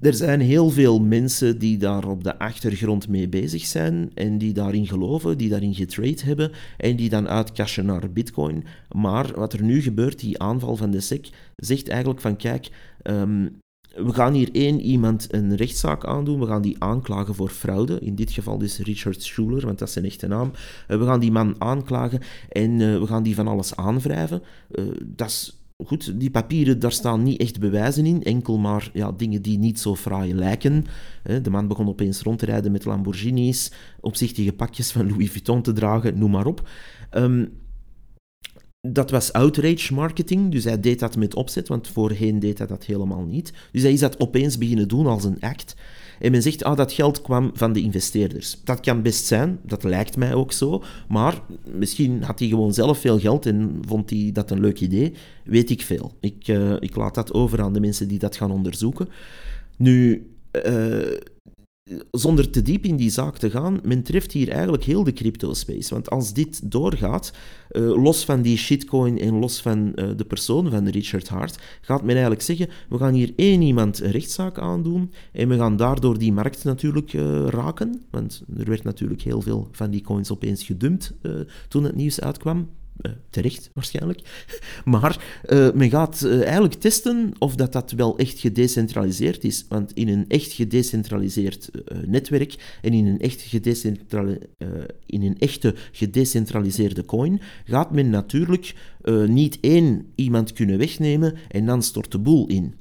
er 0.00 0.14
zijn 0.14 0.40
heel 0.40 0.70
veel 0.70 1.00
mensen 1.00 1.58
die 1.58 1.78
daar 1.78 2.08
op 2.08 2.24
de 2.24 2.38
achtergrond 2.38 3.08
mee 3.08 3.28
bezig 3.28 3.64
zijn 3.64 4.10
en 4.14 4.38
die 4.38 4.52
daarin 4.52 4.86
geloven, 4.86 5.38
die 5.38 5.48
daarin 5.48 5.74
getrade 5.74 6.24
hebben 6.24 6.50
en 6.76 6.96
die 6.96 7.08
dan 7.08 7.28
uitcashen 7.28 7.86
naar 7.86 8.12
bitcoin. 8.12 8.64
Maar 8.96 9.32
wat 9.34 9.52
er 9.52 9.62
nu 9.62 9.82
gebeurt, 9.82 10.20
die 10.20 10.38
aanval 10.38 10.76
van 10.76 10.90
de 10.90 11.00
SEC, 11.00 11.28
zegt 11.56 11.88
eigenlijk 11.88 12.20
van 12.20 12.36
kijk, 12.36 12.70
um, 13.02 13.60
we 13.96 14.12
gaan 14.12 14.32
hier 14.32 14.48
één 14.52 14.80
iemand 14.80 15.26
een 15.30 15.56
rechtszaak 15.56 16.04
aandoen. 16.04 16.40
We 16.40 16.46
gaan 16.46 16.62
die 16.62 16.76
aanklagen 16.78 17.34
voor 17.34 17.48
fraude. 17.48 17.98
In 17.98 18.14
dit 18.14 18.30
geval 18.30 18.62
is 18.62 18.78
Richard 18.78 19.22
Schuler, 19.22 19.66
want 19.66 19.78
dat 19.78 19.88
is 19.88 19.94
zijn 19.94 20.04
echte 20.04 20.26
naam. 20.26 20.52
Uh, 20.88 20.98
we 20.98 21.04
gaan 21.04 21.20
die 21.20 21.32
man 21.32 21.54
aanklagen 21.58 22.20
en 22.48 22.70
uh, 22.70 22.98
we 22.98 23.06
gaan 23.06 23.22
die 23.22 23.34
van 23.34 23.48
alles 23.48 23.76
aanwrijven. 23.76 24.42
Uh, 24.70 24.84
dat 25.04 25.28
is 25.28 25.62
goed. 25.84 26.20
Die 26.20 26.30
papieren, 26.30 26.78
daar 26.78 26.92
staan 26.92 27.22
niet 27.22 27.40
echt 27.40 27.60
bewijzen 27.60 28.06
in. 28.06 28.22
Enkel 28.22 28.58
maar 28.58 28.90
ja, 28.92 29.12
dingen 29.12 29.42
die 29.42 29.58
niet 29.58 29.80
zo 29.80 29.96
fraai 29.96 30.34
lijken. 30.34 30.84
de 31.42 31.50
man 31.50 31.68
begon 31.68 31.88
opeens 31.88 32.22
rond 32.22 32.38
te 32.38 32.46
rijden 32.46 32.72
met 32.72 32.84
Lamborghinis, 32.84 33.72
opzichtige 34.00 34.52
pakjes 34.52 34.92
van 34.92 35.08
Louis 35.08 35.30
Vuitton 35.30 35.62
te 35.62 35.72
dragen, 35.72 36.18
noem 36.18 36.30
maar 36.30 36.46
op. 36.46 36.68
Um, 37.10 37.61
dat 38.88 39.10
was 39.10 39.32
outrage 39.32 39.94
marketing, 39.94 40.52
dus 40.52 40.64
hij 40.64 40.80
deed 40.80 40.98
dat 40.98 41.16
met 41.16 41.34
opzet, 41.34 41.68
want 41.68 41.88
voorheen 41.88 42.38
deed 42.38 42.58
hij 42.58 42.66
dat 42.66 42.84
helemaal 42.84 43.24
niet. 43.24 43.52
Dus 43.72 43.82
hij 43.82 43.92
is 43.92 44.00
dat 44.00 44.20
opeens 44.20 44.58
beginnen 44.58 44.88
doen 44.88 45.06
als 45.06 45.24
een 45.24 45.40
act. 45.40 45.74
En 46.18 46.30
men 46.30 46.42
zegt, 46.42 46.64
ah, 46.64 46.76
dat 46.76 46.92
geld 46.92 47.20
kwam 47.20 47.50
van 47.54 47.72
de 47.72 47.80
investeerders. 47.80 48.60
Dat 48.64 48.80
kan 48.80 49.02
best 49.02 49.24
zijn, 49.24 49.58
dat 49.62 49.84
lijkt 49.84 50.16
mij 50.16 50.34
ook 50.34 50.52
zo. 50.52 50.82
Maar 51.08 51.40
misschien 51.64 52.22
had 52.22 52.38
hij 52.38 52.48
gewoon 52.48 52.74
zelf 52.74 52.98
veel 52.98 53.18
geld 53.18 53.46
en 53.46 53.80
vond 53.86 54.10
hij 54.10 54.30
dat 54.32 54.50
een 54.50 54.60
leuk 54.60 54.80
idee. 54.80 55.12
Weet 55.44 55.70
ik 55.70 55.82
veel. 55.82 56.12
Ik, 56.20 56.48
uh, 56.48 56.76
ik 56.78 56.96
laat 56.96 57.14
dat 57.14 57.32
over 57.32 57.62
aan 57.62 57.72
de 57.72 57.80
mensen 57.80 58.08
die 58.08 58.18
dat 58.18 58.36
gaan 58.36 58.50
onderzoeken. 58.50 59.08
Nu, 59.76 60.26
uh, 60.66 61.16
zonder 62.10 62.50
te 62.50 62.62
diep 62.62 62.84
in 62.84 62.96
die 62.96 63.10
zaak 63.10 63.38
te 63.38 63.50
gaan, 63.50 63.80
men 63.84 64.02
treft 64.02 64.32
hier 64.32 64.48
eigenlijk 64.48 64.84
heel 64.84 65.04
de 65.04 65.12
crypto-space. 65.12 65.94
Want 65.94 66.10
als 66.10 66.32
dit 66.32 66.70
doorgaat, 66.70 67.32
uh, 67.70 68.02
los 68.02 68.24
van 68.24 68.42
die 68.42 68.56
shitcoin 68.56 69.18
en 69.18 69.38
los 69.38 69.60
van 69.60 69.92
uh, 69.94 70.10
de 70.16 70.24
persoon 70.24 70.70
van 70.70 70.88
Richard 70.88 71.28
Hart, 71.28 71.58
gaat 71.80 72.02
men 72.02 72.10
eigenlijk 72.10 72.42
zeggen, 72.42 72.68
we 72.88 72.98
gaan 72.98 73.14
hier 73.14 73.32
één 73.36 73.62
iemand 73.62 74.00
een 74.00 74.10
rechtszaak 74.10 74.58
aandoen 74.58 75.12
en 75.32 75.48
we 75.48 75.56
gaan 75.56 75.76
daardoor 75.76 76.18
die 76.18 76.32
markt 76.32 76.64
natuurlijk 76.64 77.12
uh, 77.12 77.46
raken. 77.46 78.02
Want 78.10 78.42
er 78.56 78.68
werd 78.68 78.82
natuurlijk 78.82 79.22
heel 79.22 79.40
veel 79.40 79.68
van 79.72 79.90
die 79.90 80.02
coins 80.02 80.30
opeens 80.30 80.64
gedumpt 80.64 81.14
toen 81.68 81.84
het 81.84 81.94
nieuws 81.94 82.20
uitkwam. 82.20 82.68
Uh, 83.00 83.12
terecht 83.30 83.70
waarschijnlijk. 83.74 84.20
Maar 84.84 85.24
uh, 85.48 85.72
men 85.72 85.90
gaat 85.90 86.22
uh, 86.24 86.42
eigenlijk 86.42 86.74
testen 86.74 87.32
of 87.38 87.54
dat, 87.54 87.72
dat 87.72 87.90
wel 87.90 88.18
echt 88.18 88.38
gedecentraliseerd 88.38 89.44
is. 89.44 89.64
Want 89.68 89.92
in 89.92 90.08
een 90.08 90.24
echt 90.28 90.52
gedecentraliseerd 90.52 91.70
netwerk 92.06 92.78
en 92.82 92.92
in 92.92 93.06
een, 93.06 93.20
echt 93.20 93.52
in 95.06 95.22
een 95.22 95.38
echte 95.38 95.74
gedecentraliseerde 95.92 97.04
coin 97.04 97.40
gaat 97.64 97.92
men 97.92 98.10
natuurlijk 98.10 98.74
niet 99.26 99.58
één 99.60 100.06
iemand 100.14 100.52
kunnen 100.52 100.78
wegnemen 100.78 101.34
en 101.48 101.66
dan 101.66 101.82
stort 101.82 102.12
de 102.12 102.18
boel 102.18 102.46
in. 102.46 102.74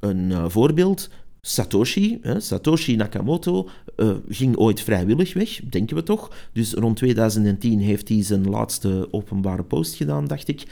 Een 0.00 0.50
voorbeeld, 0.50 1.10
Satoshi, 1.46 2.18
hè, 2.22 2.40
Satoshi 2.40 2.96
Nakamoto, 2.96 3.68
uh, 3.96 4.16
ging 4.28 4.56
ooit 4.56 4.80
vrijwillig 4.80 5.34
weg, 5.34 5.60
denken 5.68 5.96
we 5.96 6.02
toch. 6.02 6.48
Dus 6.52 6.72
rond 6.72 6.96
2010 6.96 7.80
heeft 7.80 8.08
hij 8.08 8.22
zijn 8.22 8.48
laatste 8.48 9.08
openbare 9.10 9.62
post 9.62 9.94
gedaan, 9.94 10.26
dacht 10.26 10.48
ik. 10.48 10.64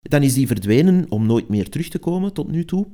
Dan 0.00 0.22
is 0.22 0.36
hij 0.36 0.46
verdwenen 0.46 1.06
om 1.08 1.26
nooit 1.26 1.48
meer 1.48 1.68
terug 1.68 1.88
te 1.88 1.98
komen 1.98 2.32
tot 2.32 2.50
nu 2.50 2.64
toe. 2.64 2.86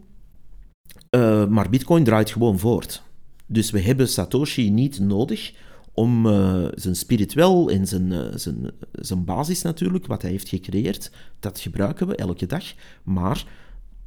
Uh, 1.11 1.47
maar 1.47 1.71
Bitcoin 1.71 2.05
draait 2.05 2.31
gewoon 2.31 2.59
voort. 2.59 3.03
Dus 3.47 3.71
we 3.71 3.81
hebben 3.81 4.09
Satoshi 4.09 4.71
niet 4.71 4.99
nodig 4.99 5.53
om 5.92 6.27
uh, 6.27 6.66
zijn 6.75 6.97
spiritueel 6.97 7.71
en 7.71 7.87
zijn, 7.87 8.38
zijn, 8.40 8.71
zijn 8.92 9.25
basis 9.25 9.62
natuurlijk, 9.62 10.07
wat 10.07 10.23
hij 10.23 10.31
heeft 10.31 10.49
gecreëerd, 10.49 11.11
dat 11.40 11.61
gebruiken 11.61 12.07
we 12.07 12.16
elke 12.16 12.47
dag. 12.47 12.64
Maar 13.03 13.47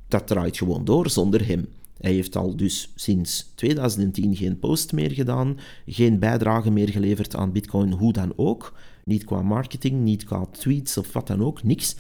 dat 0.07 0.27
draait 0.27 0.57
gewoon 0.57 0.85
door 0.85 1.09
zonder 1.09 1.47
hem. 1.47 1.67
Hij 2.01 2.13
heeft 2.13 2.35
al 2.35 2.55
dus 2.55 2.91
sinds 2.95 3.51
2010 3.55 4.35
geen 4.35 4.59
post 4.59 4.91
meer 4.91 5.11
gedaan, 5.11 5.57
geen 5.85 6.19
bijdrage 6.19 6.71
meer 6.71 6.89
geleverd 6.89 7.35
aan 7.35 7.51
Bitcoin, 7.51 7.91
hoe 7.91 8.13
dan 8.13 8.33
ook. 8.35 8.79
Niet 9.03 9.23
qua 9.23 9.41
marketing, 9.41 10.01
niet 10.01 10.23
qua 10.23 10.45
tweets 10.45 10.97
of 10.97 11.13
wat 11.13 11.27
dan 11.27 11.43
ook, 11.43 11.63
niks. 11.63 11.95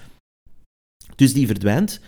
Dus 1.15 1.33
die 1.33 1.47
verdwijnt 1.47 1.99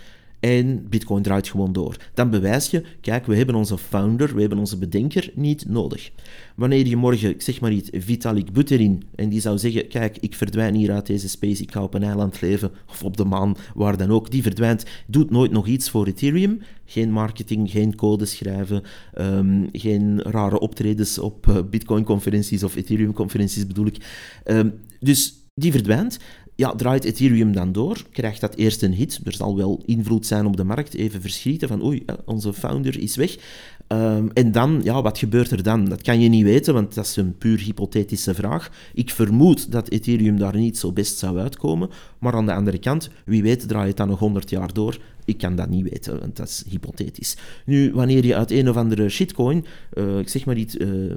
en 0.43 0.89
Bitcoin 0.89 1.23
draait 1.23 1.47
gewoon 1.47 1.73
door. 1.73 1.95
Dan 2.13 2.29
bewijs 2.29 2.69
je, 2.69 2.83
kijk, 3.01 3.25
we 3.25 3.35
hebben 3.35 3.55
onze 3.55 3.77
founder, 3.77 4.35
we 4.35 4.39
hebben 4.39 4.59
onze 4.59 4.77
bedenker 4.77 5.31
niet 5.35 5.65
nodig. 5.67 6.11
Wanneer 6.55 6.87
je 6.87 6.95
morgen, 6.95 7.29
ik 7.29 7.41
zeg 7.41 7.61
maar 7.61 7.71
iets, 7.71 7.89
Vitalik 7.91 8.51
Buterin, 8.51 9.03
en 9.15 9.29
die 9.29 9.41
zou 9.41 9.57
zeggen, 9.57 9.87
kijk, 9.87 10.17
ik 10.17 10.35
verdwijn 10.35 10.75
hier 10.75 10.91
uit 10.91 11.05
deze 11.05 11.29
space, 11.29 11.61
ik 11.61 11.71
ga 11.71 11.83
op 11.83 11.93
een 11.93 12.03
eiland 12.03 12.41
leven, 12.41 12.71
of 12.89 13.03
op 13.03 13.17
de 13.17 13.25
maan, 13.25 13.55
waar 13.75 13.97
dan 13.97 14.09
ook, 14.11 14.31
die 14.31 14.41
verdwijnt, 14.41 14.85
doet 15.07 15.29
nooit 15.29 15.51
nog 15.51 15.67
iets 15.67 15.89
voor 15.89 16.07
Ethereum. 16.07 16.61
Geen 16.85 17.11
marketing, 17.11 17.71
geen 17.71 17.95
code 17.95 18.25
schrijven, 18.25 18.83
um, 19.17 19.69
geen 19.71 20.21
rare 20.21 20.59
optredens 20.59 21.19
op 21.19 21.47
uh, 21.47 21.57
Bitcoin-conferenties 21.69 22.63
of 22.63 22.75
Ethereum-conferenties 22.75 23.67
bedoel 23.67 23.85
ik. 23.85 23.97
Um, 24.45 24.73
dus 24.99 25.33
die 25.55 25.71
verdwijnt 25.71 26.19
ja, 26.55 26.75
draait 26.75 27.03
Ethereum 27.03 27.51
dan 27.51 27.71
door, 27.71 28.03
krijgt 28.11 28.41
dat 28.41 28.55
eerst 28.55 28.81
een 28.81 28.93
hit. 28.93 29.19
Er 29.23 29.33
zal 29.33 29.55
wel 29.55 29.81
invloed 29.85 30.25
zijn 30.25 30.45
op 30.45 30.57
de 30.57 30.63
markt, 30.63 30.93
even 30.93 31.21
verschieten 31.21 31.67
van 31.67 31.83
oei, 31.83 32.05
onze 32.25 32.53
founder 32.53 32.99
is 32.99 33.15
weg. 33.15 33.37
Um, 33.87 34.31
en 34.33 34.51
dan, 34.51 34.81
ja, 34.83 35.01
wat 35.01 35.17
gebeurt 35.17 35.51
er 35.51 35.63
dan? 35.63 35.85
Dat 35.85 36.01
kan 36.01 36.19
je 36.19 36.29
niet 36.29 36.43
weten, 36.43 36.73
want 36.73 36.93
dat 36.93 37.05
is 37.05 37.15
een 37.15 37.37
puur 37.37 37.59
hypothetische 37.59 38.33
vraag. 38.33 38.71
Ik 38.93 39.09
vermoed 39.09 39.71
dat 39.71 39.89
Ethereum 39.89 40.37
daar 40.37 40.55
niet 40.55 40.77
zo 40.77 40.91
best 40.91 41.17
zou 41.17 41.39
uitkomen, 41.39 41.89
maar 42.19 42.33
aan 42.33 42.45
de 42.45 42.53
andere 42.53 42.79
kant, 42.79 43.09
wie 43.25 43.43
weet 43.43 43.67
draait 43.67 43.87
het 43.87 43.97
dan 43.97 44.07
nog 44.07 44.19
100 44.19 44.49
jaar 44.49 44.73
door. 44.73 44.97
Ik 45.25 45.37
kan 45.37 45.55
dat 45.55 45.69
niet 45.69 45.89
weten, 45.89 46.19
want 46.19 46.35
dat 46.35 46.47
is 46.47 46.63
hypothetisch. 46.69 47.37
Nu, 47.65 47.93
wanneer 47.93 48.25
je 48.25 48.35
uit 48.35 48.51
een 48.51 48.69
of 48.69 48.75
andere 48.75 49.09
shitcoin, 49.09 49.65
uh, 49.93 50.19
ik 50.19 50.29
zeg 50.29 50.45
maar 50.45 50.57
iets, 50.57 50.75
uh, 50.75 51.13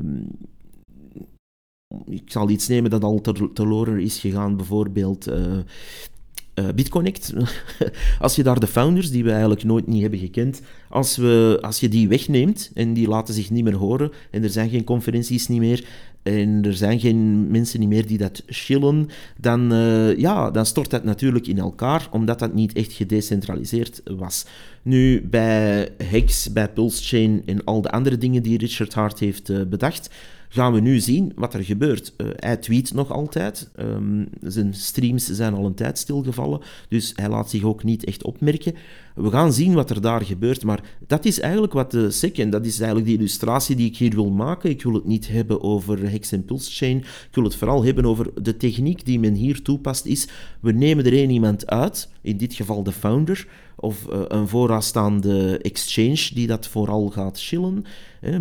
ik 2.08 2.22
zal 2.26 2.50
iets 2.50 2.68
nemen 2.68 2.90
dat 2.90 3.04
al 3.04 3.20
teloren 3.52 4.00
is 4.00 4.18
gegaan, 4.18 4.56
bijvoorbeeld 4.56 5.28
uh, 5.28 6.68
BitConnect. 6.74 7.32
als 8.18 8.36
je 8.36 8.42
daar 8.42 8.60
de 8.60 8.66
founders, 8.66 9.10
die 9.10 9.24
we 9.24 9.30
eigenlijk 9.30 9.64
nooit 9.64 9.86
niet 9.86 10.00
hebben 10.00 10.18
gekend, 10.18 10.62
als, 10.88 11.16
we, 11.16 11.58
als 11.60 11.80
je 11.80 11.88
die 11.88 12.08
wegneemt 12.08 12.70
en 12.74 12.92
die 12.92 13.08
laten 13.08 13.34
zich 13.34 13.50
niet 13.50 13.64
meer 13.64 13.76
horen 13.76 14.10
en 14.30 14.42
er 14.42 14.50
zijn 14.50 14.70
geen 14.70 14.84
conferenties 14.84 15.48
niet 15.48 15.60
meer 15.60 15.84
en 16.22 16.64
er 16.64 16.74
zijn 16.74 17.00
geen 17.00 17.50
mensen 17.50 17.80
niet 17.80 17.88
meer 17.88 18.06
die 18.06 18.18
dat 18.18 18.42
chillen, 18.46 19.08
dan, 19.40 19.72
uh, 19.72 20.16
ja, 20.16 20.50
dan 20.50 20.66
stort 20.66 20.90
dat 20.90 21.04
natuurlijk 21.04 21.46
in 21.46 21.58
elkaar, 21.58 22.08
omdat 22.10 22.38
dat 22.38 22.54
niet 22.54 22.72
echt 22.72 22.92
gedecentraliseerd 22.92 24.02
was. 24.04 24.46
Nu, 24.82 25.26
bij 25.30 25.88
Hex, 26.02 26.52
bij 26.52 26.68
PulseChain 26.68 27.42
en 27.46 27.64
al 27.64 27.80
de 27.80 27.90
andere 27.90 28.18
dingen 28.18 28.42
die 28.42 28.58
Richard 28.58 28.94
Hart 28.94 29.18
heeft 29.18 29.68
bedacht, 29.70 30.10
gaan 30.48 30.72
we 30.72 30.80
nu 30.80 30.98
zien 30.98 31.32
wat 31.34 31.54
er 31.54 31.64
gebeurt. 31.64 32.12
Uh, 32.16 32.28
hij 32.36 32.56
tweet 32.56 32.94
nog 32.94 33.10
altijd. 33.10 33.70
Um, 33.76 34.28
zijn 34.40 34.74
streams 34.74 35.24
zijn 35.26 35.54
al 35.54 35.66
een 35.66 35.74
tijd 35.74 35.98
stilgevallen, 35.98 36.60
dus 36.88 37.12
hij 37.14 37.28
laat 37.28 37.50
zich 37.50 37.62
ook 37.62 37.84
niet 37.84 38.04
echt 38.04 38.24
opmerken. 38.24 38.74
We 39.16 39.30
gaan 39.30 39.52
zien 39.52 39.74
wat 39.74 39.90
er 39.90 40.00
daar 40.00 40.22
gebeurt, 40.22 40.64
maar 40.64 40.96
dat 41.06 41.24
is 41.24 41.40
eigenlijk 41.40 41.72
wat 41.72 41.90
de 41.90 42.10
SEC, 42.10 42.38
en 42.38 42.50
dat 42.50 42.66
is 42.66 42.78
eigenlijk 42.78 43.08
de 43.08 43.16
illustratie 43.16 43.76
die 43.76 43.86
ik 43.86 43.96
hier 43.96 44.14
wil 44.14 44.30
maken. 44.30 44.70
Ik 44.70 44.82
wil 44.82 44.92
het 44.92 45.04
niet 45.04 45.28
hebben 45.28 45.62
over 45.62 46.10
Hex 46.10 46.32
en 46.32 46.44
Pulse 46.44 46.70
Chain. 46.70 46.96
Ik 46.98 47.28
wil 47.32 47.44
het 47.44 47.56
vooral 47.56 47.84
hebben 47.84 48.04
over 48.04 48.42
de 48.42 48.56
techniek 48.56 49.04
die 49.04 49.20
men 49.20 49.34
hier 49.34 49.62
toepast 49.62 50.06
is, 50.06 50.28
we 50.60 50.72
nemen 50.72 51.04
er 51.04 51.12
één 51.12 51.30
iemand 51.30 51.66
uit, 51.66 52.08
in 52.22 52.36
dit 52.36 52.54
geval 52.54 52.82
de 52.82 52.92
founder, 52.92 53.48
of 53.76 54.06
uh, 54.12 54.20
een 54.28 54.48
vooraanstaande 54.48 55.58
exchange 55.58 56.30
die 56.34 56.46
dat 56.46 56.68
vooral 56.68 57.08
gaat 57.08 57.40
chillen. 57.40 57.84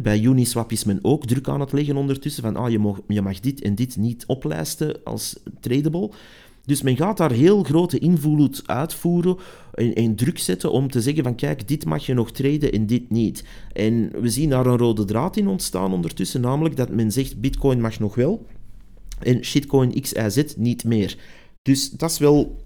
Bij 0.01 0.21
Uniswap 0.21 0.71
is 0.71 0.83
men 0.83 0.99
ook 1.01 1.25
druk 1.25 1.49
aan 1.49 1.59
het 1.59 1.71
leggen 1.71 1.97
ondertussen, 1.97 2.43
van 2.43 2.55
ah, 2.55 2.69
je, 2.69 2.79
mag, 2.79 2.99
je 3.07 3.21
mag 3.21 3.39
dit 3.39 3.61
en 3.61 3.75
dit 3.75 3.97
niet 3.97 4.23
oplijsten 4.27 5.03
als 5.03 5.39
tradable. 5.59 6.11
Dus 6.65 6.81
men 6.81 6.95
gaat 6.95 7.17
daar 7.17 7.31
heel 7.31 7.63
grote 7.63 7.99
invloed 7.99 8.63
uitvoeren 8.65 9.37
en, 9.75 9.93
en, 9.93 10.15
druk 10.15 10.39
zetten 10.39 10.71
om 10.71 10.89
te 10.89 11.01
zeggen 11.01 11.23
van 11.23 11.35
kijk, 11.35 11.67
dit 11.67 11.85
mag 11.85 12.05
je 12.05 12.13
nog 12.13 12.31
traden 12.31 12.71
en 12.71 12.85
dit 12.85 13.09
niet. 13.09 13.43
En 13.73 14.11
we 14.21 14.29
zien 14.29 14.49
daar 14.49 14.65
een 14.65 14.77
rode 14.77 15.05
draad 15.05 15.37
in 15.37 15.47
ontstaan 15.47 15.93
ondertussen, 15.93 16.41
namelijk 16.41 16.75
dat 16.75 16.89
men 16.89 17.11
zegt 17.11 17.39
bitcoin 17.39 17.81
mag 17.81 17.99
nog 17.99 18.15
wel 18.15 18.45
en 19.19 19.43
shitcoin 19.43 20.01
XYZ 20.01 20.43
niet 20.57 20.83
meer. 20.83 21.17
Dus 21.61 21.89
dat 21.91 22.11
is 22.11 22.17
wel 22.17 22.63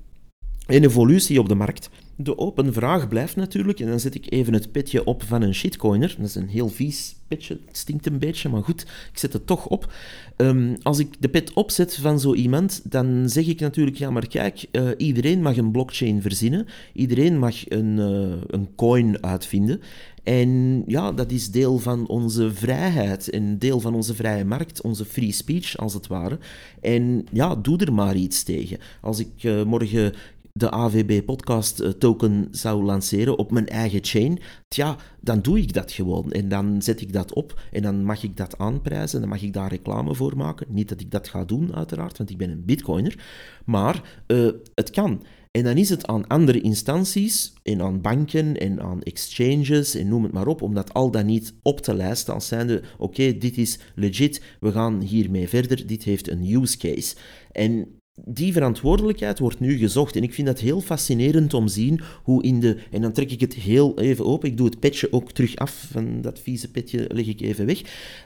een 0.68 0.84
evolutie 0.84 1.40
op 1.40 1.50
de 1.50 1.56
markt. 1.56 1.90
De 2.22 2.38
open 2.38 2.74
vraag 2.74 3.08
blijft 3.08 3.36
natuurlijk, 3.36 3.80
en 3.80 3.88
dan 3.88 4.00
zet 4.00 4.16
ik 4.16 4.32
even 4.32 4.54
het 4.54 4.72
petje 4.72 5.04
op 5.04 5.24
van 5.24 5.42
een 5.42 5.56
shitcoiner. 5.56 6.16
Dat 6.18 6.28
is 6.28 6.36
een 6.36 6.48
heel 6.48 6.70
vies 6.70 7.16
petje, 7.28 7.60
het 7.66 7.78
stinkt 7.78 8.06
een 8.06 8.20
beetje, 8.20 8.50
maar 8.50 8.64
goed, 8.64 8.82
ik 8.82 9.18
zet 9.18 9.34
het 9.34 9.48
toch 9.48 9.68
op. 9.68 9.94
Ehm, 10.36 10.76
als 10.82 11.00
ik 11.00 11.16
de 11.20 11.30
pet 11.30 11.54
opzet 11.54 11.96
van 11.96 12.20
zo 12.20 12.34
iemand, 12.34 12.82
dan 12.84 13.30
zeg 13.30 13.48
ik 13.48 13.60
natuurlijk, 13.60 13.98
ja 13.98 14.10
maar 14.10 14.28
kijk, 14.28 14.66
uh, 14.72 14.90
iedereen 14.98 15.42
mag 15.42 15.58
een 15.58 15.72
blockchain 15.72 16.22
verzinnen, 16.22 16.66
iedereen 16.94 17.40
mag 17.40 17.70
een, 17.70 17.98
uh, 17.98 18.38
een 18.48 18.70
coin 18.76 19.24
uitvinden. 19.24 19.82
En 20.24 20.84
ja, 20.88 21.12
dat 21.12 21.32
is 21.32 21.52
deel 21.52 21.80
van 21.80 22.08
onze 22.08 22.54
vrijheid 22.54 23.30
en 23.30 23.58
deel 23.58 23.80
van 23.80 23.96
onze 23.96 24.16
vrije 24.16 24.46
markt, 24.46 24.82
onze 24.82 25.06
free 25.06 25.32
speech 25.32 25.78
als 25.78 25.94
het 25.94 26.08
ware. 26.08 26.40
En 26.82 27.26
ja, 27.32 27.56
doe 27.56 27.78
er 27.78 27.94
maar 27.94 28.16
iets 28.16 28.44
tegen. 28.44 28.78
Als 29.02 29.20
ik 29.20 29.44
uh, 29.44 29.64
morgen 29.64 30.14
de 30.60 30.72
AVB 30.72 31.26
podcast 31.26 31.80
eh, 31.80 31.90
token 31.90 32.48
zou 32.52 32.84
lanceren 32.84 33.38
op 33.38 33.52
mijn 33.52 33.68
eigen 33.68 34.00
chain, 34.04 34.40
tja, 34.68 34.96
dan 35.22 35.42
doe 35.42 35.60
ik 35.60 35.74
dat 35.74 35.92
gewoon. 35.92 36.32
En 36.32 36.50
dan 36.50 36.82
zet 36.82 37.02
ik 37.02 37.14
dat 37.14 37.34
op 37.34 37.62
en 37.72 37.82
dan 37.82 38.04
mag 38.04 38.24
ik 38.24 38.38
dat 38.38 38.58
aanprijzen, 38.58 39.20
dan 39.20 39.30
mag 39.30 39.42
ik 39.42 39.54
daar 39.54 39.70
reclame 39.70 40.16
voor 40.16 40.38
maken. 40.38 40.68
Niet 40.70 40.90
dat 40.90 41.02
ik 41.02 41.12
dat 41.12 41.28
ga 41.28 41.46
doen, 41.46 41.76
uiteraard, 41.76 42.18
want 42.18 42.30
ik 42.30 42.38
ben 42.38 42.50
een 42.50 42.66
bitcoiner. 42.66 43.24
Maar 43.66 44.22
uh, 44.28 44.50
het 44.76 44.90
kan. 44.90 45.24
En 45.52 45.64
dan 45.64 45.78
is 45.78 45.90
het 45.90 46.08
aan 46.08 46.28
andere 46.28 46.62
instanties 46.62 47.54
en 47.64 47.82
aan 47.82 48.02
banken 48.02 48.58
en 48.58 48.82
aan 48.82 49.02
exchanges 49.02 49.96
en 49.96 50.08
noem 50.08 50.24
het 50.24 50.32
maar 50.32 50.48
op, 50.48 50.62
om 50.62 50.74
dat 50.74 50.94
al 50.94 51.12
dan 51.12 51.26
niet 51.26 51.54
op 51.62 51.80
te 51.80 51.94
lijsten 51.94 52.34
als 52.34 52.48
zijnde, 52.48 52.82
oké, 52.98 53.38
dit 53.38 53.58
is 53.58 53.80
legit, 53.96 54.42
we 54.60 54.72
gaan 54.72 55.02
hiermee 55.02 55.50
verder, 55.50 55.88
dit 55.88 56.04
heeft 56.04 56.30
een 56.30 56.54
use 56.54 56.78
case. 56.78 57.16
En 57.52 57.99
die 58.26 58.54
verantwoordelijkheid 58.54 59.40
wordt 59.40 59.60
nu 59.60 59.78
gezocht. 59.78 60.16
En 60.16 60.24
ik 60.24 60.34
vind 60.34 60.48
dat 60.48 60.60
heel 60.60 60.82
fascinerend 60.82 61.54
om 61.54 61.66
te 61.66 61.74
zien 61.74 62.02
hoe 62.24 62.44
in 62.44 62.60
de... 62.60 62.78
En 62.92 63.02
dan 63.02 63.12
trek 63.12 63.32
ik 63.32 63.40
het 63.40 63.54
heel 63.54 64.00
even 64.00 64.26
open. 64.26 64.50
Ik 64.50 64.58
doe 64.58 64.66
het 64.66 64.80
petje 64.80 65.12
ook 65.12 65.32
terug 65.32 65.56
af. 65.56 65.88
Van 65.92 66.22
dat 66.22 66.40
vieze 66.40 66.72
petje 66.72 67.08
leg 67.14 67.26
ik 67.26 67.42
even 67.42 67.66
weg. 67.66 67.82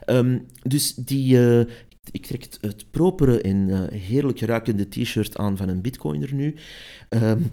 Um, 0.06 0.46
dus 0.62 0.94
die... 0.94 1.36
Uh, 1.36 1.60
ik 2.10 2.26
trek 2.26 2.42
het, 2.42 2.58
het 2.60 2.84
propere 2.90 3.40
en 3.40 3.68
uh, 3.68 3.82
heerlijk 3.90 4.40
ruikende 4.40 4.88
t-shirt 4.88 5.36
aan 5.36 5.56
van 5.56 5.68
een 5.68 5.80
bitcoiner 5.80 6.34
nu. 6.34 6.54
Um, 7.08 7.48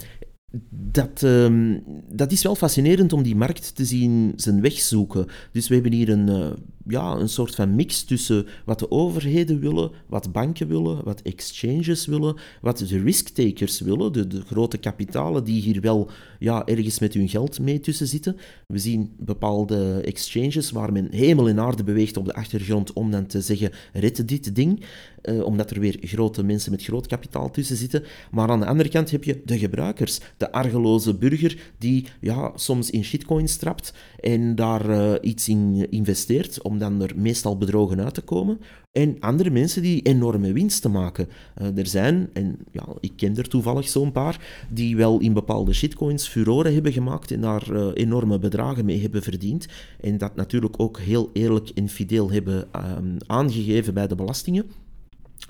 dat, 0.70 1.22
um, 1.22 1.84
dat 2.10 2.32
is 2.32 2.44
wel 2.44 2.56
fascinerend 2.56 3.14
om 3.14 3.24
die 3.24 3.36
markt 3.36 3.76
te 3.76 3.86
zien 3.86 4.34
zijn 4.36 4.62
weg 4.62 4.74
zoeken. 4.74 5.28
Dus 5.52 5.68
we 5.68 5.74
hebben 5.74 5.94
hier 5.94 6.10
een, 6.10 6.28
uh, 6.28 6.50
ja, 6.88 7.12
een 7.12 7.30
soort 7.30 7.56
van 7.56 7.76
mix 7.76 8.04
tussen 8.04 8.46
wat 8.66 8.80
de 8.80 8.92
overheden 8.92 9.60
willen, 9.60 9.92
wat 10.08 10.32
banken 10.32 10.68
willen, 10.68 11.04
wat 11.04 11.22
exchanges 11.22 12.06
willen, 12.06 12.36
wat 12.62 12.78
de 12.78 13.02
risk-takers 13.02 13.80
willen, 13.80 14.14
de, 14.14 14.28
de, 14.28 14.42
grote 14.42 14.78
kapitalen 14.78 15.44
die 15.44 15.62
hier 15.62 15.82
wel 15.82 16.10
ja, 16.42 16.66
ergens 16.66 17.00
met 17.00 17.14
hun 17.14 17.30
geld 17.30 17.60
mee 17.60 17.80
tussen 17.80 18.08
zitten. 18.08 18.38
We 18.68 18.78
zien 18.78 19.14
bepaalde 19.18 20.02
exchanges 20.06 20.72
waar 20.72 20.92
men 20.92 21.08
hemel 21.12 21.50
en 21.50 21.60
aarde 21.60 21.84
beweegt 21.84 22.18
op 22.18 22.26
de 22.26 22.34
achtergrond 22.34 22.94
om 22.94 23.12
dan 23.12 23.26
te 23.26 23.42
zeggen, 23.42 23.72
red 23.94 24.28
dit 24.28 24.56
ding, 24.56 24.84
uh, 25.24 25.44
omdat 25.44 25.72
er 25.72 25.80
weer 25.80 25.98
grote 26.02 26.44
mensen 26.44 26.72
met 26.72 26.84
groot 26.84 27.08
kapitaal 27.08 27.52
tussen 27.52 27.76
zitten. 27.76 28.04
Maar 28.32 28.50
aan 28.50 28.60
de 28.60 28.66
andere 28.66 28.90
kant 28.90 29.12
heb 29.12 29.24
je 29.24 29.42
de 29.46 29.60
gebruikers, 29.60 30.20
de 30.38 30.52
argeloze 30.52 31.18
burger 31.18 31.58
die 31.78 32.06
ja, 32.22 32.52
soms 32.56 32.90
in 32.90 33.04
shitcoins 33.04 33.58
trapt 33.58 33.94
en 34.20 34.56
daar 34.56 34.90
uh, 34.90 35.14
iets 35.22 35.48
in 35.50 35.88
investeert 35.90 36.62
om 36.62 36.78
dan 36.78 37.02
er 37.02 37.12
meestal 37.16 37.58
bedrogen 37.58 38.04
uit 38.04 38.14
te 38.14 38.22
komen. 38.22 38.60
En 38.92 39.16
andere 39.20 39.50
mensen 39.50 39.82
die 39.82 40.02
enorme 40.02 40.54
winsten 40.54 40.92
maken. 40.92 41.28
Uh, 41.62 41.78
er 41.78 41.88
zijn, 41.88 42.30
en 42.34 42.58
ja, 42.72 42.86
ik 43.00 43.12
ken 43.16 43.38
er 43.38 43.48
toevallig 43.48 43.90
zo'n 43.90 44.12
paar, 44.12 44.66
die 44.70 44.96
wel 44.96 45.20
in 45.20 45.34
bepaalde 45.34 45.74
shitcoins 45.74 46.28
furoren 46.28 46.74
hebben 46.74 46.94
gemaakt 46.94 47.32
en 47.32 47.42
daar 47.42 47.72
uh, 47.72 47.88
enorme 47.94 48.40
bedragen 48.40 48.86
mee 48.86 49.02
hebben 49.02 49.24
verdiend. 49.24 49.68
En 50.00 50.18
dat 50.18 50.36
natuurlijk 50.36 50.80
ook 50.80 51.00
heel 51.00 51.30
eerlijk 51.34 51.70
en 51.70 51.90
fideel 51.90 52.32
hebben 52.32 52.68
um, 52.98 53.18
aangegeven 53.28 53.94
bij 53.94 54.08
de 54.08 54.16
belastingen 54.16 54.66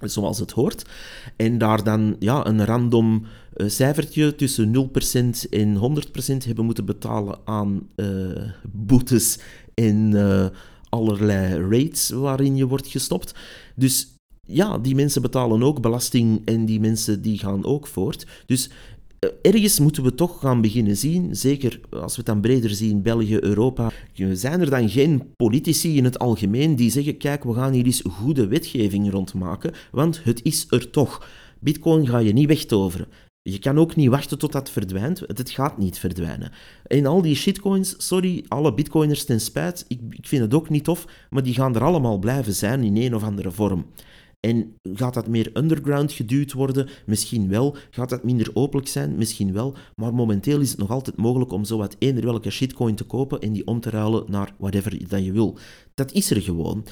zoals 0.02 0.40
het 0.40 0.52
hoort. 0.52 0.86
En 1.36 1.58
daar 1.58 1.84
dan 1.84 2.16
ja, 2.20 2.46
een 2.46 2.66
random 2.66 3.26
uh, 3.56 3.70
cijfertje 3.70 4.36
tussen 4.36 4.90
0% 5.46 5.50
en 5.50 5.76
100% 5.76 6.46
hebben 6.46 6.66
moeten 6.66 6.86
betalen 6.86 7.40
aan 7.46 7.88
boetes 8.72 9.40
en 9.74 10.14
allerlei 10.92 11.68
rates 11.70 12.10
waarin 12.10 12.56
je 12.56 12.68
wordt 12.68 12.88
gestopt. 12.88 13.36
Dus 13.76 14.16
ja, 14.48 14.78
die 14.78 14.96
mensen 14.96 15.22
betalen 15.22 15.64
ook 15.64 15.82
belasting 15.82 16.42
en 16.46 16.66
die 16.66 16.80
mensen 16.80 17.22
die 17.22 17.38
gaan 17.38 17.66
ook 17.66 17.88
voort. 17.88 18.28
Dus 18.46 18.70
eh, 19.20 19.30
ergens 19.42 19.80
moeten 19.80 20.04
we 20.04 20.16
toch 20.16 20.40
gaan 20.40 20.62
beginnen 20.62 20.98
zien, 20.98 21.36
zeker 21.36 21.80
als 21.90 22.12
we 22.12 22.18
het 22.18 22.26
dan 22.26 22.42
breder 22.42 22.70
zien, 22.70 23.02
België, 23.02 23.38
Europa, 23.40 23.92
zijn 24.34 24.62
er 24.62 24.70
dan 24.70 24.90
geen 24.90 25.24
politici 25.36 25.98
in 25.98 26.04
het 26.04 26.20
algemeen 26.20 26.76
die 26.76 26.92
zeggen, 26.92 27.18
kijk, 27.18 27.44
we 27.44 27.54
gaan 27.54 27.74
hier 27.74 27.86
eens 27.86 28.04
goede 28.10 28.48
wetgeving 28.48 29.12
rondmaken, 29.12 29.74
want 29.92 30.24
het 30.24 30.44
is 30.44 30.66
er 30.70 30.90
toch. 30.90 31.28
Bitcoin 31.60 32.08
ga 32.08 32.18
je 32.18 32.34
niet 32.34 32.48
wegtoveren. 32.48 33.08
Je 33.44 33.60
kan 33.60 33.78
ook 33.78 33.96
niet 33.96 34.10
wachten 34.10 34.38
tot 34.38 34.52
dat 34.52 34.70
verdwijnt. 34.70 35.20
Het 35.20 35.50
gaat 35.50 35.78
niet 35.78 36.00
verdwijnen. 36.00 36.52
En 36.84 37.06
al 37.06 37.22
die 37.22 37.36
shitcoins, 37.36 37.96
sorry, 37.98 38.46
alle 38.48 38.74
bitcoiners 38.74 39.26
ten 39.26 39.42
spijt, 39.42 39.86
ik, 39.88 40.00
ik 40.10 40.28
vind 40.28 40.42
het 40.42 40.54
ook 40.54 40.70
niet 40.70 40.84
tof, 40.84 41.06
maar 41.30 41.44
die 41.44 41.54
gaan 41.54 41.76
er 41.76 41.84
allemaal 41.84 42.18
blijven 42.20 42.54
zijn 42.54 42.84
in 42.84 42.98
een 42.98 43.16
of 43.16 43.24
andere 43.24 43.52
vorm. 43.52 43.86
En 44.40 44.76
gaat 44.94 45.14
dat 45.14 45.28
meer 45.28 45.50
underground 45.54 46.12
geduwd 46.12 46.54
worden? 46.54 46.90
Misschien 47.06 47.50
wel. 47.50 47.76
Gaat 47.90 48.10
dat 48.10 48.24
minder 48.24 48.52
openlijk 48.54 48.88
zijn? 48.88 49.16
Misschien 49.16 49.54
wel. 49.54 49.76
Maar 49.96 50.14
momenteel 50.14 50.60
is 50.60 50.70
het 50.70 50.80
nog 50.80 50.90
altijd 50.90 51.18
mogelijk 51.18 51.52
om 51.52 51.64
zowat 51.64 51.96
eender 52.00 52.24
welke 52.24 52.50
shitcoin 52.50 52.96
te 52.96 53.04
kopen 53.04 53.40
en 53.40 53.54
die 53.54 53.68
om 53.68 53.80
te 53.80 53.90
ruilen 53.90 54.24
naar 54.28 54.56
whatever 54.58 55.08
dat 55.08 55.26
je 55.26 55.32
wil. 55.32 55.58
Dat 55.94 56.12
is 56.12 56.32
er 56.32 56.42
gewoon. 56.42 56.86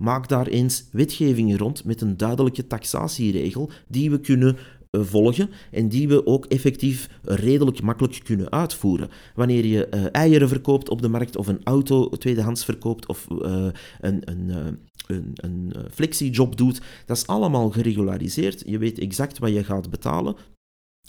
Maak 0.00 0.28
daar 0.28 0.46
eens 0.46 0.88
wetgevingen 0.92 1.58
rond 1.58 1.84
met 1.84 2.00
een 2.00 2.16
duidelijke 2.16 2.66
taxatieregel 2.66 3.70
die 3.88 4.10
we 4.10 4.20
kunnen 4.20 4.56
volgen 5.02 5.50
en 5.70 5.88
die 5.88 6.08
we 6.08 6.26
ook 6.26 6.46
effectief 6.46 7.08
redelijk 7.22 7.82
makkelijk 7.82 8.20
kunnen 8.24 8.50
uitvoeren. 8.50 9.08
Wanneer 9.34 9.66
je 9.66 9.88
uh, 9.94 10.04
eieren 10.12 10.48
verkoopt 10.48 10.88
op 10.88 11.02
de 11.02 11.08
markt 11.08 11.36
of 11.36 11.46
een 11.46 11.60
auto 11.64 12.08
tweedehands 12.08 12.64
verkoopt 12.64 13.06
of 13.06 13.26
uh, 13.30 13.66
een, 14.00 14.22
een, 14.24 14.78
een, 15.06 15.32
een 15.34 15.72
flexiejob 15.90 16.56
doet, 16.56 16.80
dat 17.06 17.16
is 17.16 17.26
allemaal 17.26 17.70
geregulariseerd. 17.70 18.62
Je 18.66 18.78
weet 18.78 18.98
exact 18.98 19.38
wat 19.38 19.52
je 19.52 19.64
gaat 19.64 19.90
betalen. 19.90 20.36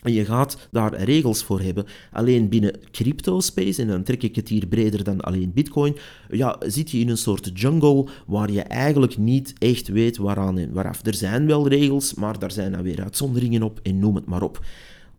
En 0.06 0.14
je 0.14 0.26
gaat 0.26 0.68
daar 0.72 1.04
regels 1.04 1.44
voor 1.44 1.62
hebben. 1.62 1.86
Alleen 2.12 2.50
binnen 2.50 2.80
crypto-space, 2.92 3.82
en 3.82 3.88
dan 3.88 4.04
trek 4.04 4.24
ik 4.24 4.36
het 4.36 4.50
hier 4.50 4.68
breder 4.68 5.04
dan 5.04 5.22
alleen 5.22 5.52
bitcoin, 5.54 5.96
ja, 6.30 6.56
zit 6.60 6.92
je 6.92 7.00
in 7.00 7.10
een 7.10 7.18
soort 7.18 7.52
jungle 7.54 8.08
waar 8.28 8.52
je 8.52 8.62
eigenlijk 8.62 9.18
niet 9.18 9.54
echt 9.58 9.88
weet 9.88 10.18
waaraan 10.18 10.58
en 10.58 10.74
waaraf. 10.74 11.06
Er 11.06 11.14
zijn 11.14 11.48
wel 11.48 11.68
regels, 11.68 12.14
maar 12.14 12.40
daar 12.40 12.52
zijn 12.52 12.72
dan 12.72 12.82
weer 12.84 13.04
uitzonderingen 13.04 13.64
op 13.64 13.80
en 13.84 14.00
noem 14.00 14.16
het 14.16 14.26
maar 14.26 14.42
op. 14.42 14.66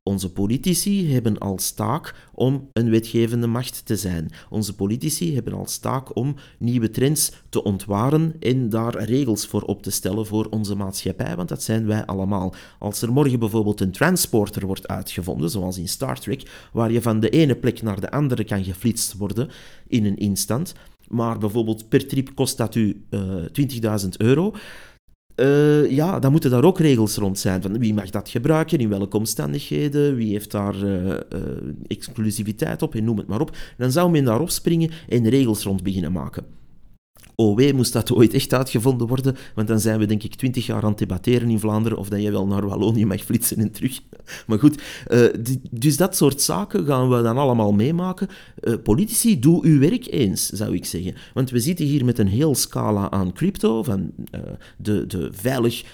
Onze 0.08 0.32
politici 0.32 1.12
hebben 1.12 1.38
als 1.38 1.72
taak 1.72 2.14
om 2.34 2.68
een 2.72 2.90
wetgevende 2.90 3.46
macht 3.46 3.86
te 3.86 3.96
zijn. 3.96 4.30
Onze 4.50 4.74
politici 4.74 5.34
hebben 5.34 5.52
als 5.52 5.78
taak 5.78 6.16
om 6.16 6.34
nieuwe 6.58 6.90
trends 6.90 7.32
te 7.48 7.62
ontwaren 7.62 8.34
en 8.40 8.68
daar 8.68 9.04
regels 9.04 9.46
voor 9.46 9.62
op 9.62 9.82
te 9.82 9.90
stellen 9.90 10.26
voor 10.26 10.46
onze 10.50 10.74
maatschappij, 10.74 11.36
want 11.36 11.48
dat 11.48 11.62
zijn 11.62 11.86
wij 11.86 12.04
allemaal. 12.04 12.54
Als 12.78 13.02
er 13.02 13.12
morgen 13.12 13.38
bijvoorbeeld 13.38 13.80
een 13.80 13.92
transporter 13.92 14.66
wordt 14.66 14.88
uitgevonden, 14.88 15.50
zoals 15.50 15.78
in 15.78 15.88
Star 15.88 16.20
Trek, 16.20 16.68
waar 16.72 16.92
je 16.92 17.02
van 17.02 17.20
de 17.20 17.30
ene 17.30 17.54
plek 17.54 17.82
naar 17.82 18.00
de 18.00 18.10
andere 18.10 18.44
kan 18.44 18.64
geflitst 18.64 19.16
worden 19.16 19.48
in 19.86 20.04
een 20.04 20.16
instant, 20.16 20.74
maar 21.08 21.38
bijvoorbeeld 21.38 21.88
per 21.88 22.06
trip 22.06 22.34
kost 22.34 22.56
dat 22.56 22.74
u 22.74 23.04
uh, 23.10 23.44
eh, 23.44 24.00
20.000 24.02 24.08
euro, 24.16 24.54
uh, 25.36 25.90
ja, 25.90 26.18
dan 26.18 26.30
moeten 26.30 26.50
daar 26.50 26.64
ook 26.64 26.78
regels 26.78 27.16
rond 27.16 27.38
zijn. 27.38 27.62
Van 27.62 27.78
wie 27.78 27.94
mag 27.94 28.10
dat 28.10 28.28
gebruiken, 28.28 28.78
in 28.78 28.88
welke 28.88 29.16
omstandigheden, 29.16 30.16
wie 30.16 30.32
heeft 30.32 30.50
daar 30.50 30.76
uh, 30.76 31.06
uh, 31.06 31.16
exclusiviteit 31.86 32.82
op 32.82 32.94
en 32.94 33.04
noem 33.04 33.18
het 33.18 33.26
maar 33.26 33.40
op. 33.40 33.56
Dan 33.76 33.92
zou 33.92 34.10
men 34.10 34.24
daarop 34.24 34.50
springen 34.50 34.90
en 35.08 35.28
regels 35.28 35.62
rond 35.62 35.82
beginnen 35.82 36.12
maken. 36.12 36.44
Oh 37.36 37.56
wee, 37.56 37.74
moest 37.74 37.92
dat 37.92 38.12
ooit 38.12 38.34
echt 38.34 38.54
uitgevonden 38.54 39.06
worden, 39.06 39.36
want 39.54 39.68
dan 39.68 39.80
zijn 39.80 39.98
we 39.98 40.06
denk 40.06 40.22
ik 40.22 40.34
twintig 40.34 40.66
jaar 40.66 40.82
aan 40.82 40.88
het 40.88 40.98
debatteren 40.98 41.50
in 41.50 41.60
Vlaanderen 41.60 41.98
of 41.98 42.08
dat 42.08 42.22
je 42.22 42.30
wel 42.30 42.46
naar 42.46 42.66
Wallonië 42.66 43.06
mag 43.06 43.20
flitsen 43.20 43.58
en 43.58 43.70
terug. 43.70 44.00
Maar 44.46 44.58
goed, 44.58 44.82
uh, 45.08 45.26
dus 45.70 45.96
dat 45.96 46.16
soort 46.16 46.42
zaken 46.42 46.86
gaan 46.86 47.08
we 47.08 47.22
dan 47.22 47.36
allemaal 47.36 47.72
meemaken. 47.72 48.28
Uh, 48.60 48.74
politici, 48.82 49.38
doe 49.38 49.64
uw 49.64 49.78
werk 49.78 50.06
eens, 50.12 50.48
zou 50.48 50.74
ik 50.74 50.84
zeggen. 50.84 51.14
Want 51.34 51.50
we 51.50 51.60
zitten 51.60 51.84
hier 51.84 52.04
met 52.04 52.18
een 52.18 52.28
heel 52.28 52.54
scala 52.54 53.10
aan 53.10 53.32
crypto, 53.32 53.82
van 53.82 54.10
uh, 54.34 54.40
de, 54.76 55.06
de 55.06 55.28
veilig 55.32 55.84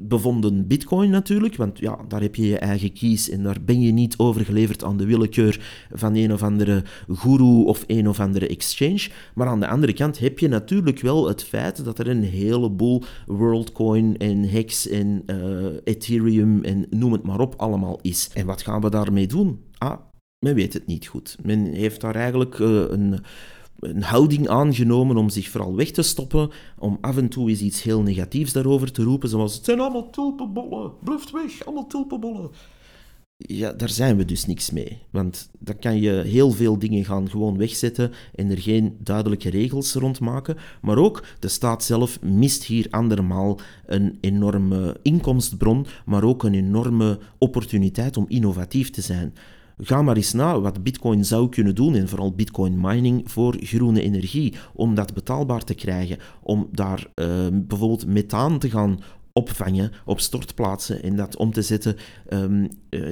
bevonden 0.00 0.66
bitcoin 0.66 1.10
natuurlijk, 1.10 1.56
want 1.56 1.78
ja, 1.78 1.98
daar 2.08 2.20
heb 2.20 2.34
je 2.34 2.46
je 2.46 2.58
eigen 2.58 2.92
kies 2.92 3.30
en 3.30 3.42
daar 3.42 3.56
ben 3.64 3.80
je 3.80 3.92
niet 3.92 4.18
overgeleverd 4.18 4.84
aan 4.84 4.96
de 4.96 5.06
willekeur 5.06 5.86
van 5.92 6.14
een 6.14 6.32
of 6.32 6.42
andere 6.42 6.82
guru 7.08 7.64
of 7.64 7.84
een 7.86 8.08
of 8.08 8.20
andere 8.20 8.48
exchange. 8.48 9.08
Maar 9.34 9.46
aan 9.46 9.60
de 9.60 9.68
andere 9.68 9.92
kant 9.92 10.18
heb 10.28 10.38
je 10.38 10.48
natuurlijk 10.48 11.00
wel 11.00 11.28
het 11.28 11.44
feit 11.44 11.84
dat 11.84 11.98
er 11.98 12.08
een 12.08 12.22
heleboel 12.22 13.02
WorldCoin 13.26 14.16
en 14.16 14.44
Hex 14.48 14.88
en 14.88 15.24
Ethereum 15.84 16.64
en 16.64 16.86
noem 16.90 17.12
het 17.12 17.22
maar 17.22 17.40
op 17.40 17.54
allemaal 17.56 17.98
is. 18.02 18.30
En 18.34 18.46
wat 18.46 18.62
gaan 18.62 18.80
we 18.80 18.90
daarmee 18.90 19.26
doen? 19.26 19.64
Ah, 19.78 19.98
men 20.38 20.54
weet 20.54 20.72
het 20.72 20.86
niet 20.86 21.06
goed. 21.06 21.36
Men 21.42 21.64
heeft 21.66 22.00
daar 22.00 22.14
eigenlijk 22.14 22.58
uh, 22.58 22.68
een, 22.68 23.18
een 23.78 24.02
houding 24.02 24.48
aangenomen 24.48 25.16
om 25.16 25.28
zich 25.28 25.48
vooral 25.48 25.76
weg 25.76 25.90
te 25.90 26.02
stoppen, 26.02 26.50
om 26.78 26.98
af 27.00 27.16
en 27.16 27.28
toe 27.28 27.48
eens 27.48 27.60
iets 27.60 27.82
heel 27.82 28.02
negatiefs 28.02 28.52
daarover 28.52 28.92
te 28.92 29.02
roepen, 29.02 29.28
zoals 29.28 29.54
het 29.54 29.64
zijn 29.64 29.80
allemaal 29.80 30.10
tulpenbollen, 30.10 30.92
bluft 31.04 31.30
weg, 31.30 31.64
allemaal 31.64 31.86
tulpenbollen 31.86 32.50
ja, 33.38 33.72
daar 33.72 33.88
zijn 33.88 34.16
we 34.16 34.24
dus 34.24 34.46
niks 34.46 34.70
mee. 34.70 34.98
Want 35.10 35.50
dan 35.58 35.78
kan 35.78 36.00
je 36.00 36.10
heel 36.10 36.50
veel 36.50 36.78
dingen 36.78 37.04
gaan 37.04 37.30
gewoon 37.30 37.58
wegzetten 37.58 38.12
en 38.34 38.50
er 38.50 38.58
geen 38.58 38.96
duidelijke 39.02 39.50
regels 39.50 39.94
rond 39.94 40.20
maken. 40.20 40.56
Maar 40.82 40.98
ook 40.98 41.24
de 41.38 41.48
staat 41.48 41.84
zelf 41.84 42.20
mist 42.22 42.64
hier 42.64 42.86
andermaal 42.90 43.60
een 43.86 44.18
enorme 44.20 44.96
inkomstbron, 45.02 45.86
maar 46.04 46.24
ook 46.24 46.42
een 46.42 46.54
enorme 46.54 47.18
opportuniteit 47.38 48.16
om 48.16 48.24
innovatief 48.28 48.90
te 48.90 49.00
zijn. 49.00 49.34
Ga 49.80 50.02
maar 50.02 50.16
eens 50.16 50.32
na 50.32 50.60
wat 50.60 50.82
Bitcoin 50.82 51.24
zou 51.24 51.48
kunnen 51.48 51.74
doen, 51.74 51.94
en 51.94 52.08
vooral 52.08 52.32
Bitcoin 52.32 52.80
mining 52.80 53.30
voor 53.30 53.56
groene 53.60 54.02
energie, 54.02 54.54
om 54.74 54.94
dat 54.94 55.14
betaalbaar 55.14 55.64
te 55.64 55.74
krijgen, 55.74 56.18
om 56.42 56.68
daar 56.72 57.06
uh, 57.14 57.26
bijvoorbeeld 57.52 58.06
methaan 58.06 58.58
te 58.58 58.70
gaan 58.70 58.98
opvangen 59.38 59.92
op 60.04 60.20
stortplaatsen 60.20 61.02
en 61.02 61.16
dat 61.16 61.36
om 61.36 61.52
te 61.52 61.62
zetten, 61.62 61.96
um, 62.30 62.68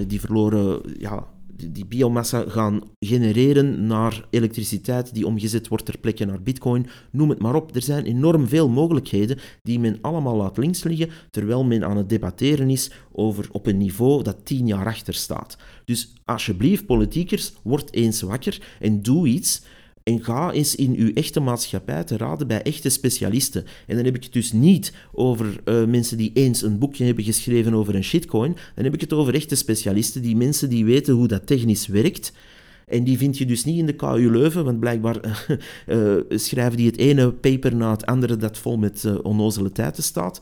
die 0.07 0.21
verloren 0.21 0.81
ja, 0.99 1.27
die 1.57 1.87
biomassa 1.87 2.45
gaan 2.49 2.81
genereren 2.99 3.87
naar 3.87 4.27
elektriciteit 4.31 5.15
die 5.15 5.27
omgezet 5.27 5.69
wordt 5.69 5.85
ter 5.85 5.99
plekke 5.99 6.25
naar 6.25 6.43
bitcoin. 6.43 6.87
Noem 7.11 7.31
het 7.31 7.39
maar 7.39 7.55
op. 7.55 7.75
Er 7.75 7.83
zijn 7.83 8.05
enorm 8.05 8.49
veel 8.49 8.69
mogelijkheden 8.69 9.39
die 9.63 9.81
men 9.81 9.99
allemaal 10.01 10.37
laat 10.37 10.57
links 10.57 10.83
liggen, 10.83 11.11
terwijl 11.31 11.65
men 11.65 11.85
aan 11.85 11.97
het 11.97 12.09
debatteren 12.09 12.71
is 12.71 12.91
over 13.13 13.49
op 13.51 13.67
een 13.67 13.77
niveau 13.77 14.23
dat 14.23 14.45
tien 14.45 14.67
jaar 14.67 14.87
achter 14.87 15.15
staat. 15.15 15.57
Dus 15.85 16.13
alsjeblieft, 16.25 16.87
politiekers, 16.87 17.53
word 17.63 17.93
eens 17.93 18.23
wakker 18.23 18.77
en 18.81 19.03
doe 19.03 19.27
iets 19.27 19.63
en 20.07 20.25
ga 20.25 20.53
eens 20.53 20.75
in 20.75 20.95
uw 20.97 21.13
echte 21.13 21.41
maatschappij 21.41 22.05
te 22.05 22.17
raden 22.17 22.47
bij 22.47 22.63
echte 22.63 22.89
specialisten. 22.89 23.65
En 23.87 23.97
dan 23.97 24.05
heb 24.05 24.15
ik 24.17 24.23
het 24.23 24.33
dus 24.33 24.53
niet 24.53 24.93
over 25.13 25.61
uh, 25.65 25.85
mensen 25.85 26.17
die 26.17 26.31
eens 26.35 26.63
een 26.63 26.79
boekje 26.79 27.05
hebben 27.05 27.25
geschreven 27.25 27.75
over 27.75 27.95
een 27.95 28.05
shitcoin. 28.05 28.57
Dan 28.75 28.85
heb 28.85 28.95
ik 28.95 29.01
het 29.01 29.13
over 29.13 29.35
echte 29.35 29.55
specialisten, 29.55 30.23
die 30.23 30.37
mensen 30.37 30.71
die 30.71 30.85
weten 30.85 31.15
hoe 31.15 31.29
dat 31.29 31.47
technisch 31.47 31.87
werkt. 31.87 32.33
En 32.87 33.05
die 33.05 33.19
vind 33.19 33.39
je 33.39 33.47
dus 33.47 33.65
niet 33.65 33.79
in 33.79 33.87
de 33.87 33.97
KU 33.97 34.31
Leuven, 34.31 34.65
want 34.65 34.81
blijkbaar 34.81 35.17
uh, 35.87 36.15
schrijven 36.39 36.77
die 36.77 36.87
het 36.87 36.99
ene 36.99 37.33
paper 37.33 37.77
na 37.77 37.91
het 37.91 38.07
andere 38.07 38.37
dat 38.37 38.59
vol 38.59 38.77
met 38.77 39.23
onnozele 39.23 39.73
tijden 39.73 40.03
staat. 40.03 40.41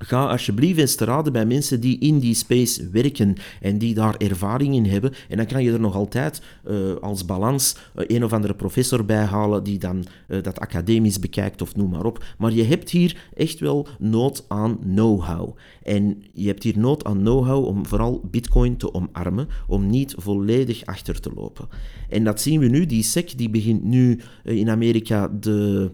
Ga 0.00 0.26
alsjeblieft 0.26 0.78
eens 0.78 0.94
te 0.94 1.04
raden 1.04 1.32
bij 1.32 1.46
mensen 1.46 1.80
die 1.80 1.98
in 1.98 2.18
die 2.18 2.34
space 2.34 2.88
werken 2.90 3.34
en 3.60 3.78
die 3.78 3.94
daar 3.94 4.16
ervaring 4.16 4.74
in 4.74 4.86
hebben. 4.86 5.12
En 5.28 5.36
dan 5.36 5.46
kan 5.46 5.62
je 5.62 5.72
er 5.72 5.80
nog 5.80 5.94
altijd 5.94 6.42
uh, 6.68 6.94
als 7.00 7.24
balans 7.24 7.76
uh, 7.96 8.04
een 8.06 8.24
of 8.24 8.32
andere 8.32 8.54
professor 8.54 9.04
bij 9.04 9.24
halen 9.24 9.64
die 9.64 9.78
dan 9.78 10.04
uh, 10.28 10.42
dat 10.42 10.60
academisch 10.60 11.18
bekijkt 11.18 11.62
of 11.62 11.76
noem 11.76 11.90
maar 11.90 12.04
op. 12.04 12.24
Maar 12.38 12.52
je 12.52 12.64
hebt 12.64 12.90
hier 12.90 13.16
echt 13.34 13.60
wel 13.60 13.86
nood 13.98 14.44
aan 14.48 14.78
know-how. 14.78 15.56
En 15.82 16.22
je 16.32 16.46
hebt 16.46 16.62
hier 16.62 16.78
nood 16.78 17.04
aan 17.04 17.18
know-how 17.18 17.64
om 17.64 17.86
vooral 17.86 18.20
Bitcoin 18.30 18.76
te 18.76 18.94
omarmen, 18.94 19.48
om 19.66 19.86
niet 19.86 20.14
volledig 20.16 20.84
achter 20.84 21.20
te 21.20 21.30
lopen. 21.34 21.68
En 22.08 22.24
dat 22.24 22.40
zien 22.40 22.60
we 22.60 22.66
nu. 22.66 22.86
Die 22.86 23.02
SEC 23.02 23.38
die 23.38 23.50
begint 23.50 23.84
nu 23.84 24.20
in 24.44 24.70
Amerika 24.70 25.28
de 25.28 25.90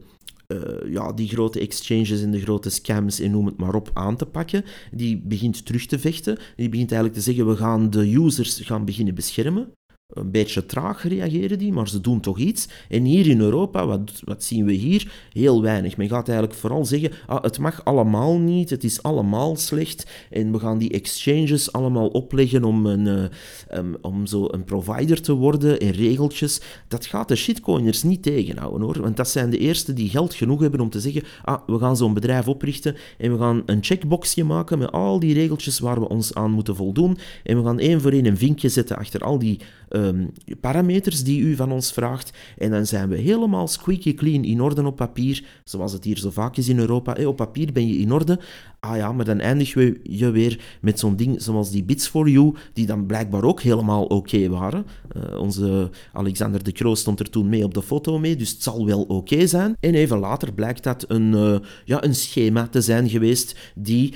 uh, 0.54 0.92
ja, 0.92 1.12
die 1.12 1.28
grote 1.28 1.60
exchanges 1.60 2.22
en 2.22 2.30
de 2.30 2.40
grote 2.40 2.70
scams 2.70 3.20
en 3.20 3.30
noem 3.30 3.46
het 3.46 3.56
maar 3.56 3.74
op 3.74 3.90
aan 3.92 4.16
te 4.16 4.26
pakken. 4.26 4.64
Die 4.92 5.22
begint 5.24 5.66
terug 5.66 5.86
te 5.86 5.98
vechten. 5.98 6.38
Die 6.56 6.68
begint 6.68 6.92
eigenlijk 6.92 7.20
te 7.20 7.24
zeggen, 7.24 7.48
we 7.48 7.56
gaan 7.56 7.90
de 7.90 8.14
users 8.14 8.60
gaan 8.60 8.84
beginnen 8.84 9.14
beschermen. 9.14 9.72
Een 10.14 10.30
beetje 10.30 10.66
traag 10.66 11.08
reageren 11.08 11.58
die, 11.58 11.72
maar 11.72 11.88
ze 11.88 12.00
doen 12.00 12.20
toch 12.20 12.38
iets. 12.38 12.68
En 12.88 13.04
hier 13.04 13.26
in 13.26 13.40
Europa, 13.40 13.86
wat, 13.86 14.22
wat 14.24 14.44
zien 14.44 14.64
we 14.64 14.72
hier? 14.72 15.12
Heel 15.32 15.62
weinig. 15.62 15.96
Men 15.96 16.08
gaat 16.08 16.28
eigenlijk 16.28 16.58
vooral 16.58 16.84
zeggen, 16.84 17.10
ah, 17.26 17.42
het 17.42 17.58
mag 17.58 17.84
allemaal 17.84 18.38
niet, 18.38 18.70
het 18.70 18.84
is 18.84 19.02
allemaal 19.02 19.56
slecht. 19.56 20.06
En 20.30 20.52
we 20.52 20.58
gaan 20.58 20.78
die 20.78 20.90
exchanges 20.90 21.72
allemaal 21.72 22.08
opleggen 22.08 22.64
om, 22.64 22.86
een, 22.86 23.06
uh, 23.06 23.78
um, 23.78 23.96
om 24.00 24.26
zo 24.26 24.46
een 24.50 24.64
provider 24.64 25.20
te 25.20 25.32
worden 25.32 25.80
en 25.80 25.90
regeltjes. 25.90 26.60
Dat 26.88 27.06
gaat 27.06 27.28
de 27.28 27.36
shitcoiners 27.36 28.02
niet 28.02 28.22
tegenhouden 28.22 28.80
hoor. 28.80 29.00
Want 29.00 29.16
dat 29.16 29.28
zijn 29.28 29.50
de 29.50 29.58
eerste 29.58 29.92
die 29.92 30.08
geld 30.08 30.34
genoeg 30.34 30.60
hebben 30.60 30.80
om 30.80 30.90
te 30.90 31.00
zeggen, 31.00 31.22
ah, 31.44 31.60
we 31.66 31.78
gaan 31.78 31.96
zo'n 31.96 32.14
bedrijf 32.14 32.48
oprichten 32.48 32.96
en 33.18 33.32
we 33.32 33.38
gaan 33.38 33.62
een 33.66 33.84
checkboxje 33.84 34.44
maken 34.44 34.78
met 34.78 34.92
al 34.92 35.18
die 35.18 35.34
regeltjes 35.34 35.78
waar 35.78 36.00
we 36.00 36.08
ons 36.08 36.34
aan 36.34 36.50
moeten 36.50 36.76
voldoen. 36.76 37.18
En 37.42 37.56
we 37.58 37.64
gaan 37.64 37.78
één 37.78 38.00
voor 38.00 38.12
één 38.12 38.26
een 38.26 38.36
vinkje 38.36 38.68
zetten 38.68 38.96
achter 38.96 39.20
al 39.20 39.38
die 39.38 39.60
um, 40.06 40.32
parameters 40.60 41.24
die 41.24 41.40
u 41.40 41.56
van 41.56 41.72
ons 41.72 41.92
vraagt. 41.92 42.30
En 42.58 42.70
dan 42.70 42.86
zijn 42.86 43.08
we 43.08 43.16
helemaal 43.16 43.68
squeaky 43.68 44.14
clean 44.14 44.44
in 44.44 44.60
orde 44.60 44.86
op 44.86 44.96
papier, 44.96 45.44
zoals 45.64 45.92
het 45.92 46.04
hier 46.04 46.18
zo 46.18 46.30
vaak 46.30 46.56
is 46.56 46.68
in 46.68 46.78
Europa. 46.78 47.12
Hey, 47.12 47.24
op 47.24 47.36
papier 47.36 47.72
ben 47.72 47.88
je 47.88 47.96
in 47.96 48.12
orde. 48.12 48.40
Ah 48.80 48.96
ja, 48.96 49.12
maar 49.12 49.24
dan 49.24 49.40
eindig 49.40 49.74
je 50.02 50.30
weer 50.30 50.78
met 50.80 50.98
zo'n 50.98 51.16
ding 51.16 51.42
zoals 51.42 51.70
die 51.70 51.84
Bits 51.84 52.06
for 52.06 52.28
You, 52.28 52.54
die 52.72 52.86
dan 52.86 53.06
blijkbaar 53.06 53.44
ook 53.44 53.60
helemaal 53.60 54.04
oké 54.04 54.48
waren. 54.48 54.86
Uh, 55.16 55.40
onze 55.40 55.90
Alexander 56.12 56.64
de 56.64 56.72
Croo 56.72 56.94
stond 56.94 57.20
er 57.20 57.30
toen 57.30 57.48
mee 57.48 57.64
op 57.64 57.74
de 57.74 57.82
foto 57.82 58.18
mee, 58.18 58.36
dus 58.36 58.50
het 58.50 58.62
zal 58.62 58.86
wel 58.86 59.02
oké 59.02 59.46
zijn. 59.46 59.76
En 59.80 59.94
even 59.94 60.18
later 60.18 60.52
blijkt 60.52 60.82
dat 60.82 61.04
een, 61.08 61.32
uh, 61.32 61.56
ja, 61.84 62.04
een 62.04 62.14
schema 62.14 62.68
te 62.68 62.80
zijn 62.80 63.08
geweest 63.08 63.72
die 63.74 64.14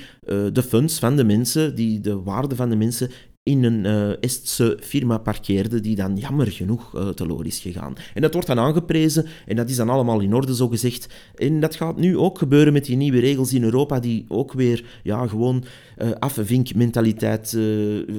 de 0.53 0.63
funds 0.63 0.99
van 0.99 1.15
de 1.15 1.23
mensen, 1.23 1.75
die 1.75 1.99
de 1.99 2.21
waarde 2.21 2.55
van 2.55 2.69
de 2.69 2.75
mensen 2.75 3.09
in 3.49 3.63
een 3.63 3.85
uh, 3.85 4.23
Estse 4.23 4.77
firma 4.81 5.17
parkeerde, 5.17 5.79
die 5.79 5.95
dan 5.95 6.17
jammer 6.17 6.51
genoeg 6.51 6.95
uh, 6.95 7.07
teloor 7.07 7.45
is 7.45 7.59
gegaan. 7.59 7.93
En 8.13 8.21
dat 8.21 8.33
wordt 8.33 8.47
dan 8.47 8.59
aangeprezen 8.59 9.25
en 9.45 9.55
dat 9.55 9.69
is 9.69 9.75
dan 9.75 9.89
allemaal 9.89 10.19
in 10.19 10.33
orde, 10.33 10.55
zo 10.55 10.67
gezegd. 10.67 11.07
En 11.35 11.59
dat 11.59 11.75
gaat 11.75 11.97
nu 11.97 12.17
ook 12.17 12.37
gebeuren 12.37 12.73
met 12.73 12.85
die 12.85 12.95
nieuwe 12.95 13.19
regels 13.19 13.53
in 13.53 13.63
Europa, 13.63 13.99
die 13.99 14.25
ook 14.27 14.53
weer 14.53 14.85
ja, 15.03 15.27
gewoon 15.27 15.63
uh, 15.97 16.11
afvinkmentaliteit 16.19 17.57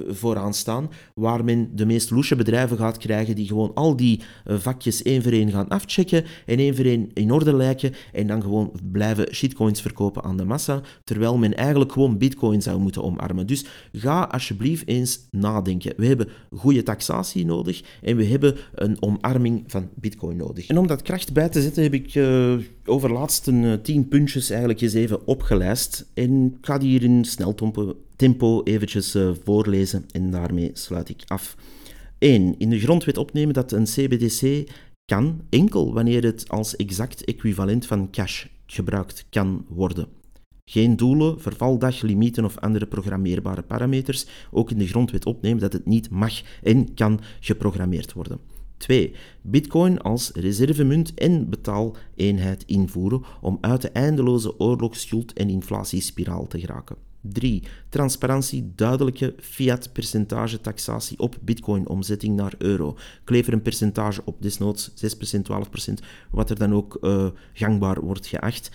vooraan 0.08 0.54
staan, 0.54 0.90
waar 1.14 1.44
men 1.44 1.70
de 1.74 1.86
meest 1.86 2.10
loesje 2.10 2.36
bedrijven 2.36 2.76
gaat 2.76 2.96
krijgen 2.96 3.34
die 3.34 3.46
gewoon 3.46 3.74
al 3.74 3.96
die 3.96 4.20
vakjes 4.46 5.02
één 5.02 5.22
voor 5.22 5.32
één 5.32 5.50
gaan 5.50 5.68
afchecken 5.68 6.24
en 6.46 6.58
één 6.58 6.76
voor 6.76 6.84
één 6.84 7.10
in 7.14 7.32
orde 7.32 7.54
lijken 7.54 7.92
en 8.12 8.26
dan 8.26 8.42
gewoon 8.42 8.72
blijven 8.92 9.34
shitcoins 9.34 9.80
verkopen 9.80 10.22
aan 10.22 10.36
de 10.36 10.44
massa, 10.44 10.80
terwijl 11.04 11.38
men 11.38 11.56
eigenlijk 11.56 11.92
gewoon 11.92 12.18
bitcoin 12.18 12.62
zou 12.62 12.80
moeten 12.80 13.02
omarmen. 13.02 13.46
Dus 13.46 13.64
ga 13.92 14.22
alsjeblieft 14.22 14.88
eens 14.88 15.19
nadenken. 15.30 15.92
We 15.96 16.06
hebben 16.06 16.28
goede 16.50 16.82
taxatie 16.82 17.44
nodig 17.44 17.82
en 18.02 18.16
we 18.16 18.24
hebben 18.24 18.56
een 18.74 19.02
omarming 19.02 19.64
van 19.66 19.88
Bitcoin 19.94 20.36
nodig. 20.36 20.66
En 20.66 20.78
om 20.78 20.86
dat 20.86 21.02
kracht 21.02 21.32
bij 21.32 21.48
te 21.48 21.62
zetten 21.62 21.82
heb 21.82 21.94
ik 21.94 22.14
uh, 22.14 22.54
over 22.84 23.12
laatste 23.12 23.52
uh, 23.52 23.72
tien 23.82 24.08
puntjes 24.08 24.50
eigenlijk 24.50 24.80
eens 24.80 24.94
even 24.94 25.26
opgelijst. 25.26 26.10
En 26.14 26.46
ik 26.46 26.66
ga 26.66 26.78
die 26.78 26.88
hier 26.88 27.02
in 27.02 27.24
snel 27.24 27.54
tempo 28.16 28.62
eventjes 28.62 29.14
uh, 29.14 29.30
voorlezen 29.44 30.04
en 30.10 30.30
daarmee 30.30 30.70
sluit 30.72 31.08
ik 31.08 31.22
af. 31.26 31.56
1. 32.18 32.54
In 32.58 32.70
de 32.70 32.80
grondwet 32.80 33.16
opnemen 33.16 33.54
dat 33.54 33.72
een 33.72 33.84
CBDC 33.84 34.70
kan 35.04 35.40
enkel 35.48 35.94
wanneer 35.94 36.24
het 36.24 36.48
als 36.48 36.76
exact 36.76 37.24
equivalent 37.24 37.86
van 37.86 38.10
cash 38.10 38.44
gebruikt 38.66 39.24
kan 39.30 39.64
worden. 39.68 40.19
Geen 40.70 40.96
doelen, 40.96 41.40
vervaldag, 41.40 42.00
limieten 42.02 42.44
of 42.44 42.58
andere 42.58 42.86
programmeerbare 42.86 43.62
parameters. 43.62 44.26
Ook 44.50 44.70
in 44.70 44.78
de 44.78 44.86
grondwet 44.86 45.26
opnemen 45.26 45.60
dat 45.60 45.72
het 45.72 45.86
niet 45.86 46.10
mag 46.10 46.42
en 46.62 46.94
kan 46.94 47.20
geprogrammeerd 47.40 48.12
worden. 48.12 48.38
2. 48.76 49.14
Bitcoin 49.42 50.00
als 50.00 50.30
reservemunt 50.34 51.14
en 51.14 51.48
betaaleenheid 51.48 52.64
invoeren 52.66 53.22
om 53.40 53.58
uit 53.60 53.82
de 53.82 53.90
eindeloze 53.90 54.60
oorlogsschuld- 54.60 55.32
en 55.32 55.48
inflatiespiraal 55.48 56.46
te 56.46 56.60
geraken. 56.60 56.96
3. 57.20 57.62
Transparantie, 57.88 58.72
duidelijke 58.74 59.34
fiat-percentage 59.38 60.60
taxatie 60.60 61.18
op 61.18 61.36
bitcoin-omzetting 61.40 62.36
naar 62.36 62.54
euro. 62.58 62.96
Kleef 63.24 63.46
er 63.46 63.52
een 63.52 63.62
percentage 63.62 64.20
op, 64.24 64.42
desnoods 64.42 64.90
6%, 64.94 65.42
12%, 65.42 65.94
wat 66.30 66.50
er 66.50 66.58
dan 66.58 66.74
ook 66.74 66.98
uh, 67.00 67.26
gangbaar 67.52 68.00
wordt 68.00 68.26
geacht. 68.26 68.70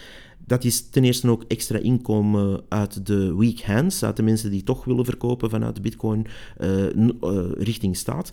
Dat 0.45 0.63
is 0.63 0.89
ten 0.89 1.03
eerste 1.03 1.29
ook 1.29 1.43
extra 1.47 1.77
inkomen 1.77 2.63
uit 2.69 3.05
de 3.05 3.35
weak 3.35 3.59
hands, 3.59 4.03
uit 4.03 4.17
de 4.17 4.23
mensen 4.23 4.51
die 4.51 4.63
toch 4.63 4.85
willen 4.85 5.05
verkopen 5.05 5.49
vanuit 5.49 5.81
bitcoin 5.81 6.27
uh, 6.61 6.95
uh, 6.95 7.51
richting 7.57 7.97
staat. 7.97 8.31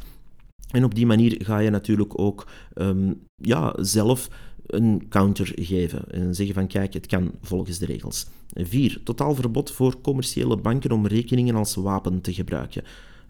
En 0.71 0.85
op 0.85 0.95
die 0.95 1.07
manier 1.07 1.41
ga 1.45 1.59
je 1.59 1.71
natuurlijk 1.71 2.19
ook 2.19 2.47
um, 2.75 3.21
ja, 3.37 3.75
zelf 3.81 4.29
een 4.67 5.07
counter 5.09 5.53
geven 5.55 6.11
en 6.11 6.35
zeggen 6.35 6.55
van 6.55 6.67
kijk, 6.67 6.93
het 6.93 7.07
kan 7.07 7.33
volgens 7.43 7.79
de 7.79 7.87
regels. 7.87 8.27
4. 8.55 9.01
Totaal 9.05 9.35
verbod 9.35 9.71
voor 9.71 10.01
commerciële 10.01 10.57
banken 10.57 10.93
om 10.93 11.07
rekeningen 11.07 11.55
als 11.55 11.75
wapen 11.75 12.21
te 12.21 12.33
gebruiken. 12.33 12.83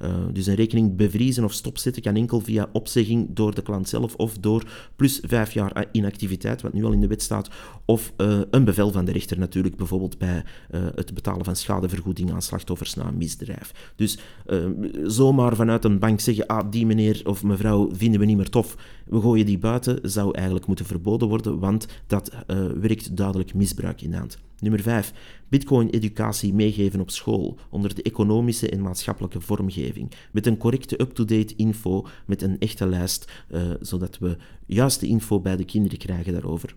Uh, 0.03 0.09
dus 0.33 0.47
een 0.47 0.55
rekening 0.55 0.97
bevriezen 0.97 1.45
of 1.45 1.53
stopzetten 1.53 2.03
kan 2.03 2.17
enkel 2.17 2.41
via 2.41 2.69
opzegging 2.73 3.29
door 3.35 3.55
de 3.55 3.63
klant 3.63 3.89
zelf 3.89 4.15
of 4.15 4.39
door 4.39 4.63
plus 4.97 5.21
vijf 5.27 5.53
jaar 5.53 5.87
inactiviteit, 5.93 6.63
wat 6.63 6.73
nu 6.73 6.85
al 6.85 6.93
in 6.93 7.01
de 7.01 7.07
wet 7.07 7.23
staat, 7.23 7.51
of 7.85 8.13
uh, 8.17 8.41
een 8.51 8.65
bevel 8.65 8.91
van 8.91 9.05
de 9.05 9.13
rechter 9.13 9.39
natuurlijk, 9.39 9.77
bijvoorbeeld 9.77 10.19
bij 10.19 10.45
uh, 10.71 10.81
het 10.95 11.15
betalen 11.15 11.45
van 11.45 11.57
schadevergoeding 11.57 12.33
aan 12.33 12.43
slachtoffers 12.43 12.95
na 12.95 13.07
een 13.07 13.17
misdrijf. 13.17 13.93
Dus 13.97 14.19
zomaar 15.05 15.57
vanuit 15.57 15.85
een 15.85 15.99
bank 15.99 16.21
zeggen, 16.21 16.47
ah, 16.47 16.71
die 16.71 16.87
meneer 16.87 17.21
of 17.25 17.43
mevrouw 17.43 17.91
vinden 17.93 18.21
we 18.21 18.27
niet 18.27 18.37
meer 18.37 18.51
tof, 18.51 18.77
we 19.07 19.21
gooien 19.21 19.47
die 19.47 19.59
buiten, 19.59 19.99
zou 20.03 20.35
eigenlijk 20.35 20.67
moeten 20.67 20.87
verboden 20.87 21.29
worden, 21.29 21.59
want 21.59 21.87
dat 22.07 22.31
werkt 22.81 23.17
duidelijk 23.17 23.55
misbruik 23.55 24.03
in 24.03 24.11
de 24.11 24.17
hand. 24.17 24.39
Nummer 24.63 24.83
5. 24.83 25.13
Bitcoin-educatie 25.49 26.55
meegeven 26.55 27.01
op 27.01 27.11
school 27.11 27.59
onder 27.71 27.95
de 27.95 28.03
economische 28.03 28.69
en 28.69 28.83
maatschappelijke 28.83 29.41
vormgeving. 29.41 30.11
Met 30.33 30.47
een 30.47 30.57
correcte 30.57 31.01
up-to-date 31.01 31.55
info, 31.57 32.07
met 32.27 32.43
een 32.43 32.59
echte 32.59 32.87
lijst, 32.87 33.33
uh, 33.51 33.71
zodat 33.81 34.19
we 34.19 34.37
juiste 34.67 35.07
info 35.07 35.41
bij 35.41 35.57
de 35.57 35.65
kinderen 35.65 35.99
krijgen 35.99 36.33
daarover. 36.33 36.75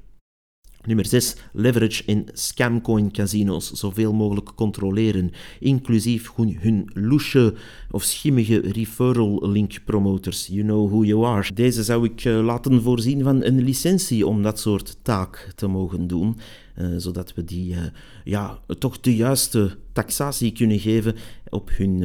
Nummer 0.85 1.05
6. 1.05 1.35
Leverage 1.53 2.03
in 2.05 2.27
scamcoin 2.33 3.11
casino's 3.11 3.71
zoveel 3.71 4.13
mogelijk 4.13 4.55
controleren, 4.55 5.31
inclusief 5.59 6.35
hun, 6.35 6.57
hun 6.59 6.89
loesje 6.93 7.53
of 7.91 8.03
schimmige 8.03 8.59
referral 8.59 9.49
link 9.49 9.79
promoters. 9.85 10.47
You 10.47 10.63
know 10.63 10.89
who 10.89 11.03
you 11.03 11.25
are. 11.25 11.53
Deze 11.53 11.83
zou 11.83 12.05
ik 12.05 12.25
uh, 12.25 12.43
laten 12.43 12.81
voorzien 12.81 13.23
van 13.23 13.43
een 13.43 13.63
licentie 13.63 14.27
om 14.27 14.41
dat 14.41 14.59
soort 14.59 14.97
taak 15.01 15.51
te 15.55 15.67
mogen 15.67 16.07
doen. 16.07 16.37
Uh, 16.77 16.87
zodat 16.97 17.33
we 17.33 17.43
die 17.43 17.73
uh, 17.73 17.79
ja, 18.23 18.59
toch 18.79 18.99
de 18.99 19.15
juiste 19.15 19.77
taxatie 19.91 20.51
kunnen 20.51 20.79
geven 20.79 21.15
op 21.49 21.69
hun 21.73 22.03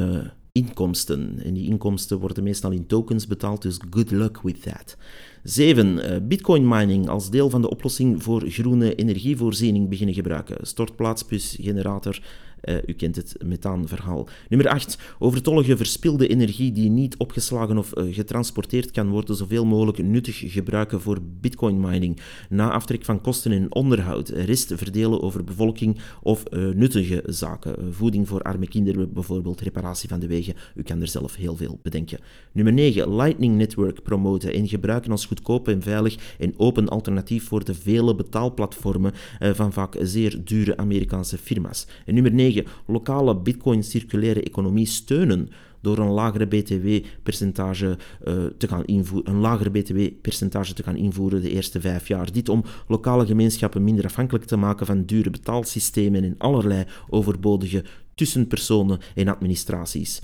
inkomsten. 0.52 1.40
En 1.44 1.54
die 1.54 1.68
inkomsten 1.68 2.18
worden 2.18 2.44
meestal 2.44 2.70
in 2.70 2.86
tokens 2.86 3.26
betaald, 3.26 3.62
dus 3.62 3.78
good 3.90 4.10
luck 4.10 4.40
with 4.42 4.62
that. 4.62 4.96
7. 5.42 6.28
Bitcoin 6.28 6.68
mining 6.68 7.08
als 7.08 7.30
deel 7.30 7.50
van 7.50 7.62
de 7.62 7.70
oplossing 7.70 8.22
voor 8.22 8.48
groene 8.48 8.94
energievoorziening 8.94 9.88
beginnen 9.88 10.14
gebruiken. 10.14 10.66
Stortplaats 10.66 11.22
plus 11.22 11.56
generator 11.60 12.22
uh, 12.64 12.76
u 12.86 12.92
kent 12.92 13.16
het 13.16 13.36
methaanverhaal. 13.44 14.28
Nummer 14.48 14.68
8. 14.68 14.98
Overtollige 15.18 15.76
verspilde 15.76 16.28
energie 16.28 16.72
die 16.72 16.90
niet 16.90 17.16
opgeslagen 17.16 17.78
of 17.78 17.96
uh, 17.96 18.14
getransporteerd 18.14 18.90
kan 18.90 19.08
worden, 19.08 19.36
zoveel 19.36 19.66
mogelijk 19.66 20.02
nuttig 20.02 20.52
gebruiken 20.52 21.00
voor 21.00 21.18
bitcoin 21.40 21.80
mining. 21.80 22.20
Na 22.48 22.70
aftrek 22.70 23.04
van 23.04 23.20
kosten 23.20 23.52
en 23.52 23.74
onderhoud. 23.74 24.28
Rest 24.28 24.72
verdelen 24.74 25.22
over 25.22 25.44
bevolking 25.44 25.98
of 26.22 26.42
uh, 26.50 26.74
nuttige 26.74 27.22
zaken. 27.26 27.94
voeding 27.94 28.28
voor 28.28 28.42
arme 28.42 28.68
kinderen, 28.68 29.12
bijvoorbeeld 29.12 29.60
reparatie 29.60 30.08
van 30.08 30.20
de 30.20 30.26
wegen. 30.26 30.54
U 30.74 30.82
kan 30.82 31.00
er 31.00 31.08
zelf 31.08 31.36
heel 31.36 31.56
veel 31.56 31.78
bedenken. 31.82 32.18
Nummer 32.52 32.72
9. 32.72 33.16
Lightning 33.16 33.56
Network 33.56 34.02
promoten 34.02 34.54
en 34.54 34.68
gebruiken 34.68 35.10
als 35.10 35.26
goedkoop 35.26 35.68
en 35.68 35.82
veilig 35.82 36.36
en 36.38 36.54
open 36.56 36.88
alternatief 36.88 37.44
voor 37.44 37.64
de 37.64 37.74
vele 37.74 38.14
betaalplatformen 38.14 39.12
van 39.38 39.72
vaak 39.72 39.96
zeer 40.00 40.44
dure 40.44 40.76
Amerikaanse 40.76 41.38
firma's. 41.38 41.86
En 42.06 42.14
nummer 42.14 42.32
9 42.32 42.49
lokale 42.86 43.36
bitcoin-circulaire 43.36 44.42
economie 44.42 44.86
steunen 44.86 45.48
door 45.80 45.98
een 45.98 46.10
lagere 46.10 46.46
btw-percentage 46.46 47.86
uh, 48.24 48.44
te 48.58 48.68
gaan 48.68 48.84
invoeren, 48.84 49.32
een 49.32 49.40
lagere 49.40 49.70
btw-percentage 49.70 50.72
te 50.72 50.82
gaan 50.82 50.96
invoeren 50.96 51.42
de 51.42 51.50
eerste 51.50 51.80
vijf 51.80 52.08
jaar. 52.08 52.32
Dit 52.32 52.48
om 52.48 52.64
lokale 52.88 53.26
gemeenschappen 53.26 53.84
minder 53.84 54.04
afhankelijk 54.04 54.44
te 54.44 54.56
maken 54.56 54.86
van 54.86 55.04
dure 55.04 55.30
betaalsystemen 55.30 56.24
en 56.24 56.34
allerlei 56.38 56.84
overbodige 57.08 57.84
tussenpersonen 58.14 58.98
en 59.14 59.28
administraties. 59.28 60.20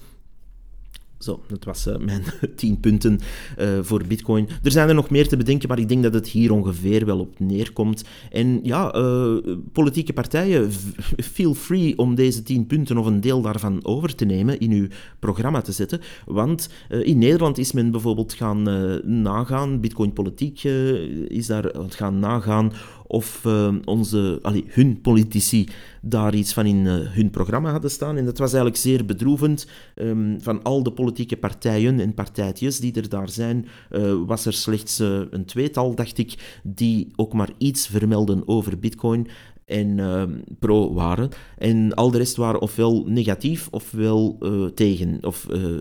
Zo, 1.18 1.40
dat 1.46 1.64
was 1.64 1.86
uh, 1.86 1.96
mijn 1.96 2.22
10 2.56 2.80
punten 2.80 3.20
uh, 3.58 3.78
voor 3.82 4.02
Bitcoin. 4.08 4.48
Er 4.62 4.70
zijn 4.70 4.88
er 4.88 4.94
nog 4.94 5.10
meer 5.10 5.28
te 5.28 5.36
bedenken, 5.36 5.68
maar 5.68 5.78
ik 5.78 5.88
denk 5.88 6.02
dat 6.02 6.14
het 6.14 6.28
hier 6.28 6.52
ongeveer 6.52 7.06
wel 7.06 7.18
op 7.18 7.38
neerkomt. 7.38 8.04
En 8.30 8.60
ja, 8.62 8.94
uh, 8.96 9.36
politieke 9.72 10.12
partijen, 10.12 10.72
feel 11.36 11.54
free 11.54 11.98
om 11.98 12.14
deze 12.14 12.42
10 12.42 12.66
punten 12.66 12.98
of 12.98 13.06
een 13.06 13.20
deel 13.20 13.42
daarvan 13.42 13.84
over 13.84 14.14
te 14.14 14.24
nemen 14.24 14.60
in 14.60 14.70
uw 14.70 14.86
programma 15.18 15.60
te 15.60 15.72
zetten. 15.72 16.00
Want 16.24 16.68
in 16.88 17.18
Nederland 17.18 17.58
is 17.58 17.72
men 17.72 17.90
bijvoorbeeld 17.90 18.32
gaan 18.32 18.62
nagaan, 19.22 19.80
Bitcoin 19.80 20.12
Politiek 20.12 20.62
is 21.28 21.46
daar 21.46 21.70
gaan 21.88 22.18
nagaan 22.18 22.72
of 23.06 23.42
uh, 23.46 23.74
onze, 23.84 24.38
allee, 24.42 24.64
hun 24.68 25.00
politici 25.00 25.68
daar 26.02 26.34
iets 26.34 26.52
van 26.52 26.66
in 26.66 26.84
uh, 26.84 26.94
hun 26.94 27.30
programma 27.30 27.70
hadden 27.70 27.90
staan. 27.90 28.16
En 28.16 28.24
dat 28.24 28.38
was 28.38 28.52
eigenlijk 28.52 28.82
zeer 28.82 29.04
bedroevend. 29.04 29.66
Um, 29.94 30.36
van 30.40 30.62
al 30.62 30.82
de 30.82 30.92
politieke 30.92 31.36
partijen 31.36 32.00
en 32.00 32.14
partijtjes 32.14 32.80
die 32.80 32.94
er 32.94 33.08
daar 33.08 33.28
zijn, 33.28 33.66
uh, 33.90 34.14
was 34.26 34.46
er 34.46 34.52
slechts 34.52 34.98
een 34.98 35.44
tweetal, 35.44 35.94
dacht 35.94 36.18
ik, 36.18 36.60
die 36.62 37.12
ook 37.16 37.32
maar 37.32 37.50
iets 37.58 37.86
vermelden 37.86 38.48
over 38.48 38.78
Bitcoin 38.78 39.28
en 39.66 39.98
uh, 39.98 40.22
pro 40.58 40.94
waren. 40.94 41.28
En 41.58 41.94
al 41.94 42.10
de 42.10 42.18
rest 42.18 42.36
waren 42.36 42.60
ofwel 42.60 43.04
negatief 43.06 43.68
ofwel 43.70 44.36
uh, 44.40 44.66
tegen. 44.66 45.18
Of 45.20 45.46
uh, 45.50 45.78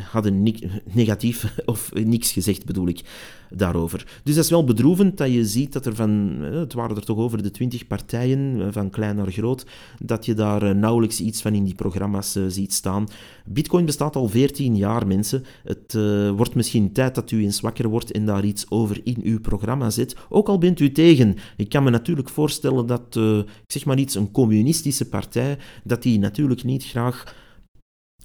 hadden 0.00 0.42
negatief 0.92 1.54
of 1.66 1.90
niks 1.94 2.32
gezegd, 2.32 2.64
bedoel 2.64 2.88
ik 2.88 3.02
daarover. 3.50 4.20
Dus 4.22 4.34
dat 4.34 4.44
is 4.44 4.50
wel 4.50 4.64
bedroevend 4.64 5.16
dat 5.16 5.32
je 5.32 5.44
ziet 5.44 5.72
dat 5.72 5.86
er 5.86 5.94
van, 5.94 6.38
eh, 6.42 6.58
het 6.58 6.72
waren 6.72 6.96
er 6.96 7.04
toch 7.04 7.18
over 7.18 7.42
de 7.42 7.50
twintig 7.50 7.86
partijen, 7.86 8.60
eh, 8.60 8.66
van 8.70 8.90
klein 8.90 9.16
naar 9.16 9.32
groot, 9.32 9.66
dat 10.04 10.24
je 10.24 10.34
daar 10.34 10.62
eh, 10.62 10.74
nauwelijks 10.74 11.20
iets 11.20 11.42
van 11.42 11.54
in 11.54 11.64
die 11.64 11.74
programma's 11.74 12.38
ziet 12.48 12.72
staan. 12.72 13.06
Bitcoin 13.44 13.84
bestaat 13.84 14.16
al 14.16 14.28
14 14.28 14.76
jaar, 14.76 15.06
mensen. 15.06 15.44
Het 15.64 15.92
wordt 16.36 16.54
misschien 16.54 16.92
tijd 16.92 17.14
dat 17.14 17.30
u 17.30 17.42
eens 17.42 17.60
wakker 17.60 17.88
wordt 17.88 18.10
en 18.10 18.26
daar 18.26 18.44
iets 18.44 18.70
over 18.70 19.00
in 19.04 19.16
uw 19.22 19.40
programma 19.40 19.90
zet. 19.90 20.16
Ook 20.28 20.48
al 20.48 20.58
bent 20.58 20.80
u 20.80 20.92
tegen. 20.92 21.36
Ik 21.56 21.68
kan 21.68 21.82
me 21.82 21.90
natuurlijk 21.90 22.28
voorstellen 22.28 22.86
dat, 22.86 23.17
ik 23.38 23.70
zeg 23.72 23.84
maar 23.84 23.98
iets, 23.98 24.14
een 24.14 24.30
communistische 24.30 25.08
partij, 25.08 25.58
dat 25.84 26.02
die 26.02 26.18
natuurlijk 26.18 26.64
niet 26.64 26.84
graag 26.84 27.34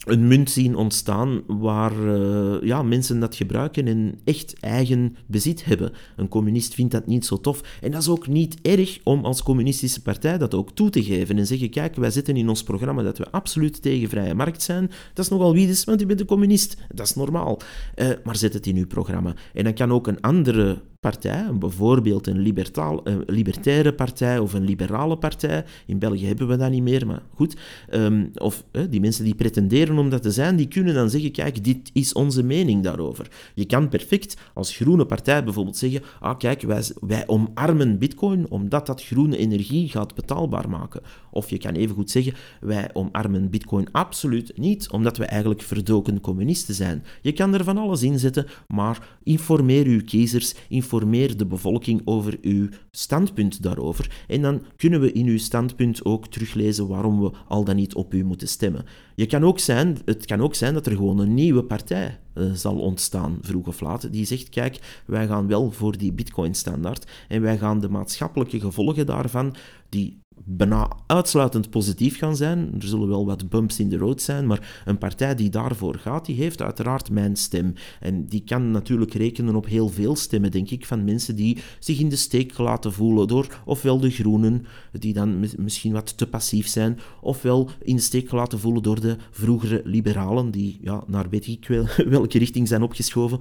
een 0.05 0.27
munt 0.27 0.49
zien 0.49 0.75
ontstaan 0.75 1.41
waar 1.47 1.97
uh, 1.97 2.55
ja, 2.61 2.83
mensen 2.83 3.19
dat 3.19 3.35
gebruiken 3.35 3.87
en 3.87 4.19
echt 4.23 4.59
eigen 4.59 5.15
bezit 5.25 5.65
hebben. 5.65 5.91
Een 6.15 6.27
communist 6.27 6.73
vindt 6.73 6.91
dat 6.91 7.07
niet 7.07 7.25
zo 7.25 7.39
tof. 7.39 7.61
En 7.81 7.91
dat 7.91 8.01
is 8.01 8.09
ook 8.09 8.27
niet 8.27 8.57
erg 8.61 8.99
om 9.03 9.25
als 9.25 9.43
communistische 9.43 10.01
partij 10.01 10.37
dat 10.37 10.53
ook 10.53 10.71
toe 10.71 10.89
te 10.89 11.03
geven 11.03 11.37
en 11.37 11.47
zeggen, 11.47 11.69
kijk, 11.69 11.95
wij 11.95 12.11
zitten 12.11 12.37
in 12.37 12.49
ons 12.49 12.63
programma 12.63 13.03
dat 13.03 13.17
we 13.17 13.31
absoluut 13.31 13.81
tegen 13.81 14.09
vrije 14.09 14.35
markt 14.35 14.61
zijn. 14.61 14.91
Dat 15.13 15.25
is 15.25 15.31
nogal 15.31 15.53
wie 15.53 15.81
want 15.85 16.01
u 16.01 16.05
bent 16.05 16.19
een 16.19 16.25
communist. 16.25 16.77
Dat 16.93 17.05
is 17.05 17.15
normaal. 17.15 17.59
Uh, 17.95 18.07
maar 18.23 18.35
zet 18.35 18.53
het 18.53 18.67
in 18.67 18.77
uw 18.77 18.87
programma. 18.87 19.33
En 19.53 19.63
dan 19.63 19.73
kan 19.73 19.91
ook 19.91 20.07
een 20.07 20.21
andere 20.21 20.81
partij, 20.99 21.53
bijvoorbeeld 21.53 22.27
een, 22.27 22.39
libertaal, 22.39 23.01
een 23.03 23.23
libertaire 23.25 23.93
partij 23.93 24.39
of 24.39 24.53
een 24.53 24.63
liberale 24.63 25.17
partij. 25.17 25.65
In 25.85 25.99
België 25.99 26.25
hebben 26.25 26.47
we 26.47 26.57
dat 26.57 26.71
niet 26.71 26.83
meer, 26.83 27.07
maar 27.07 27.21
goed. 27.33 27.57
Um, 27.93 28.31
of 28.33 28.63
die 28.89 28.99
mensen 28.99 29.23
die 29.23 29.35
pretenderen 29.35 29.92
om 29.99 30.09
dat 30.09 30.21
te 30.21 30.31
zijn, 30.31 30.55
die 30.55 30.67
kunnen 30.67 30.93
dan 30.93 31.09
zeggen, 31.09 31.31
kijk, 31.31 31.63
dit 31.63 31.89
is 31.93 32.13
onze 32.13 32.43
mening 32.43 32.83
daarover. 32.83 33.27
Je 33.55 33.65
kan 33.65 33.89
perfect 33.89 34.37
als 34.53 34.75
groene 34.75 35.05
partij 35.05 35.43
bijvoorbeeld 35.43 35.77
zeggen, 35.77 36.01
ah 36.19 36.37
kijk, 36.37 36.61
wij, 36.61 36.83
wij 37.01 37.27
omarmen 37.27 37.99
bitcoin 37.99 38.49
omdat 38.49 38.85
dat 38.85 39.03
groene 39.03 39.37
energie 39.37 39.89
gaat 39.89 40.15
betaalbaar 40.15 40.69
maken. 40.69 41.01
Of 41.31 41.49
je 41.49 41.57
kan 41.57 41.73
even 41.73 41.95
goed 41.95 42.11
zeggen, 42.11 42.33
wij 42.61 42.89
omarmen 42.93 43.49
bitcoin 43.49 43.91
absoluut 43.91 44.57
niet, 44.57 44.89
omdat 44.89 45.17
we 45.17 45.25
eigenlijk 45.25 45.61
verdoken 45.61 46.21
communisten 46.21 46.75
zijn. 46.75 47.03
Je 47.21 47.31
kan 47.31 47.53
er 47.53 47.63
van 47.63 47.77
alles 47.77 48.03
in 48.03 48.19
zetten, 48.19 48.45
maar 48.67 49.17
informeer 49.23 49.85
uw 49.85 50.03
kiezers, 50.03 50.53
informeer 50.69 51.37
de 51.37 51.45
bevolking 51.45 52.01
over 52.05 52.37
uw 52.41 52.67
standpunt 52.91 53.63
daarover. 53.63 54.23
En 54.27 54.41
dan 54.41 54.61
kunnen 54.75 55.01
we 55.01 55.11
in 55.11 55.27
uw 55.27 55.37
standpunt 55.37 56.05
ook 56.05 56.27
teruglezen 56.27 56.87
waarom 56.87 57.21
we 57.21 57.31
al 57.47 57.63
dan 57.63 57.75
niet 57.75 57.93
op 57.93 58.13
u 58.13 58.23
moeten 58.23 58.47
stemmen. 58.47 58.85
Je 59.15 59.25
kan 59.25 59.43
ook 59.43 59.59
zijn, 59.59 59.82
het 60.05 60.25
kan 60.25 60.41
ook 60.41 60.55
zijn 60.55 60.73
dat 60.73 60.86
er 60.86 60.95
gewoon 60.95 61.19
een 61.19 61.34
nieuwe 61.34 61.63
partij 61.63 62.19
uh, 62.36 62.51
zal 62.53 62.79
ontstaan, 62.79 63.38
vroeg 63.41 63.67
of 63.67 63.81
laat, 63.81 64.11
die 64.11 64.25
zegt, 64.25 64.49
kijk, 64.49 65.01
wij 65.05 65.27
gaan 65.27 65.47
wel 65.47 65.71
voor 65.71 65.97
die 65.97 66.13
bitcoin-standaard 66.13 67.11
en 67.27 67.41
wij 67.41 67.57
gaan 67.57 67.79
de 67.79 67.89
maatschappelijke 67.89 68.59
gevolgen 68.59 69.05
daarvan, 69.05 69.55
die 69.89 70.22
bijna 70.45 70.97
uitsluitend 71.07 71.69
positief 71.69 72.17
gaan 72.17 72.36
zijn. 72.36 72.73
Er 72.79 72.88
zullen 72.88 73.07
wel 73.07 73.25
wat 73.25 73.49
bumps 73.49 73.79
in 73.79 73.89
de 73.89 73.97
road 73.97 74.21
zijn, 74.21 74.47
maar 74.47 74.81
een 74.86 74.97
partij 74.97 75.36
die 75.36 75.49
daarvoor 75.49 75.95
gaat, 75.95 76.25
die 76.25 76.36
heeft 76.36 76.61
uiteraard 76.61 77.11
mijn 77.11 77.36
stem. 77.36 77.73
En 77.99 78.25
die 78.25 78.43
kan 78.43 78.71
natuurlijk 78.71 79.13
rekenen 79.13 79.55
op 79.55 79.65
heel 79.65 79.89
veel 79.89 80.15
stemmen, 80.15 80.51
denk 80.51 80.69
ik, 80.69 80.86
van 80.86 81.03
mensen 81.03 81.36
die 81.36 81.57
zich 81.79 81.99
in 81.99 82.09
de 82.09 82.15
steek 82.15 82.57
laten 82.57 82.93
voelen 82.93 83.27
door 83.27 83.61
ofwel 83.65 83.99
de 83.99 84.11
groenen, 84.11 84.65
die 84.91 85.13
dan 85.13 85.45
misschien 85.57 85.93
wat 85.93 86.17
te 86.17 86.27
passief 86.27 86.67
zijn, 86.67 86.99
ofwel 87.21 87.69
in 87.81 87.95
de 87.95 88.01
steek 88.01 88.31
laten 88.31 88.59
voelen 88.59 88.84
door 88.84 88.99
de 88.99 89.15
vroegere 89.31 89.81
liberalen, 89.84 90.51
die 90.51 90.77
ja, 90.81 91.03
naar 91.07 91.29
weet 91.29 91.47
ik 91.47 91.67
wel, 91.67 91.86
welke 92.09 92.38
richting 92.38 92.67
zijn 92.67 92.81
opgeschoven. 92.81 93.39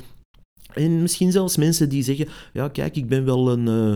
En 0.74 1.02
misschien 1.02 1.32
zelfs 1.32 1.56
mensen 1.56 1.88
die 1.88 2.02
zeggen, 2.02 2.28
ja 2.52 2.68
kijk, 2.68 2.96
ik 2.96 3.08
ben 3.08 3.24
wel 3.24 3.52
een... 3.52 3.66
Uh, 3.66 3.94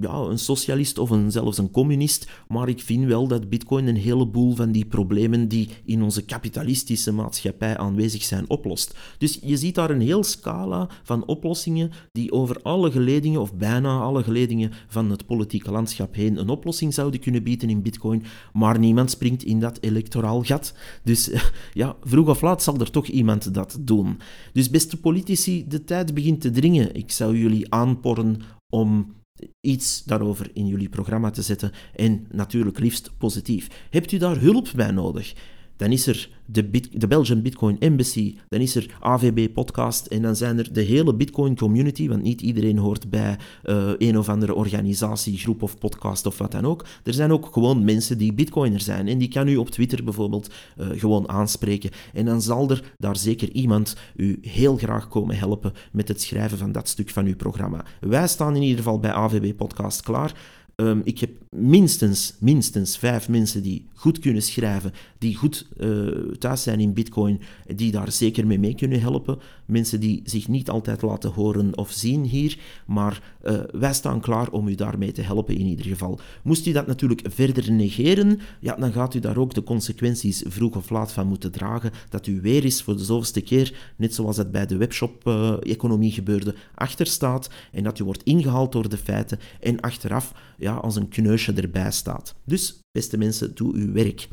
ja, 0.00 0.12
een 0.12 0.38
socialist 0.38 0.98
of 0.98 1.10
een, 1.10 1.30
zelfs 1.30 1.58
een 1.58 1.70
communist, 1.70 2.28
maar 2.48 2.68
ik 2.68 2.80
vind 2.80 3.04
wel 3.04 3.28
dat 3.28 3.48
Bitcoin 3.48 3.86
een 3.86 3.96
heleboel 3.96 4.54
van 4.54 4.72
die 4.72 4.84
problemen 4.84 5.48
die 5.48 5.68
in 5.84 6.02
onze 6.02 6.24
kapitalistische 6.24 7.12
maatschappij 7.12 7.76
aanwezig 7.76 8.22
zijn 8.22 8.50
oplost. 8.50 8.96
Dus 9.18 9.38
je 9.42 9.56
ziet 9.56 9.74
daar 9.74 9.90
een 9.90 10.00
heel 10.00 10.24
scala 10.24 10.88
van 11.02 11.26
oplossingen 11.26 11.90
die 12.12 12.32
over 12.32 12.62
alle 12.62 12.90
geledingen, 12.90 13.40
of 13.40 13.54
bijna 13.54 14.00
alle 14.00 14.22
geledingen 14.22 14.72
van 14.88 15.10
het 15.10 15.26
politieke 15.26 15.70
landschap 15.70 16.14
heen, 16.14 16.36
een 16.36 16.48
oplossing 16.48 16.94
zouden 16.94 17.20
kunnen 17.20 17.42
bieden 17.42 17.70
in 17.70 17.82
Bitcoin, 17.82 18.24
maar 18.52 18.78
niemand 18.78 19.10
springt 19.10 19.42
in 19.42 19.60
dat 19.60 19.78
electoraal 19.80 20.42
gat. 20.42 20.74
Dus 21.02 21.30
ja, 21.72 21.96
vroeg 22.02 22.28
of 22.28 22.40
laat 22.40 22.62
zal 22.62 22.78
er 22.78 22.90
toch 22.90 23.06
iemand 23.06 23.54
dat 23.54 23.78
doen. 23.80 24.18
Dus 24.52 24.70
beste 24.70 24.96
politici, 24.96 25.64
de 25.68 25.84
tijd 25.84 26.14
begint 26.14 26.40
te 26.40 26.50
dringen. 26.50 26.94
Ik 26.94 27.10
zou 27.10 27.38
jullie 27.38 27.72
aanporren 27.72 28.40
om 28.72 29.14
iets 29.60 30.04
daarover 30.04 30.50
in 30.52 30.66
jullie 30.66 30.88
programma 30.88 31.30
te 31.30 31.42
zetten 31.42 31.72
en 31.94 32.26
natuurlijk 32.30 32.78
liefst 32.78 33.10
positief. 33.18 33.86
Hebt 33.90 34.12
u 34.12 34.18
daar 34.18 34.40
hulp 34.40 34.68
bij 34.76 34.90
nodig? 34.90 35.34
Dan 35.76 35.92
is 35.92 36.06
er 36.06 36.28
de, 36.46 36.70
de 36.92 37.06
Belgian 37.06 37.42
Bitcoin 37.42 37.78
Embassy, 37.78 38.36
dan 38.48 38.60
is 38.60 38.74
er 38.74 38.96
AVB 39.00 39.52
Podcast 39.52 40.06
en 40.06 40.22
dan 40.22 40.36
zijn 40.36 40.58
er 40.58 40.72
de 40.72 40.80
hele 40.80 41.14
Bitcoin 41.14 41.56
community, 41.56 42.08
want 42.08 42.22
niet 42.22 42.40
iedereen 42.40 42.78
hoort 42.78 43.10
bij 43.10 43.38
uh, 43.64 43.90
een 43.98 44.18
of 44.18 44.28
andere 44.28 44.54
organisatie, 44.54 45.38
groep 45.38 45.62
of 45.62 45.78
podcast 45.78 46.26
of 46.26 46.38
wat 46.38 46.52
dan 46.52 46.64
ook. 46.64 46.84
Er 47.04 47.12
zijn 47.12 47.32
ook 47.32 47.48
gewoon 47.52 47.84
mensen 47.84 48.18
die 48.18 48.32
Bitcoiner 48.32 48.80
zijn 48.80 49.08
en 49.08 49.18
die 49.18 49.28
kan 49.28 49.48
u 49.48 49.56
op 49.56 49.70
Twitter 49.70 50.04
bijvoorbeeld 50.04 50.50
uh, 50.76 50.86
gewoon 50.90 51.28
aanspreken. 51.28 51.90
En 52.12 52.24
dan 52.24 52.42
zal 52.42 52.70
er 52.70 52.92
daar 52.98 53.16
zeker 53.16 53.50
iemand 53.50 53.96
u 54.16 54.38
heel 54.42 54.76
graag 54.76 55.08
komen 55.08 55.36
helpen 55.36 55.72
met 55.92 56.08
het 56.08 56.22
schrijven 56.22 56.58
van 56.58 56.72
dat 56.72 56.88
stuk 56.88 57.10
van 57.10 57.26
uw 57.26 57.36
programma. 57.36 57.84
Wij 58.00 58.28
staan 58.28 58.56
in 58.56 58.62
ieder 58.62 58.76
geval 58.76 59.00
bij 59.00 59.12
AVB 59.12 59.56
Podcast 59.56 60.02
klaar. 60.02 60.34
Um, 60.82 61.00
ik 61.04 61.18
heb 61.18 61.30
minstens, 61.50 62.34
minstens 62.40 62.98
vijf 62.98 63.28
mensen 63.28 63.62
die 63.62 63.88
goed 63.94 64.18
kunnen 64.18 64.42
schrijven, 64.42 64.92
die 65.18 65.36
goed 65.36 65.66
uh, 65.78 66.08
thuis 66.38 66.62
zijn 66.62 66.80
in 66.80 66.92
Bitcoin, 66.92 67.40
die 67.74 67.90
daar 67.90 68.12
zeker 68.12 68.46
mee 68.46 68.58
mee 68.58 68.74
kunnen 68.74 69.00
helpen. 69.00 69.38
Mensen 69.66 70.00
die 70.00 70.20
zich 70.24 70.48
niet 70.48 70.70
altijd 70.70 71.02
laten 71.02 71.30
horen 71.30 71.76
of 71.78 71.90
zien 71.90 72.24
hier, 72.24 72.58
maar 72.86 73.35
uh, 73.46 73.60
wij 73.70 73.94
staan 73.94 74.20
klaar 74.20 74.50
om 74.50 74.68
u 74.68 74.74
daarmee 74.74 75.12
te 75.12 75.22
helpen 75.22 75.56
in 75.56 75.66
ieder 75.66 75.86
geval. 75.86 76.18
Moest 76.42 76.66
u 76.66 76.72
dat 76.72 76.86
natuurlijk 76.86 77.22
verder 77.28 77.72
negeren, 77.72 78.40
ja, 78.60 78.74
dan 78.74 78.92
gaat 78.92 79.14
u 79.14 79.20
daar 79.20 79.36
ook 79.36 79.54
de 79.54 79.62
consequenties 79.62 80.42
vroeg 80.46 80.76
of 80.76 80.90
laat 80.90 81.12
van 81.12 81.26
moeten 81.26 81.52
dragen. 81.52 81.90
Dat 82.08 82.26
u 82.26 82.40
weer 82.40 82.64
eens 82.64 82.82
voor 82.82 82.96
de 82.96 83.04
zoveelste 83.04 83.40
keer, 83.40 83.92
net 83.96 84.14
zoals 84.14 84.36
het 84.36 84.52
bij 84.52 84.66
de 84.66 84.76
webshop-economie 84.76 86.10
uh, 86.10 86.14
gebeurde, 86.14 86.54
achter 86.74 87.06
staat 87.06 87.50
en 87.72 87.82
dat 87.82 87.98
u 87.98 88.04
wordt 88.04 88.22
ingehaald 88.22 88.72
door 88.72 88.88
de 88.88 88.96
feiten 88.96 89.38
en 89.60 89.80
achteraf 89.80 90.32
ja, 90.58 90.74
als 90.74 90.96
een 90.96 91.08
kneusje 91.08 91.52
erbij 91.52 91.90
staat. 91.90 92.34
Dus, 92.44 92.80
beste 92.90 93.18
mensen, 93.18 93.54
doe 93.54 93.74
uw 93.74 93.92
werk. 93.92 94.28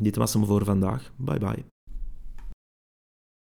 Dit 0.00 0.16
was 0.16 0.32
hem 0.32 0.44
voor 0.44 0.64
vandaag. 0.64 1.12
Bye 1.16 1.38
bye. 1.38 1.73